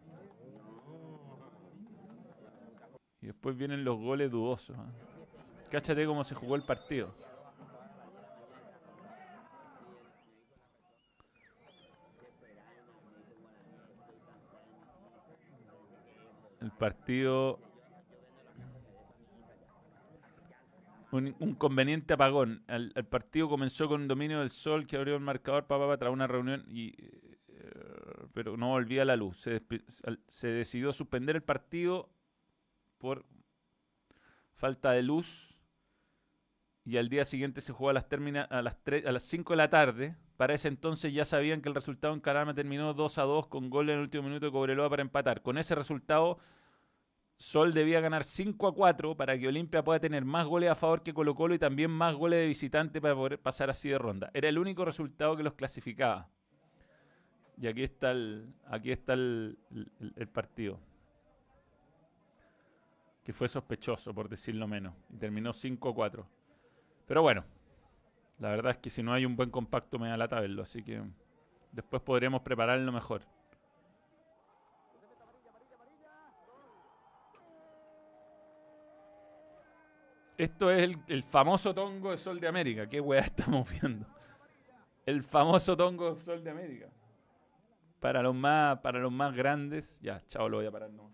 Y 3.20 3.26
después 3.26 3.56
vienen 3.58 3.84
los 3.84 3.98
goles 3.98 4.30
dudosos. 4.30 4.74
¿ah? 4.78 4.90
Cáchate 5.70 6.06
cómo 6.06 6.24
se 6.24 6.34
jugó 6.34 6.56
el 6.56 6.62
partido. 6.62 7.14
El 16.62 16.70
partido 16.72 17.65
un, 21.12 21.54
conveniente 21.54 22.14
apagón. 22.14 22.64
El, 22.68 22.92
partido 23.06 23.48
comenzó 23.48 23.88
con 23.88 24.02
un 24.02 24.08
dominio 24.08 24.40
del 24.40 24.50
sol 24.50 24.86
que 24.86 24.96
abrió 24.96 25.14
el 25.14 25.20
marcador 25.20 25.66
para, 25.66 25.96
tras 25.96 26.12
una 26.12 26.26
reunión, 26.26 26.64
y, 26.68 26.94
eh, 27.48 28.26
pero 28.34 28.56
no 28.56 28.68
volvía 28.70 29.04
la 29.04 29.16
luz. 29.16 29.38
Se, 29.38 30.46
decidió 30.48 30.92
suspender 30.92 31.36
el 31.36 31.42
partido 31.42 32.10
por 32.98 33.24
falta 34.54 34.92
de 34.92 35.02
luz 35.02 35.54
y 36.84 36.96
al 36.96 37.08
día 37.08 37.24
siguiente 37.24 37.60
se 37.60 37.72
jugó 37.72 37.90
a 37.90 37.92
las, 37.92 38.06
a 38.50 38.62
las, 38.62 38.76
a 39.06 39.12
las 39.12 39.22
5 39.24 39.52
de 39.52 39.56
la 39.56 39.70
tarde. 39.70 40.16
Para 40.36 40.54
ese 40.54 40.68
entonces 40.68 41.12
ya 41.12 41.24
sabían 41.24 41.62
que 41.62 41.68
el 41.68 41.74
resultado 41.74 42.14
en 42.14 42.20
Carama 42.20 42.54
terminó 42.54 42.94
2 42.94 43.18
a 43.18 43.22
2 43.22 43.46
con 43.48 43.70
gol 43.70 43.88
en 43.88 43.96
el 43.96 44.02
último 44.02 44.24
minuto 44.24 44.46
de 44.46 44.52
Cobreloa 44.52 44.90
para 44.90 45.02
empatar. 45.02 45.42
Con 45.42 45.58
ese 45.58 45.74
resultado 45.74 46.38
Sol 47.38 47.74
debía 47.74 48.00
ganar 48.00 48.24
5 48.24 48.66
a 48.66 48.74
4 48.74 49.14
para 49.14 49.38
que 49.38 49.46
Olimpia 49.46 49.84
pueda 49.84 50.00
tener 50.00 50.24
más 50.24 50.46
goles 50.46 50.70
a 50.70 50.74
favor 50.74 51.02
que 51.02 51.12
Colo 51.12 51.34
Colo 51.34 51.54
y 51.54 51.58
también 51.58 51.90
más 51.90 52.14
goles 52.14 52.40
de 52.40 52.46
visitante 52.46 53.00
para 53.00 53.14
poder 53.14 53.38
pasar 53.38 53.68
así 53.68 53.90
de 53.90 53.98
ronda. 53.98 54.30
Era 54.32 54.48
el 54.48 54.58
único 54.58 54.84
resultado 54.84 55.36
que 55.36 55.42
los 55.42 55.52
clasificaba. 55.52 56.28
Y 57.58 57.66
aquí 57.66 57.82
está 57.82 58.10
el, 58.10 58.54
aquí 58.66 58.90
está 58.90 59.12
el, 59.12 59.58
partido. 60.32 60.78
Que 63.22 63.32
fue 63.32 63.48
sospechoso, 63.48 64.14
por 64.14 64.28
decirlo 64.28 64.66
menos. 64.66 64.94
Y 65.10 65.16
terminó 65.16 65.52
5 65.52 65.90
a 65.90 65.94
4. 65.94 66.26
Pero 67.06 67.22
bueno, 67.22 67.44
la 68.38 68.50
verdad 68.50 68.72
es 68.72 68.78
que 68.78 68.90
si 68.90 69.02
no 69.02 69.12
hay 69.12 69.26
un 69.26 69.36
buen 69.36 69.50
compacto 69.50 69.98
me 69.98 70.08
da 70.08 70.16
lata 70.16 70.40
verlo. 70.40 70.62
Así 70.62 70.82
que 70.82 71.02
después 71.72 72.02
podremos 72.02 72.40
prepararlo 72.40 72.90
mejor. 72.92 73.22
Esto 80.38 80.70
es 80.70 80.94
el, 81.06 81.22
famoso 81.22 81.74
tongo 81.74 82.10
de 82.10 82.18
Sol 82.18 82.38
de 82.38 82.48
América. 82.48 82.86
¿Qué 82.86 83.00
weá 83.00 83.20
estamos 83.20 83.70
viendo? 83.80 84.06
El 85.06 85.22
famoso 85.22 85.76
tongo 85.76 86.14
de 86.14 86.20
Sol 86.20 86.44
de 86.44 86.50
América. 86.50 86.90
Para 88.00 88.22
los 88.22 88.34
más, 88.34 88.78
para 88.80 88.98
los 88.98 89.12
más 89.12 89.34
grandes. 89.34 89.98
Ya, 90.00 90.22
chao, 90.26 90.48
lo 90.48 90.58
voy 90.58 90.66
a 90.66 90.70
parar 90.70 90.90
no. 90.90 91.10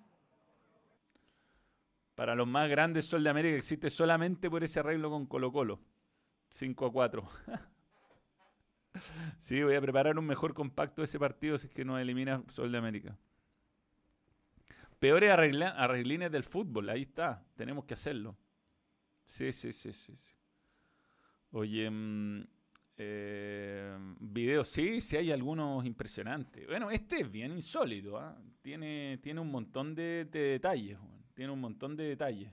Para 2.16 2.34
los 2.34 2.48
más 2.48 2.68
grandes, 2.68 3.06
Sol 3.06 3.22
de 3.22 3.30
América 3.30 3.56
existe 3.56 3.90
solamente 3.90 4.50
por 4.50 4.64
ese 4.64 4.80
arreglo 4.80 5.10
con 5.10 5.26
Colo 5.26 5.52
Colo. 5.52 5.80
5 6.50 6.86
a 6.86 6.92
4. 6.92 7.28
sí, 9.38 9.62
voy 9.62 9.76
a 9.76 9.80
preparar 9.80 10.18
un 10.18 10.26
mejor 10.26 10.52
compacto 10.52 11.00
de 11.00 11.04
ese 11.04 11.18
partido 11.18 11.58
si 11.58 11.68
es 11.68 11.72
que 11.72 11.84
no 11.84 11.96
elimina 11.96 12.42
Sol 12.48 12.72
de 12.72 12.78
América. 12.78 13.16
Peores 14.98 15.32
arreglines 15.32 16.30
del 16.30 16.44
fútbol, 16.44 16.88
ahí 16.88 17.02
está, 17.02 17.44
tenemos 17.56 17.84
que 17.84 17.94
hacerlo. 17.94 18.36
Sí, 19.26 19.52
sí, 19.52 19.72
sí, 19.72 19.92
sí. 19.92 20.14
Oye, 21.52 21.90
mm, 21.90 22.44
eh, 22.96 23.98
videos, 24.20 24.68
sí, 24.68 25.00
sí 25.00 25.16
hay 25.16 25.32
algunos 25.32 25.84
impresionantes. 25.84 26.66
Bueno, 26.66 26.90
este 26.90 27.20
es 27.20 27.30
bien 27.30 27.52
insólito, 27.52 28.18
¿ah? 28.18 28.36
tiene, 28.60 29.18
tiene 29.22 29.40
un 29.40 29.50
montón 29.50 29.94
de, 29.94 30.24
detalles, 30.26 30.98
tiene 31.34 31.52
un 31.52 31.60
montón 31.60 31.96
de 31.96 32.04
detalles. 32.04 32.52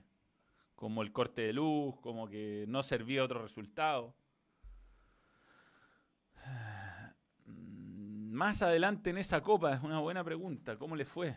Como 0.74 1.02
el 1.02 1.12
corte 1.12 1.42
de 1.42 1.52
luz, 1.52 1.94
como 2.00 2.28
que 2.28 2.64
no 2.66 2.82
servía 2.82 3.22
otro 3.22 3.42
resultado. 3.42 4.16
Más 7.46 8.62
adelante 8.62 9.10
en 9.10 9.18
esa 9.18 9.42
copa, 9.42 9.74
es 9.74 9.82
una 9.82 9.98
buena 10.00 10.24
pregunta, 10.24 10.78
¿cómo 10.78 10.96
le 10.96 11.04
fue? 11.04 11.36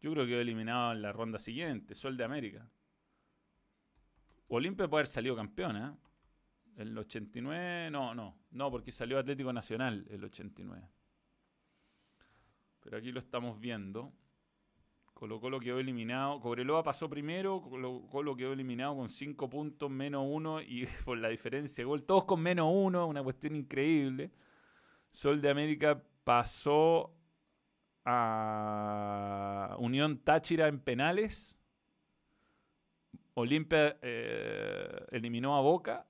Yo 0.00 0.12
creo 0.12 0.26
que 0.26 0.40
eliminado 0.40 0.92
en 0.92 1.02
la 1.02 1.12
ronda 1.12 1.38
siguiente, 1.38 1.94
Sol 1.94 2.16
de 2.16 2.24
América. 2.24 2.68
Olimpia 4.54 4.86
puede 4.86 5.00
haber 5.00 5.06
salido 5.06 5.34
campeón, 5.34 5.76
¿eh? 5.76 5.92
El 6.76 6.96
89, 6.96 7.90
no, 7.90 8.14
no, 8.14 8.36
no, 8.50 8.70
porque 8.70 8.92
salió 8.92 9.18
Atlético 9.18 9.50
Nacional 9.50 10.06
el 10.10 10.22
89. 10.24 10.86
Pero 12.80 12.96
aquí 12.98 13.12
lo 13.12 13.20
estamos 13.20 13.58
viendo. 13.58 14.12
Colo 15.14 15.40
Colo 15.40 15.58
quedó 15.58 15.78
eliminado. 15.78 16.38
Cobreloa 16.40 16.82
pasó 16.82 17.08
primero. 17.08 17.62
Colo 17.62 18.06
Colo 18.10 18.36
quedó 18.36 18.52
eliminado 18.52 18.96
con 18.96 19.08
5 19.08 19.48
puntos, 19.48 19.90
menos 19.90 20.26
1 20.28 20.62
y 20.62 20.86
por 21.04 21.16
la 21.16 21.28
diferencia 21.28 21.82
de 21.82 21.86
gol. 21.86 22.02
Todos 22.02 22.24
con 22.24 22.40
menos 22.40 22.68
1, 22.70 23.06
una 23.06 23.22
cuestión 23.22 23.56
increíble. 23.56 24.32
Sol 25.12 25.40
de 25.40 25.48
América 25.48 26.02
pasó 26.24 27.14
a 28.04 29.76
Unión 29.78 30.18
Táchira 30.18 30.68
en 30.68 30.78
penales. 30.80 31.61
Olimpia 33.34 33.96
eh, 34.02 35.06
eliminó 35.10 35.56
a 35.56 35.60
Boca. 35.60 36.06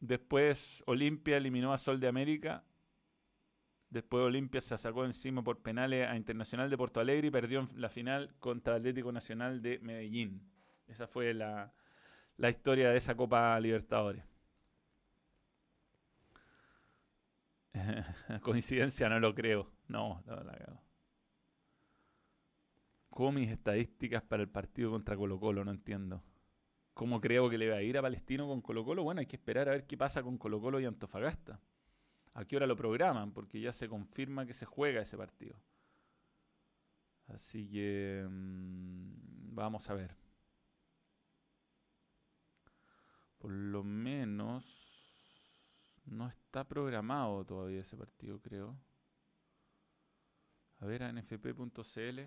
Después 0.00 0.82
Olimpia 0.86 1.36
eliminó 1.36 1.72
a 1.72 1.78
Sol 1.78 1.98
de 1.98 2.08
América. 2.08 2.64
Después 3.90 4.22
Olimpia 4.24 4.60
se 4.60 4.76
sacó 4.76 5.04
encima 5.04 5.42
por 5.42 5.62
penales 5.62 6.06
a 6.06 6.16
Internacional 6.16 6.68
de 6.68 6.76
Porto 6.76 7.00
Alegre 7.00 7.28
y 7.28 7.30
perdió 7.30 7.60
en 7.60 7.80
la 7.80 7.88
final 7.88 8.34
contra 8.38 8.74
Atlético 8.74 9.10
Nacional 9.12 9.62
de 9.62 9.78
Medellín. 9.78 10.42
Esa 10.86 11.06
fue 11.06 11.32
la, 11.32 11.72
historia 12.38 12.90
de 12.90 12.98
esa 12.98 13.16
Copa 13.16 13.58
Libertadores. 13.60 14.22
Coincidencia, 18.42 19.08
no 19.08 19.18
lo 19.20 19.34
creo. 19.34 19.70
No, 19.88 20.22
no 20.26 20.36
la 20.36 20.52
cago. 20.52 20.82
¿Cómo 23.10 23.32
mis 23.32 23.50
estadísticas 23.50 24.22
para 24.22 24.42
el 24.42 24.48
partido 24.48 24.90
contra 24.90 25.16
Colo 25.16 25.40
Colo? 25.40 25.64
No 25.64 25.70
entiendo. 25.70 26.22
¿Cómo 26.98 27.20
creo 27.20 27.48
que 27.48 27.58
le 27.58 27.70
va 27.70 27.76
a 27.76 27.82
ir 27.82 27.96
a 27.96 28.02
Palestino 28.02 28.48
con 28.48 28.60
Colo 28.60 28.84
Colo? 28.84 29.04
Bueno, 29.04 29.20
hay 29.20 29.26
que 29.26 29.36
esperar 29.36 29.68
a 29.68 29.70
ver 29.70 29.86
qué 29.86 29.96
pasa 29.96 30.20
con 30.20 30.36
Colo 30.36 30.60
Colo 30.60 30.80
y 30.80 30.84
Antofagasta. 30.84 31.60
¿A 32.34 32.44
qué 32.44 32.56
hora 32.56 32.66
lo 32.66 32.74
programan? 32.74 33.32
Porque 33.32 33.60
ya 33.60 33.72
se 33.72 33.88
confirma 33.88 34.44
que 34.44 34.52
se 34.52 34.66
juega 34.66 35.00
ese 35.00 35.16
partido. 35.16 35.54
Así 37.28 37.70
que 37.70 38.26
mm, 38.28 39.54
vamos 39.54 39.88
a 39.88 39.94
ver. 39.94 40.16
Por 43.38 43.52
lo 43.52 43.84
menos 43.84 44.66
no 46.04 46.26
está 46.26 46.66
programado 46.66 47.44
todavía 47.44 47.82
ese 47.82 47.96
partido, 47.96 48.40
creo. 48.40 48.76
A 50.80 50.86
ver, 50.86 51.04
a 51.04 51.12
nfp.cl. 51.12 52.20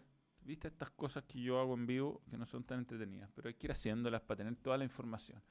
¿Viste 0.44 0.68
estas 0.68 0.90
cosas 0.92 1.24
que 1.24 1.42
yo 1.42 1.60
hago 1.60 1.74
en 1.76 1.86
vivo 1.86 2.22
que 2.30 2.38
no 2.38 2.46
son 2.46 2.64
tan 2.64 2.80
entretenidas? 2.80 3.30
Pero 3.36 3.48
hay 3.48 3.54
que 3.54 3.68
ir 3.68 3.72
haciéndolas 3.72 4.22
para 4.22 4.38
tener 4.40 4.56
toda 4.56 4.78
la 4.78 4.84
información. 4.84 5.42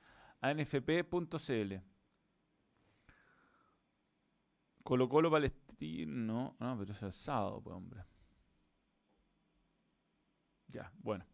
ANFP.cl 0.40 1.74
Colo 4.82 5.08
Colo 5.08 5.30
Palestino. 5.30 6.56
No, 6.58 6.78
pero 6.78 6.92
es 6.92 7.02
el 7.02 7.12
sábado, 7.12 7.60
pues, 7.62 7.76
hombre. 7.76 8.04
Ya, 10.68 10.92
bueno. 10.98 11.24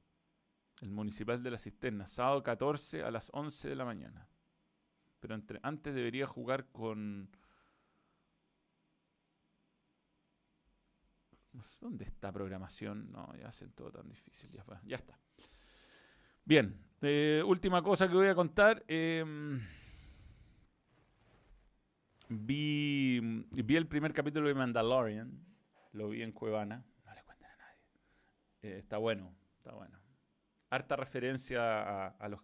El 0.82 0.90
Municipal 0.90 1.42
de 1.42 1.50
la 1.50 1.58
Cisterna, 1.58 2.06
sábado 2.06 2.42
14 2.42 3.02
a 3.02 3.10
las 3.10 3.30
11 3.32 3.70
de 3.70 3.76
la 3.76 3.86
mañana. 3.86 4.28
Pero 5.20 5.34
entre, 5.34 5.58
antes 5.62 5.94
debería 5.94 6.26
jugar 6.26 6.66
con 6.70 7.30
¿Dónde 11.80 12.04
está 12.04 12.32
programación? 12.32 13.10
No, 13.12 13.34
ya 13.36 13.48
hacen 13.48 13.70
todo 13.72 13.90
tan 13.92 14.08
difícil. 14.08 14.50
Ya, 14.84 14.96
está. 14.96 15.18
Bien, 16.44 16.78
eh, 17.02 17.42
última 17.44 17.82
cosa 17.82 18.08
que 18.08 18.14
voy 18.14 18.28
a 18.28 18.34
contar. 18.34 18.84
Em, 18.88 19.60
vi, 22.28 23.20
vi 23.20 23.76
el 23.76 23.86
primer 23.86 24.12
capítulo 24.12 24.48
de 24.48 24.54
Mandalorian. 24.54 25.46
Lo 25.92 26.10
vi 26.10 26.22
en 26.22 26.32
Cuevana. 26.32 26.84
No 27.04 27.14
le 27.14 27.22
cuenten 27.22 27.50
a 27.50 27.56
nadie. 27.56 27.80
Eh, 28.62 28.78
está 28.78 28.98
bueno, 28.98 29.34
está 29.56 29.72
bueno. 29.72 29.98
Harta 30.70 30.96
referencia 30.96 32.08
a, 32.08 32.28
los 32.28 32.40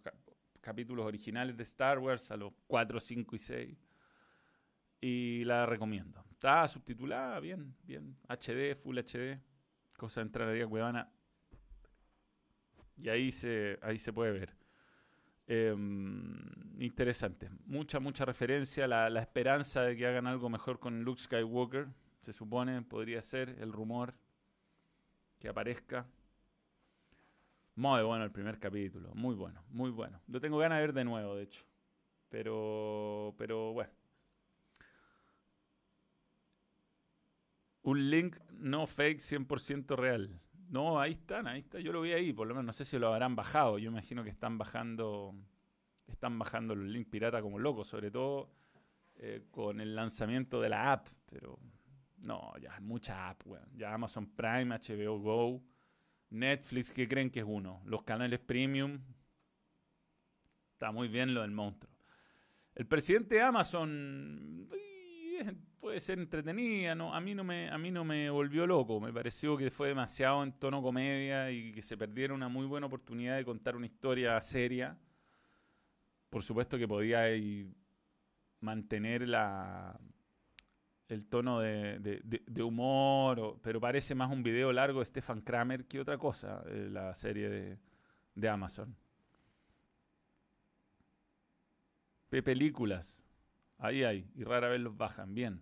capítulos 0.61 1.05
originales 1.05 1.57
de 1.57 1.63
Star 1.63 1.99
Wars, 1.99 2.31
a 2.31 2.37
los 2.37 2.53
4, 2.67 2.99
5 2.99 3.35
y 3.35 3.39
6. 3.39 3.89
Y 5.01 5.43
la 5.43 5.65
recomiendo. 5.65 6.23
Está 6.43 6.67
subtitulada, 6.67 7.39
bien, 7.39 7.73
bien. 7.83 8.17
HD, 8.27 8.75
Full 8.75 8.97
HD. 8.97 9.39
Cosa 9.95 10.19
de 10.19 10.25
entrar 10.25 10.49
a 10.49 10.53
la 10.53 10.67
Cuevana. 10.67 11.09
Y 12.97 13.07
ahí 13.07 13.31
se, 13.31 13.79
ahí 13.81 13.97
se 13.97 14.11
puede 14.11 14.33
ver. 14.33 14.53
Em, 15.47 16.37
interesante. 16.81 17.49
Mucha, 17.65 18.01
mucha 18.01 18.25
referencia. 18.25 18.89
La, 18.89 19.09
la, 19.09 19.21
esperanza 19.21 19.83
de 19.83 19.95
que 19.95 20.05
hagan 20.05 20.27
algo 20.27 20.49
mejor 20.49 20.79
con 20.79 21.05
Luke 21.05 21.21
Skywalker. 21.21 21.87
Se 22.19 22.33
supone, 22.33 22.81
podría 22.81 23.21
ser 23.21 23.55
el 23.61 23.71
rumor 23.71 24.13
que 25.39 25.47
aparezca. 25.47 26.05
Muy 27.75 28.03
bueno 28.03 28.25
el 28.25 28.31
primer 28.31 28.59
capítulo. 28.59 29.15
Muy 29.15 29.35
bueno, 29.35 29.63
muy 29.69 29.91
bueno. 29.91 30.19
Lo 30.27 30.41
tengo 30.41 30.57
ganas 30.57 30.79
de 30.79 30.87
ver 30.87 30.93
de 30.93 31.05
nuevo, 31.05 31.37
de 31.37 31.43
hecho. 31.43 31.63
Pero, 32.27 33.33
pero 33.37 33.71
bueno. 33.71 34.02
Un 37.83 38.09
link 38.09 38.37
no 38.51 38.87
fake 38.87 39.19
100% 39.19 39.95
real. 39.95 40.39
No, 40.69 40.99
ahí 40.99 41.11
están, 41.11 41.47
ahí 41.47 41.59
está. 41.59 41.79
Yo 41.79 41.93
lo 41.93 42.01
vi 42.01 42.13
ahí, 42.13 42.33
por 42.33 42.47
lo 42.47 42.55
menos 42.55 42.65
no 42.65 42.73
sé 42.73 42.85
si 42.85 42.97
lo 42.97 43.13
habrán 43.13 43.35
bajado. 43.35 43.77
Yo 43.77 43.89
imagino 43.89 44.23
que 44.23 44.29
están 44.29 44.57
bajando 44.57 45.35
están 46.07 46.37
bajando 46.37 46.75
los 46.75 46.87
links 46.87 47.09
pirata 47.09 47.41
como 47.41 47.59
locos, 47.59 47.87
sobre 47.87 48.11
todo 48.11 48.49
eh, 49.15 49.43
con 49.51 49.79
el 49.79 49.95
lanzamiento 49.95 50.61
de 50.61 50.69
la 50.69 50.91
app, 50.91 51.07
pero 51.29 51.59
no, 52.25 52.53
ya 52.59 52.79
mucha 52.81 53.29
app, 53.29 53.45
weón. 53.45 53.69
Ya 53.75 53.93
Amazon 53.93 54.27
Prime, 54.27 54.75
HBO 54.77 55.19
Go, 55.19 55.63
Netflix, 56.29 56.91
¿qué 56.91 57.07
creen 57.07 57.29
que 57.29 57.39
es 57.39 57.45
uno? 57.47 57.81
Los 57.85 58.03
canales 58.03 58.39
premium. 58.39 58.99
Está 60.73 60.91
muy 60.91 61.07
bien 61.07 61.33
lo 61.33 61.41
del 61.41 61.51
monstruo. 61.51 61.93
El 62.75 62.87
presidente 62.87 63.35
de 63.35 63.41
Amazon 63.41 64.69
puede 65.79 65.99
ser 65.99 66.19
entretenida, 66.19 66.95
¿no? 66.95 67.13
A 67.13 67.19
mí 67.19 67.35
no 67.35 67.43
me, 67.43 67.69
a 67.69 67.77
mí 67.77 67.91
no 67.91 68.03
me 68.03 68.29
volvió 68.29 68.65
loco. 68.65 68.99
Me 68.99 69.11
pareció 69.11 69.57
que 69.57 69.71
fue 69.71 69.89
demasiado 69.89 70.43
en 70.43 70.53
tono 70.53 70.81
comedia 70.81 71.51
y 71.51 71.71
que 71.71 71.81
se 71.81 71.97
perdiera 71.97 72.33
una 72.33 72.47
muy 72.47 72.65
buena 72.65 72.87
oportunidad 72.87 73.37
de 73.37 73.45
contar 73.45 73.75
una 73.75 73.85
historia 73.85 74.39
seria. 74.41 74.97
Por 76.29 76.43
supuesto 76.43 76.77
que 76.77 76.87
podía 76.87 77.25
mantener 78.59 79.27
la, 79.27 79.99
el 81.13 81.27
tono 81.27 81.59
de, 81.59 82.63
humor, 82.63 83.59
pero 83.61 83.79
parece 83.79 84.15
más 84.15 84.31
un 84.31 84.43
video 84.43 84.71
largo 84.71 84.99
de 84.99 85.05
Stefan 85.05 85.41
Kramer 85.41 85.85
que 85.85 85.99
otra 85.99 86.17
cosa, 86.17 86.63
eh, 86.67 86.89
la 86.91 87.13
serie 87.15 87.77
de, 88.35 88.49
Amazon. 88.49 88.95
Películas, 92.29 93.23
ahí 93.83 94.03
hay, 94.03 94.25
y 94.35 94.43
rara 94.43 94.69
vez 94.69 94.81
los 94.81 94.95
bajan, 94.97 95.33
bien. 95.33 95.61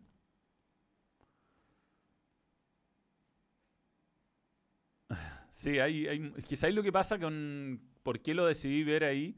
Sí, 5.52 5.80
hay, 5.80 6.32
quizás 6.48 6.74
lo 6.74 6.82
que 6.82 6.92
pasa 6.92 7.20
con 7.20 7.82
por 8.04 8.22
qué 8.22 8.34
lo 8.34 8.46
decidí 8.46 8.84
ver 8.84 9.04
ahí 9.04 9.38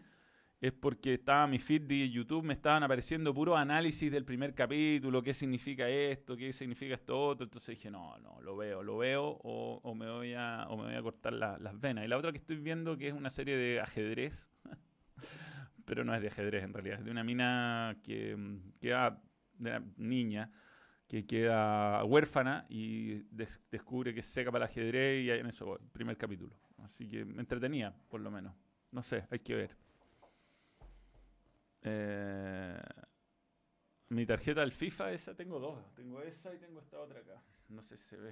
es 0.61 0.71
porque 0.71 1.15
estaba 1.15 1.45
mi 1.47 1.59
feed 1.59 1.81
de 1.81 2.09
YouTube, 2.09 2.43
me 2.43 2.53
estaban 2.53 2.84
apareciendo 2.84 3.34
puro 3.34 3.57
análisis 3.57 4.09
del 4.09 4.23
primer 4.23 4.53
capítulo, 4.55 5.21
qué 5.21 5.34
significa 5.34 5.89
esto, 5.89 6.38
qué 6.38 6.53
significa 6.53 6.93
esto 6.93 7.19
otro. 7.19 7.43
Entonces 7.43 7.75
dije, 7.75 7.91
no, 7.91 8.17
no, 8.19 8.39
lo 8.41 8.55
veo, 8.55 8.81
lo 8.81 8.97
veo 8.97 9.39
o, 9.43 9.95
me, 9.95 10.09
voy 10.09 10.34
a, 10.34 10.65
me 10.69 10.75
voy 10.84 10.95
a 10.95 11.01
cortar 11.01 11.34
las 11.34 11.79
venas. 11.81 12.05
Y 12.05 12.07
la 12.07 12.17
otra 12.17 12.31
que 12.31 12.38
estoy 12.38 12.57
viendo, 12.57 12.97
que 12.97 13.09
es 13.09 13.13
una 13.13 13.29
serie 13.29 13.57
de 13.57 13.81
ajedrez, 13.81 14.49
pero 15.86 16.03
no 16.03 16.13
es 16.15 16.21
de 16.21 16.27
ajedrez 16.27 16.63
en 16.63 16.73
realidad, 16.73 16.99
es 16.99 17.05
de 17.05 17.11
una 17.11 17.23
mina 17.23 17.97
que 18.03 18.36
mm, 18.36 18.73
queda, 18.79 19.21
de 19.57 19.69
una 19.69 19.86
niña, 19.97 20.51
que 21.07 21.25
queda 21.25 22.03
huérfana 22.05 22.65
y 22.69 23.23
descubre 23.69 24.13
que 24.13 24.21
es 24.21 24.25
seca 24.25 24.51
para 24.51 24.65
el 24.65 24.71
ajedrez 24.71 25.23
y 25.23 25.29
en 25.29 25.47
eso 25.47 25.65
voy, 25.65 25.79
primer 25.91 26.17
capítulo. 26.17 26.55
Así 26.77 27.07
que 27.07 27.23
me 27.23 27.41
entretenía, 27.41 27.93
por 28.09 28.21
lo 28.21 28.31
menos. 28.31 28.53
No 28.91 29.01
sé, 29.01 29.25
hay 29.29 29.39
que 29.39 29.55
ver. 29.55 29.77
Eh, 31.81 32.81
mi 34.09 34.25
tarjeta 34.25 34.61
del 34.61 34.71
FIFA, 34.71 35.11
esa 35.11 35.36
tengo 35.36 35.59
dos. 35.59 35.93
Tengo 35.95 36.21
esa 36.21 36.53
y 36.53 36.59
tengo 36.59 36.79
esta 36.79 36.99
otra 36.99 37.19
acá. 37.19 37.43
No 37.69 37.81
sé 37.81 37.97
si 37.97 38.07
se 38.09 38.17
ve. 38.17 38.31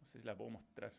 No 0.00 0.06
sé 0.06 0.20
si 0.20 0.26
la 0.26 0.36
puedo 0.36 0.50
mostrar. 0.50 0.92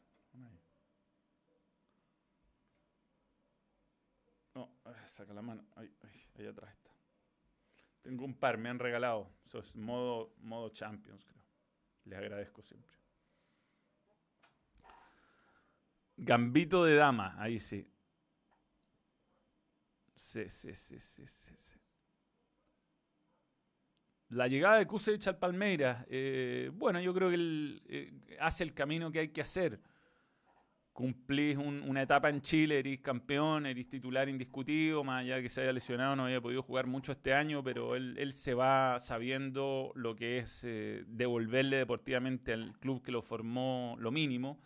No, 4.56 4.70
saca 5.08 5.34
la 5.34 5.42
mano. 5.42 5.66
Ahí, 5.76 5.94
ahí, 6.38 6.48
atrás 6.48 6.72
está. 6.72 6.92
Tengo 8.02 8.24
un 8.24 8.34
par, 8.34 8.58
me 8.58 8.70
han 8.70 8.80
regalado. 8.80 9.30
Eso 9.46 9.60
es 9.60 9.76
modo, 9.76 10.34
modo 10.40 10.70
Champions, 10.70 11.24
creo. 11.26 11.44
Les 12.06 12.18
agradezco 12.20 12.62
siempre. 12.62 12.92
Gambito 16.18 16.86
de 16.86 16.96
dama, 16.96 17.36
ahí 17.38 17.60
sí. 17.60 17.86
Sí, 20.16 20.50
sí, 20.50 20.74
sí, 20.74 21.00
sí, 21.00 21.28
sí. 21.28 21.76
La 24.30 24.48
llegada 24.48 24.78
de 24.78 24.88
Kusevich 24.88 25.28
al 25.28 25.38
Palmeiras, 25.38 26.06
eh, 26.10 26.72
bueno, 26.74 27.00
yo 27.00 27.14
creo 27.14 27.30
que 27.30 27.36
él 27.36 27.84
eh, 27.88 28.38
hace 28.40 28.64
el 28.64 28.74
camino 28.74 29.12
que 29.12 29.20
hay 29.20 29.30
que 29.30 29.42
hacer. 29.42 29.80
Cumplís 30.96 31.58
una 31.58 32.04
etapa 32.04 32.30
en 32.30 32.40
Chile, 32.40 32.80
eres 32.80 33.02
campeón, 33.02 33.66
eres 33.66 33.90
titular 33.90 34.30
indiscutido, 34.30 35.04
más 35.04 35.24
allá 35.24 35.36
de 35.36 35.42
que 35.42 35.50
se 35.50 35.60
haya 35.60 35.74
lesionado, 35.74 36.16
no 36.16 36.24
había 36.24 36.40
podido 36.40 36.64
jugar 36.64 36.88
mucho 36.88 37.12
este 37.12 37.34
año, 37.34 37.62
pero 37.62 37.98
él, 37.98 38.32
se 38.32 38.54
va 38.54 38.98
sabiendo 39.02 39.92
lo 39.96 40.16
que 40.16 40.38
es 40.38 40.64
eh, 40.64 41.04
devolverle 41.06 41.76
deportivamente 41.76 42.54
al 42.54 42.80
club 42.80 43.04
que 43.04 43.12
lo 43.12 43.22
formó 43.22 43.98
lo 44.00 44.10
mínimo. 44.10 44.62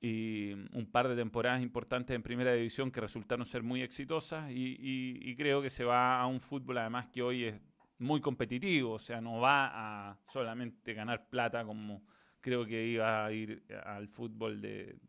Y 0.00 0.52
un 0.52 0.88
par 0.92 1.08
de 1.08 1.16
temporadas 1.16 1.60
importantes 1.60 2.14
en 2.14 2.22
primera 2.22 2.52
división 2.52 2.92
que 2.92 3.00
resultaron 3.00 3.46
ser 3.46 3.64
muy 3.64 3.82
exitosas 3.82 4.48
y, 4.52 5.34
creo 5.36 5.60
que 5.60 5.70
se 5.70 5.82
va 5.82 6.20
a 6.20 6.26
un 6.28 6.38
fútbol 6.38 6.78
además 6.78 7.08
que 7.08 7.22
hoy 7.22 7.46
es 7.46 7.60
muy 7.98 8.20
competitivo, 8.20 8.92
o 8.92 9.00
sea, 9.00 9.20
no 9.20 9.40
va 9.40 10.10
a 10.10 10.20
solamente 10.28 10.94
ganar 10.94 11.28
plata 11.28 11.64
como 11.64 12.04
creo 12.40 12.64
que 12.64 12.86
iba 12.86 13.26
a 13.26 13.32
ir 13.32 13.64
al 13.84 14.06
fútbol 14.06 14.60
de 14.60 15.00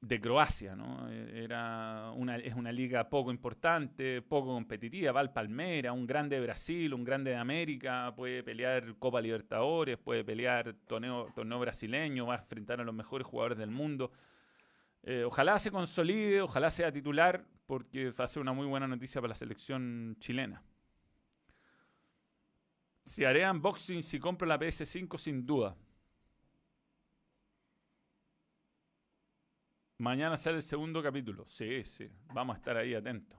de 0.00 0.20
Croacia, 0.20 0.76
¿no? 0.76 1.08
Era 1.10 2.12
una, 2.14 2.36
es 2.36 2.54
una 2.54 2.70
liga 2.70 3.08
poco 3.08 3.30
importante, 3.30 4.22
poco 4.22 4.48
competitiva, 4.54 5.10
va 5.12 5.20
al 5.20 5.32
Palmera, 5.32 5.92
un 5.92 6.06
grande 6.06 6.36
de 6.36 6.42
Brasil, 6.42 6.94
un 6.94 7.04
grande 7.04 7.32
de 7.32 7.36
América, 7.36 8.12
puede 8.14 8.42
pelear 8.44 8.96
Copa 8.98 9.20
Libertadores, 9.20 9.98
puede 9.98 10.24
pelear 10.24 10.74
torneo, 10.86 11.32
torneo 11.34 11.58
brasileño, 11.58 12.26
va 12.26 12.36
a 12.36 12.38
enfrentar 12.38 12.80
a 12.80 12.84
los 12.84 12.94
mejores 12.94 13.26
jugadores 13.26 13.58
del 13.58 13.70
mundo. 13.70 14.12
Eh, 15.02 15.24
ojalá 15.24 15.58
se 15.58 15.70
consolide, 15.70 16.42
ojalá 16.42 16.70
sea 16.70 16.92
titular, 16.92 17.44
porque 17.66 18.10
va 18.10 18.24
a 18.24 18.28
ser 18.28 18.40
una 18.40 18.52
muy 18.52 18.66
buena 18.66 18.86
noticia 18.86 19.20
para 19.20 19.30
la 19.30 19.34
selección 19.34 20.16
chilena. 20.20 20.62
Si 23.04 23.24
haré 23.24 23.50
unboxing 23.50 24.02
si 24.02 24.20
compro 24.20 24.46
la 24.46 24.60
PS5, 24.60 25.18
sin 25.18 25.44
duda. 25.44 25.74
Mañana 29.98 30.36
sale 30.36 30.58
el 30.58 30.62
segundo 30.62 31.02
capítulo. 31.02 31.44
Sí, 31.48 31.82
sí. 31.82 32.08
Vamos 32.32 32.54
a 32.54 32.58
estar 32.58 32.76
ahí 32.76 32.94
atentos. 32.94 33.36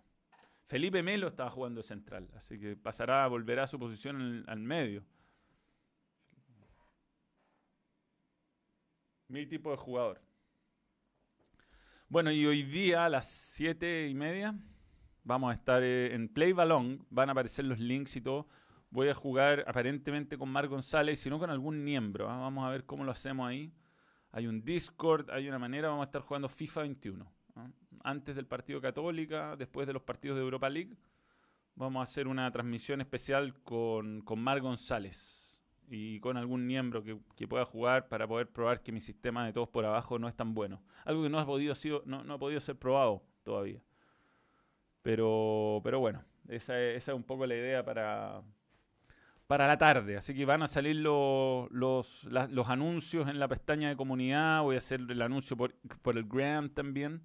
Felipe 0.67 1.01
Melo 1.01 1.27
estaba 1.27 1.49
jugando 1.49 1.81
central, 1.81 2.29
así 2.35 2.59
que 2.59 2.75
pasará, 2.75 3.25
volverá 3.27 3.63
a 3.63 3.67
su 3.67 3.79
posición 3.79 4.43
al 4.45 4.59
medio. 4.59 5.03
Mi 9.29 9.45
tipo 9.47 9.71
de 9.71 9.77
jugador. 9.77 10.21
Bueno, 12.09 12.29
y 12.29 12.45
hoy 12.45 12.63
día 12.63 13.05
a 13.05 13.09
las 13.09 13.29
siete 13.29 14.07
y 14.09 14.13
media 14.13 14.53
vamos 15.23 15.51
a 15.51 15.53
estar 15.53 15.81
eh, 15.81 16.13
en 16.13 16.27
Play 16.27 16.51
Balón. 16.51 17.05
Van 17.09 17.29
a 17.29 17.31
aparecer 17.31 17.63
los 17.65 17.79
links 17.79 18.17
y 18.17 18.21
todo. 18.21 18.49
Voy 18.89 19.07
a 19.07 19.13
jugar 19.13 19.63
aparentemente 19.65 20.37
con 20.37 20.49
Mar 20.49 20.67
González, 20.67 21.19
si 21.19 21.29
no 21.29 21.39
con 21.39 21.49
algún 21.51 21.83
miembro. 21.83 22.29
¿ah? 22.29 22.37
Vamos 22.37 22.65
a 22.65 22.69
ver 22.69 22.85
cómo 22.85 23.05
lo 23.05 23.11
hacemos 23.11 23.47
ahí 23.47 23.71
hay 24.31 24.47
un 24.47 24.63
Discord, 24.63 25.29
hay 25.31 25.47
una 25.47 25.59
manera, 25.59 25.89
vamos 25.89 26.03
a 26.03 26.05
estar 26.05 26.21
jugando 26.21 26.49
FIFA 26.49 26.81
21. 26.81 27.31
Antes 28.03 28.35
del 28.35 28.45
partido 28.45 28.79
Católica, 28.79 29.55
después 29.55 29.87
de 29.87 29.93
los 29.93 30.03
partidos 30.03 30.37
de 30.37 30.43
Europa 30.43 30.69
League, 30.69 30.95
vamos 31.75 31.99
a 31.99 32.03
hacer 32.03 32.27
una 32.27 32.49
transmisión 32.51 33.01
especial 33.01 33.53
con, 33.63 34.21
con 34.21 34.39
Mar 34.39 34.61
González 34.61 35.59
y 35.89 36.19
con 36.19 36.37
algún 36.37 36.65
miembro 36.65 37.03
que, 37.03 37.47
pueda 37.47 37.65
jugar 37.65 38.07
para 38.07 38.27
poder 38.27 38.47
probar 38.47 38.81
que 38.81 38.91
mi 38.91 39.01
sistema 39.01 39.45
de 39.45 39.53
todos 39.53 39.69
por 39.69 39.85
abajo 39.85 40.19
no 40.19 40.27
es 40.27 40.35
tan 40.35 40.53
bueno. 40.53 40.81
Algo 41.03 41.23
que 41.23 41.29
no 41.29 41.39
ha 41.39 41.45
podido, 41.45 41.73
sido, 41.73 42.03
no, 42.05 42.23
no 42.23 42.35
ha 42.35 42.37
podido 42.37 42.59
ser 42.61 42.77
probado 42.77 43.23
todavía. 43.43 43.81
Pero, 45.01 45.81
pero 45.83 45.99
bueno, 45.99 46.23
esa 46.47 46.79
esa 46.79 47.11
es 47.11 47.15
un 47.15 47.23
poco 47.23 47.45
la 47.47 47.55
idea 47.55 47.83
para, 47.83 48.43
para 49.49 49.65
la 49.65 49.79
tarde. 49.79 50.15
Así 50.15 50.35
que 50.35 50.45
van 50.45 50.61
a 50.61 50.67
salir 50.67 50.97
los, 50.97 51.71
los, 51.71 52.69
anuncios 52.69 53.27
en 53.27 53.39
la 53.39 53.47
pestaña 53.47 53.89
de 53.89 53.95
comunidad. 53.95 54.61
Voy 54.61 54.75
a 54.75 54.77
hacer 54.77 55.01
el 55.09 55.19
anuncio 55.23 55.57
por, 55.57 55.73
el 56.15 56.23
Gram 56.25 56.69
también. 56.69 57.23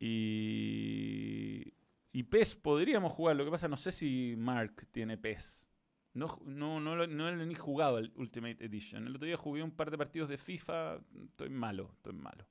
Y, 0.00 1.62
y 2.10 2.22
PES 2.24 2.56
podríamos 2.56 3.12
jugar. 3.12 3.36
Lo 3.36 3.44
que 3.44 3.52
pasa, 3.52 3.68
no 3.68 3.76
sé 3.76 3.92
si 3.92 4.34
Mark 4.36 4.88
tiene 4.90 5.16
PES. 5.16 5.68
No, 6.14 6.40
no, 6.44 6.80
no, 6.80 7.06
no, 7.06 7.28
he 7.28 7.46
ni 7.46 7.54
jugado 7.54 7.98
el 7.98 8.12
Ultimate 8.16 8.64
Edition. 8.64 9.06
El 9.06 9.14
otro 9.14 9.28
día 9.28 9.36
jugué 9.36 9.62
un 9.62 9.70
par 9.70 9.92
de 9.92 9.98
partidos 9.98 10.28
de 10.28 10.38
FIFA. 10.38 10.98
Estoy 11.28 11.50
malo, 11.50 11.92
estoy 11.94 12.14
malo. 12.14 12.48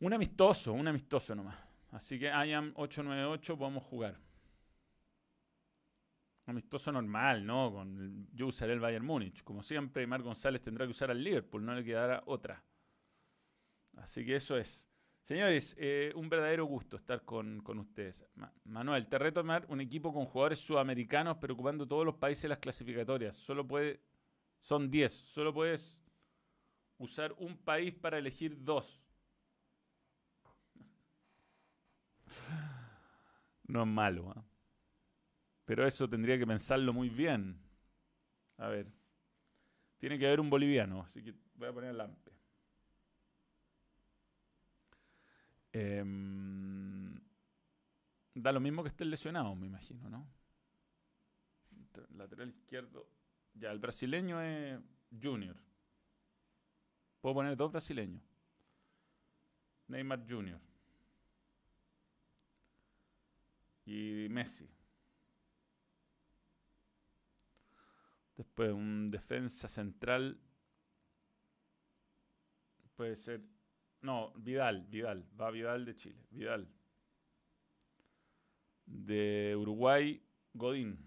Un 0.00 0.12
amistoso, 0.12 0.74
un 0.74 0.88
amistoso 0.88 1.34
nomás. 1.34 1.56
Así 1.90 2.18
que 2.18 2.26
IAM 2.26 2.74
898 2.74 3.56
podemos 3.56 3.82
jugar. 3.82 4.18
Amistoso 6.50 6.90
normal, 6.90 7.46
¿no? 7.46 7.72
Con 7.72 8.28
yo 8.32 8.48
usaré 8.48 8.72
el 8.72 8.80
Bayern 8.80 9.04
Múnich. 9.04 9.44
Como 9.44 9.62
siempre, 9.62 10.06
Mar 10.06 10.22
González 10.22 10.60
tendrá 10.60 10.84
que 10.84 10.90
usar 10.90 11.10
al 11.10 11.22
Liverpool, 11.22 11.64
no 11.64 11.74
le 11.74 11.84
quedará 11.84 12.22
otra. 12.26 12.62
Así 13.96 14.24
que 14.24 14.36
eso 14.36 14.56
es. 14.56 14.88
Señores, 15.22 15.76
eh, 15.78 16.12
un 16.16 16.28
verdadero 16.28 16.64
gusto 16.64 16.96
estar 16.96 17.24
con, 17.24 17.62
ustedes. 17.78 18.26
Manuel, 18.64 19.06
te 19.06 19.16
reto 19.16 19.40
a 19.40 19.62
un 19.68 19.80
equipo 19.80 20.12
con 20.12 20.24
jugadores 20.24 20.58
sudamericanos, 20.58 21.36
pero 21.40 21.54
ocupando 21.54 21.86
todos 21.86 22.04
los 22.04 22.16
países 22.16 22.48
las 22.48 22.58
clasificatorias. 22.58 23.36
Solo 23.36 23.64
puede, 23.64 24.00
son 24.58 24.90
10. 24.90 25.12
Solo 25.12 25.54
puedes 25.54 26.02
usar 26.98 27.32
un 27.38 27.56
país 27.58 27.94
para 27.94 28.18
elegir 28.18 28.56
dos. 28.62 29.04
No 33.68 33.82
es 33.82 33.86
malo, 33.86 34.32
¿ah? 34.34 34.49
Pero 35.70 35.86
eso 35.86 36.08
tendría 36.08 36.36
que 36.36 36.48
pensarlo 36.48 36.92
muy 36.92 37.08
bien. 37.08 37.56
A 38.56 38.66
ver, 38.66 38.88
tiene 39.98 40.18
que 40.18 40.26
haber 40.26 40.40
un 40.40 40.50
boliviano, 40.50 41.00
así 41.00 41.22
que 41.22 41.32
voy 41.54 41.68
a 41.68 41.72
poner 41.72 41.94
Lampe. 41.94 42.32
Em, 45.72 47.14
da 48.34 48.50
lo 48.50 48.58
mismo 48.58 48.82
que 48.82 48.88
esté 48.88 49.04
lesionado, 49.04 49.54
me 49.54 49.68
imagino, 49.68 50.10
¿no? 50.10 50.26
Lateral 52.16 52.48
izquierdo. 52.48 53.06
Ya, 53.54 53.70
el 53.70 53.78
brasileño 53.78 54.42
es 54.42 54.76
Junior. 55.22 55.56
Puedo 57.20 57.36
poner 57.36 57.56
dos 57.56 57.70
brasileños. 57.70 58.24
Neymar 59.86 60.26
Junior. 60.28 60.58
Y 63.86 64.26
Messi. 64.30 64.68
Después 68.40 68.72
un 68.72 69.10
defensa 69.10 69.68
central. 69.68 70.40
Puede 72.96 73.14
ser. 73.14 73.42
No, 74.00 74.32
Vidal, 74.34 74.86
Vidal. 74.86 75.28
Va 75.38 75.50
Vidal 75.50 75.84
de 75.84 75.94
Chile. 75.94 76.26
Vidal. 76.30 76.66
De 78.86 79.54
Uruguay, 79.58 80.22
Godín. 80.54 81.06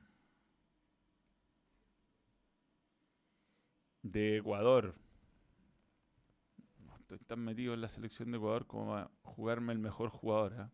De 4.03 4.37
Ecuador. 4.37 4.93
Estoy 6.99 7.17
tan 7.17 7.39
metido 7.39 7.73
en 7.73 7.81
la 7.81 7.89
selección 7.89 8.29
de 8.29 8.37
Ecuador 8.37 8.67
como 8.67 8.95
a 8.95 9.09
jugarme 9.23 9.73
el 9.73 9.79
mejor 9.79 10.11
jugador. 10.11 10.53
¿eh? 10.53 10.69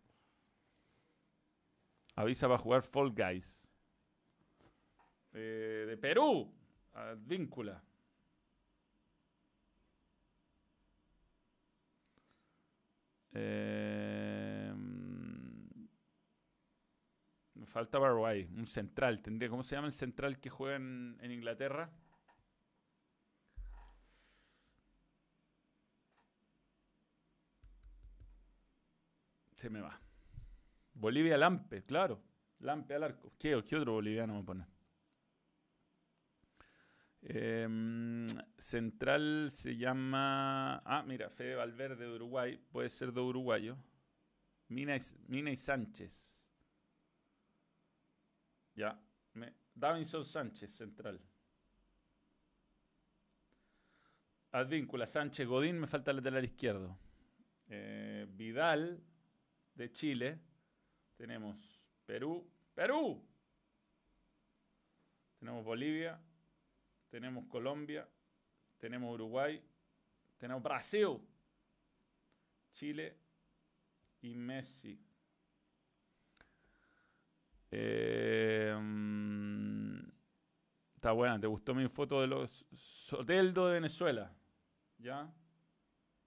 Avisa 2.17 2.49
para 2.49 2.59
jugar 2.59 2.81
Fall 2.81 3.11
Guys. 3.11 3.68
Eh, 5.33 5.85
de 5.87 5.97
Perú, 5.97 6.51
Advíncula. 6.93 7.83
Me 17.59 17.65
falta 17.65 17.99
Paraguay, 17.99 18.49
un 18.55 18.65
central. 18.65 19.21
Tendría, 19.21 19.49
¿Cómo 19.49 19.63
se 19.63 19.75
llama 19.75 19.87
el 19.87 19.93
central 19.93 20.39
que 20.39 20.49
juega 20.49 20.75
en, 20.77 21.17
en 21.21 21.31
Inglaterra? 21.31 21.89
Se 29.55 29.69
me 29.69 29.81
va. 29.81 29.99
Bolivia 30.93 31.37
Lampe, 31.37 31.83
claro. 31.83 32.21
Lampe 32.59 32.95
al 32.95 33.03
arco. 33.03 33.33
¿Qué, 33.37 33.61
qué 33.67 33.75
otro 33.75 33.93
boliviano 33.93 34.33
me 34.35 34.43
pone? 34.43 34.65
Em, 37.21 38.25
central 38.57 39.51
se 39.51 39.75
llama. 39.75 40.77
Ah, 40.85 41.03
mira, 41.03 41.29
Fede 41.29 41.55
Valverde 41.55 42.05
de 42.05 42.15
Uruguay. 42.15 42.57
Puede 42.71 42.89
ser 42.89 43.11
de 43.11 43.19
uruguayo. 43.19 43.77
Mina 44.69 44.95
y, 44.95 45.55
Sánchez. 45.55 46.45
Ya. 48.75 48.99
Davinson 49.73 50.25
Sánchez, 50.25 50.71
central. 50.71 51.19
Advíncula, 54.51 55.05
Sánchez, 55.05 55.47
Godín, 55.47 55.79
me 55.79 55.87
falta 55.87 56.11
el 56.11 56.17
lateral 56.17 56.43
izquierdo. 56.43 56.97
Eh, 57.67 58.27
Vidal, 58.29 59.01
de 59.73 59.91
Chile. 59.91 60.39
Tenemos 61.15 61.81
Perú. 62.05 62.49
¡Perú! 62.73 63.25
Tenemos 65.39 65.63
Bolivia 65.63 66.19
tenemos 67.09 67.45
Colombia, 67.47 68.07
tenemos 68.77 69.13
Uruguay, 69.13 69.61
tenemos 70.37 70.63
Brasil, 70.63 71.19
Chile 72.73 73.17
y 74.21 74.35
Messi. 74.35 74.99
Eh, 77.71 78.75
está 80.95 81.11
buena, 81.11 81.39
¿te 81.39 81.47
gustó 81.47 81.75
mi 81.75 81.87
foto 81.87 82.21
de 82.21 82.27
los 82.27 82.65
Soteldo 82.73 83.67
de 83.67 83.73
Venezuela? 83.73 84.31
¿Ya? 84.97 85.31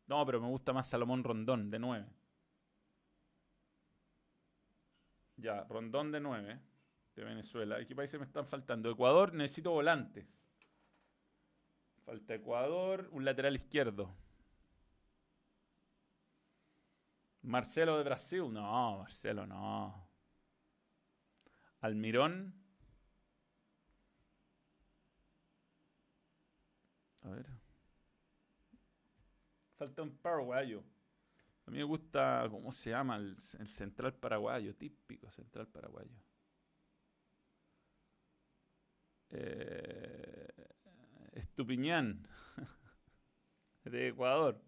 No, 0.06 0.26
pero 0.26 0.40
me 0.40 0.48
gusta 0.48 0.72
más 0.72 0.88
Salomón 0.88 1.24
Rondón, 1.24 1.70
de 1.70 1.78
9. 1.78 2.06
Ya, 5.36 5.64
Rondón 5.64 6.12
de 6.12 6.20
9, 6.20 6.60
de 7.16 7.24
Venezuela. 7.24 7.84
¿Qué 7.84 7.96
países 7.96 8.20
me 8.20 8.26
están 8.26 8.46
faltando? 8.46 8.90
Ecuador, 8.90 9.32
necesito 9.32 9.70
volantes. 9.70 10.26
Falta 12.04 12.34
Ecuador, 12.34 13.08
un 13.12 13.24
lateral 13.24 13.54
izquierdo. 13.54 14.14
Marcelo 17.42 17.98
de 17.98 18.04
Brasil, 18.04 18.52
no, 18.52 18.98
Marcelo 18.98 19.46
no. 19.46 20.08
Almirón. 21.80 22.54
A 27.22 27.28
ver. 27.30 27.46
Falta 29.76 30.02
un 30.02 30.16
paraguayo. 30.18 30.82
A 31.66 31.70
mí 31.70 31.78
me 31.78 31.84
gusta, 31.84 32.46
¿cómo 32.50 32.72
se 32.72 32.90
llama? 32.90 33.16
El, 33.16 33.40
central 33.40 34.14
paraguayo, 34.14 34.74
típico 34.76 35.30
central 35.30 35.66
paraguayo. 35.68 36.16
Eh, 39.30 40.51
Estupiñán, 41.32 42.26
de 43.84 44.08
Ecuador. 44.08 44.60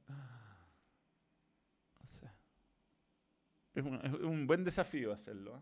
es, 3.75 3.85
un, 3.85 4.47
buen 4.47 4.65
desafío 4.65 5.13
hacerlo. 5.13 5.57
¿eh? 5.57 5.61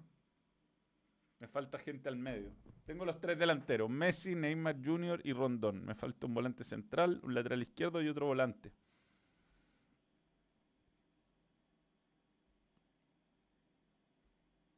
Me 1.41 1.49
falta 1.49 1.79
gente 1.79 2.09
al 2.09 2.17
medio. 2.17 2.55
Tengo 2.85 3.05
los 3.05 3.19
tres 3.19 3.39
delanteros, 3.39 3.91
Messi, 3.91 4.35
Neymar 4.35 4.77
Jr. 4.85 5.21
y 5.25 5.33
Rondón. 5.33 5.85
Me 5.85 5.95
falta 5.95 6.27
un 6.27 6.35
volante 6.35 6.63
central, 6.63 7.21
un 7.23 7.35
lateral 7.35 7.63
izquierdo 7.63 8.01
y 8.01 8.09
otro 8.09 8.27
volante. 8.27 8.73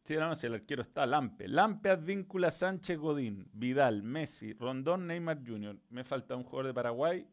Sí, 0.05 0.17
no, 0.17 0.37
si 0.37 0.47
el 0.47 0.55
arquero 0.55 0.83
está 0.83 1.07
Lampe. 1.07 1.49
Lampe, 1.49 1.89
Advíncula, 1.89 2.51
Sánchez, 2.51 2.99
Godín, 2.99 3.49
Vidal, 3.55 4.03
Messi, 4.03 4.53
Rondón, 4.53 5.07
Neymar 5.07 5.41
Jr. 5.47 5.79
Me 5.89 6.05
falta 6.05 6.37
un 6.37 6.45
jugador 6.45 6.67
de 6.67 6.75
Paraguay, 6.75 7.27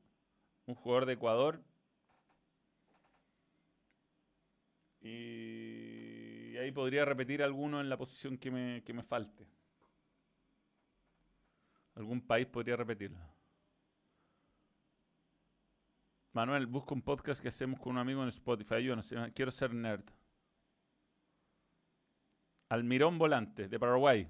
un 0.68 0.76
jugador 0.76 1.06
de 1.06 1.14
Ecuador. 1.14 1.62
Y 5.02 6.56
ahí 6.58 6.72
podría 6.72 7.04
repetir 7.04 7.44
alguno 7.44 7.82
en 7.82 7.90
la 7.90 7.98
posición 7.98 8.38
que 8.38 8.50
me, 8.50 8.82
que 8.86 8.94
me 8.94 9.04
falte. 9.04 9.46
Algún 11.96 12.22
país 12.22 12.48
podría 12.48 12.78
repetirlo. 12.78 13.20
Manuel, 16.32 16.68
busca 16.68 16.94
un 16.94 17.02
podcast 17.02 17.42
que 17.42 17.50
hacemos 17.50 17.82
con 17.82 17.92
un 17.92 17.98
amigo 17.98 18.24
en 18.24 18.30
Spotify. 18.30 18.82
Yo 18.82 18.96
no 18.96 19.02
sé, 19.02 19.18
quiero 19.36 19.52
ser 19.52 19.74
nerd. 19.74 20.06
Almirón 22.72 23.18
Volante, 23.18 23.68
de 23.68 23.78
Paraguay. 23.78 24.26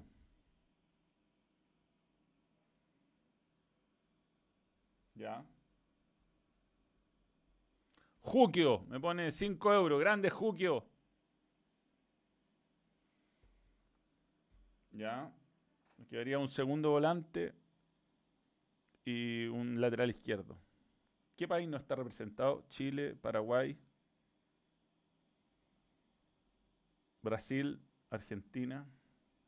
Ya. 5.14 5.44
Juquio, 8.20 8.80
me 8.88 8.98
pone 8.98 9.30
5 9.30 9.72
euros. 9.72 10.00
Grande 10.00 10.28
Juquio. 10.28 10.84
Ya. 14.90 15.32
Me 15.98 16.06
quedaría 16.08 16.40
un 16.40 16.48
segundo 16.48 16.90
volante 16.90 17.54
y 19.04 19.46
un 19.46 19.80
lateral 19.80 20.10
izquierdo. 20.10 20.58
¿Qué 21.36 21.46
país 21.46 21.68
no 21.68 21.76
está 21.76 21.94
representado? 21.94 22.64
Chile, 22.70 23.14
Paraguay. 23.14 23.78
Brasil, 27.22 27.80
Argentina. 28.14 28.86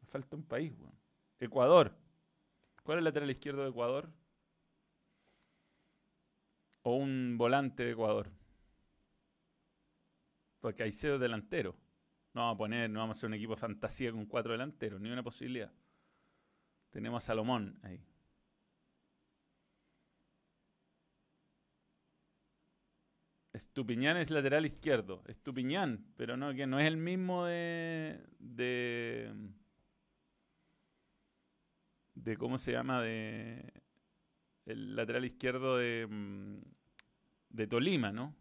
Me 0.01 0.07
falta 0.09 0.37
un 0.37 0.45
país, 0.45 0.73
weón. 0.79 0.95
Ecuador. 1.39 1.95
¿Cuál 2.83 2.99
es 2.99 3.01
el 3.01 3.05
lateral 3.05 3.31
izquierdo 3.31 3.63
de 3.63 3.71
Ecuador? 3.71 4.11
O 6.83 6.97
un 6.97 7.37
volante 7.39 7.85
de 7.85 7.93
Ecuador. 7.93 8.31
Porque 10.61 10.83
hay 10.83 10.91
es 10.91 11.03
delantero. 11.03 11.77
No 12.33 12.43
vamos 12.43 12.55
a 12.55 12.59
poner, 12.59 12.91
no 12.91 13.01
vamos 13.01 13.17
a 13.17 13.19
hacer 13.19 13.29
un 13.29 13.35
equipo 13.35 13.55
de 13.55 13.61
fantasía 13.61 14.11
con 14.13 14.27
cuatro 14.27 14.53
delanteros, 14.53 15.01
ni 15.01 15.11
una 15.11 15.23
posibilidad. 15.23 15.71
Tenemos 16.91 17.23
a 17.23 17.27
Salomón 17.27 17.79
ahí. 17.83 18.05
Estupiñán 23.55 24.17
es 24.17 24.31
lateral 24.31 24.67
izquierdo. 24.67 25.23
Estupiñán, 25.29 26.05
pero 26.17 26.37
no, 26.37 26.53
que 26.55 26.67
no 26.67 26.81
es 26.81 26.89
el 26.89 26.97
mismo 26.97 27.45
de, 27.45 28.21
de. 28.41 29.33
de 32.17 32.37
¿Cómo 32.37 32.59
se 32.59 32.73
llama? 32.73 33.01
De. 33.01 33.73
El 34.67 34.97
lateral 34.97 35.25
izquierdo 35.25 35.77
de. 35.77 36.09
Mm, 36.11 36.63
de 37.51 37.67
Tolima, 37.69 38.11
¿no? 38.11 38.35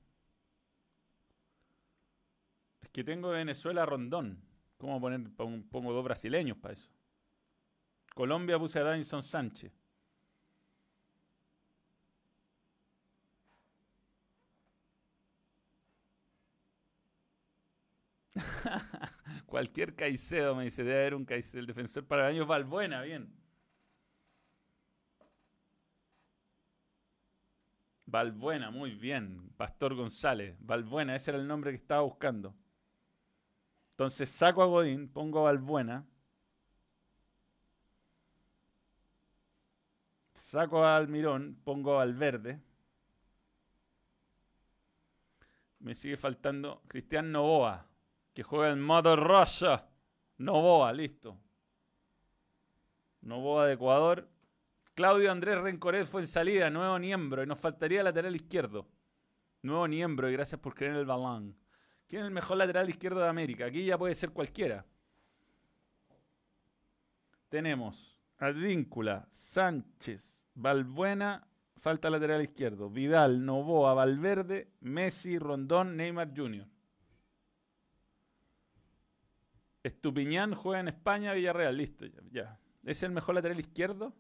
Es 2.82 2.90
que 2.90 3.04
tengo 3.04 3.30
Venezuela 3.30 3.86
Rondón. 3.86 4.42
¿Cómo 4.78 5.00
poner? 5.00 5.30
Pongo 5.36 5.94
dos 5.94 6.04
brasileños 6.04 6.58
para 6.58 6.74
eso. 6.74 6.90
Colombia 8.16 8.58
puse 8.58 8.80
a 8.80 8.84
Davinson 8.84 9.22
Sánchez. 9.22 9.83
Cualquier 19.46 19.96
Caicedo 19.96 20.56
me 20.56 20.66
dice, 20.66 20.84
debe 20.84 21.00
haber 21.00 21.16
un 21.16 21.26
Caicedo. 21.26 21.60
El 21.60 21.68
defensor 21.68 22.06
para 22.06 22.28
años 22.28 22.48
Valbuena, 22.48 23.02
bien. 23.02 23.32
Valbuena, 28.06 28.72
muy 28.72 28.92
bien. 28.92 29.50
Pastor 29.58 29.96
González. 29.96 30.56
Valbuena, 30.60 31.16
ese 31.16 31.32
era 31.32 31.40
el 31.40 31.48
nombre 31.48 31.72
que 31.72 31.78
estaba 31.78 32.02
buscando. 32.02 32.56
Entonces 33.92 34.30
saco 34.30 34.64
a 34.64 34.66
Godín, 34.66 35.08
pongo 35.10 35.40
a 35.40 35.44
Valbuena. 35.52 36.06
Saco 40.36 40.84
a 40.84 40.98
Almirón, 40.98 41.58
pongo 41.64 41.94
a 41.94 41.98
Valverde. 41.98 42.60
Me 45.80 45.96
sigue 45.96 46.16
faltando 46.18 46.82
Cristian 46.88 47.32
Novoa 47.32 47.93
que 48.34 48.44
juega 48.44 48.72
en 48.72 48.82
Motor 48.82 49.20
Rosa. 49.20 49.88
Novoa, 50.38 50.92
listo. 50.92 51.38
Novoa 53.22 53.68
de 53.68 53.74
Ecuador. 53.74 54.28
Claudio 54.96 55.32
Andrés 55.32 55.60
Rencoret 55.60 56.06
fue 56.06 56.22
en 56.22 56.28
salida, 56.28 56.70
nuevo 56.70 56.98
miembro. 57.00 57.44
Y 57.44 57.48
nos 57.48 57.60
faltaría 57.60 58.04
lateral 58.04 58.36
izquierdo. 58.36 58.88
Nuevo 59.62 59.88
miembro 59.88 60.30
y 60.30 60.34
gracias 60.34 60.60
por 60.60 60.76
creer 60.76 60.96
el 60.96 61.06
balón. 61.06 61.56
¿Quién 62.08 62.24
es 62.24 62.28
el 62.28 62.34
mejor 62.34 62.58
lateral 62.58 62.90
izquierdo 62.90 63.22
de 63.22 63.30
América? 63.30 63.66
Aquí 63.66 63.86
ya 63.86 63.98
puede 63.98 64.14
ser 64.14 64.32
cualquiera. 64.32 64.86
Tenemos 67.50 68.20
Advíncula, 68.40 69.28
Sánchez, 69.32 70.50
Valbuena, 70.56 71.48
falta 71.78 72.10
lateral 72.10 72.42
izquierdo, 72.42 72.90
Vidal, 72.90 73.46
Novoa, 73.46 73.94
Valverde, 73.94 74.74
Messi, 74.82 75.38
Rondón, 75.38 75.96
Neymar 75.96 76.34
Jr. 76.36 76.68
Estupiñán 79.84 80.56
juega 80.56 80.80
en 80.80 80.88
España, 80.88 81.34
Villarreal, 81.34 81.76
listo, 81.76 82.06
ya, 82.32 82.58
¿Es 82.86 83.04
el 83.04 83.12
mejor 83.12 83.36
lateral 83.36 83.60
izquierdo? 83.60 84.14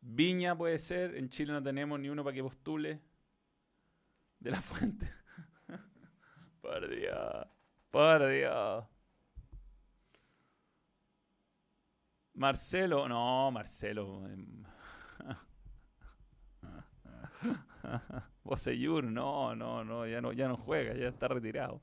Viña 0.00 0.56
puede 0.56 0.78
ser, 0.78 1.14
en 1.14 1.28
Chile 1.28 1.52
no 1.52 1.62
tenemos 1.62 2.00
ni 2.00 2.08
uno 2.08 2.24
para 2.24 2.34
que 2.34 2.42
postule. 2.42 3.00
De 4.40 4.50
la 4.50 4.60
fuente. 4.62 5.10
por 6.60 6.88
Dios, 6.88 7.46
por 7.90 8.26
Dios. 8.26 8.84
Marcelo, 12.34 13.06
no, 13.08 13.50
Marcelo. 13.50 14.26
Em, 14.26 14.64
Boseyur, 18.44 19.04
no, 19.04 19.54
no, 19.54 19.84
no, 19.84 20.06
ya 20.06 20.20
no, 20.20 20.32
ya 20.32 20.48
no 20.48 20.56
juega, 20.56 20.94
ya 20.94 21.08
está 21.08 21.28
retirado. 21.28 21.80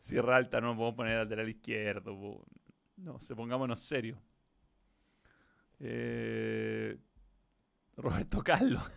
Sierra 0.00 0.36
Alta 0.36 0.60
no 0.60 0.68
lo 0.68 0.76
podemos 0.76 0.94
poner 0.96 1.18
lateral 1.18 1.48
izquierdo. 1.50 2.42
No, 2.96 3.20
se 3.20 3.36
pongámonos 3.36 3.80
serios. 3.80 4.18
Eh, 5.78 6.98
Roberto 7.96 8.42
Carlos. 8.42 8.82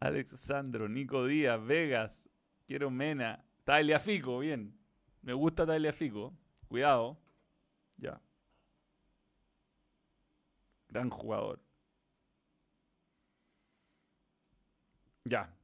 Alex 0.00 0.30
Sandro, 0.40 0.88
Nico 0.88 1.26
Díaz, 1.26 1.62
Vegas, 1.64 2.28
quiero 2.66 2.90
Mena, 2.90 3.44
Fico, 3.98 4.38
bien. 4.38 4.78
Me 5.22 5.34
gusta 5.34 5.66
Fico. 5.92 6.34
Cuidado. 6.66 7.18
Ya. 7.96 8.20
Gran 10.88 11.10
jugador. 11.10 11.60
Ya. 15.24 15.54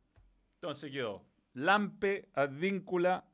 Entonces 0.63 0.91
quedó 0.93 1.25
Lampe, 1.55 2.29
Advíncula, 2.35 3.25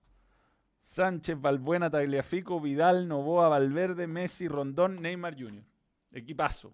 Sánchez, 0.79 1.41
Valbuena, 1.41 1.91
Tagliafico, 1.91 2.61
Vidal, 2.61 3.09
Novoa, 3.09 3.49
Valverde, 3.49 4.07
Messi, 4.07 4.47
Rondón, 4.47 4.95
Neymar 4.95 5.35
Jr. 5.35 5.65
Equipazo. 6.13 6.73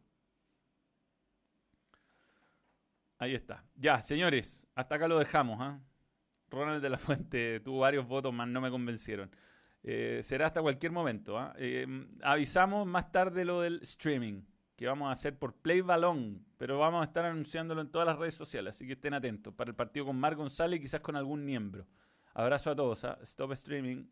Ahí 3.19 3.35
está. 3.35 3.65
Ya, 3.77 4.03
señores, 4.03 4.67
hasta 4.75 4.97
acá 4.97 5.09
lo 5.09 5.19
dejamos. 5.19 5.59
¿ah? 5.59 5.81
Ronald 6.51 6.83
de 6.83 6.91
la 6.91 6.99
Fuente 6.99 7.61
tuvo 7.61 7.81
varios 7.81 8.07
votos, 8.07 8.35
más 8.35 8.47
no 8.47 8.61
me 8.61 8.71
convencieron. 8.71 9.35
Eh, 9.83 10.21
será 10.23 10.49
hasta 10.49 10.61
cualquier 10.61 10.93
momento. 10.93 11.39
¿ah? 11.39 11.55
Eh, 11.57 11.87
avisamos 12.23 12.87
más 12.87 13.11
tarde 13.11 13.47
lo 13.47 13.63
del 13.63 13.81
streaming 13.81 14.43
que 14.83 14.89
vamos 14.89 15.09
a 15.09 15.13
hacer 15.13 15.39
por 15.39 15.55
Play 15.55 15.81
Balón, 15.81 16.45
pero 16.59 16.81
vamos 16.81 17.03
a 17.03 17.05
estar 17.05 17.25
anunciándolo 17.25 17.81
en 17.83 17.89
todas 17.93 18.05
las 18.05 18.19
redes 18.19 18.35
sociales, 18.35 18.75
así 18.75 18.85
que 18.85 18.95
estén 18.95 19.15
atentos 19.15 19.55
para 19.55 19.71
el 19.71 19.77
partido 19.77 20.07
con 20.07 20.19
Mar 20.19 20.35
González 20.35 20.81
y 20.81 20.83
quizás 20.83 21.01
con 21.01 21.15
algún 21.15 21.45
miembro. 21.45 21.87
Abrazo 22.35 22.73
a 22.73 22.75
todos, 22.75 23.05
¿ah? 23.05 23.17
Stop 23.23 23.53
Streaming. 23.53 24.07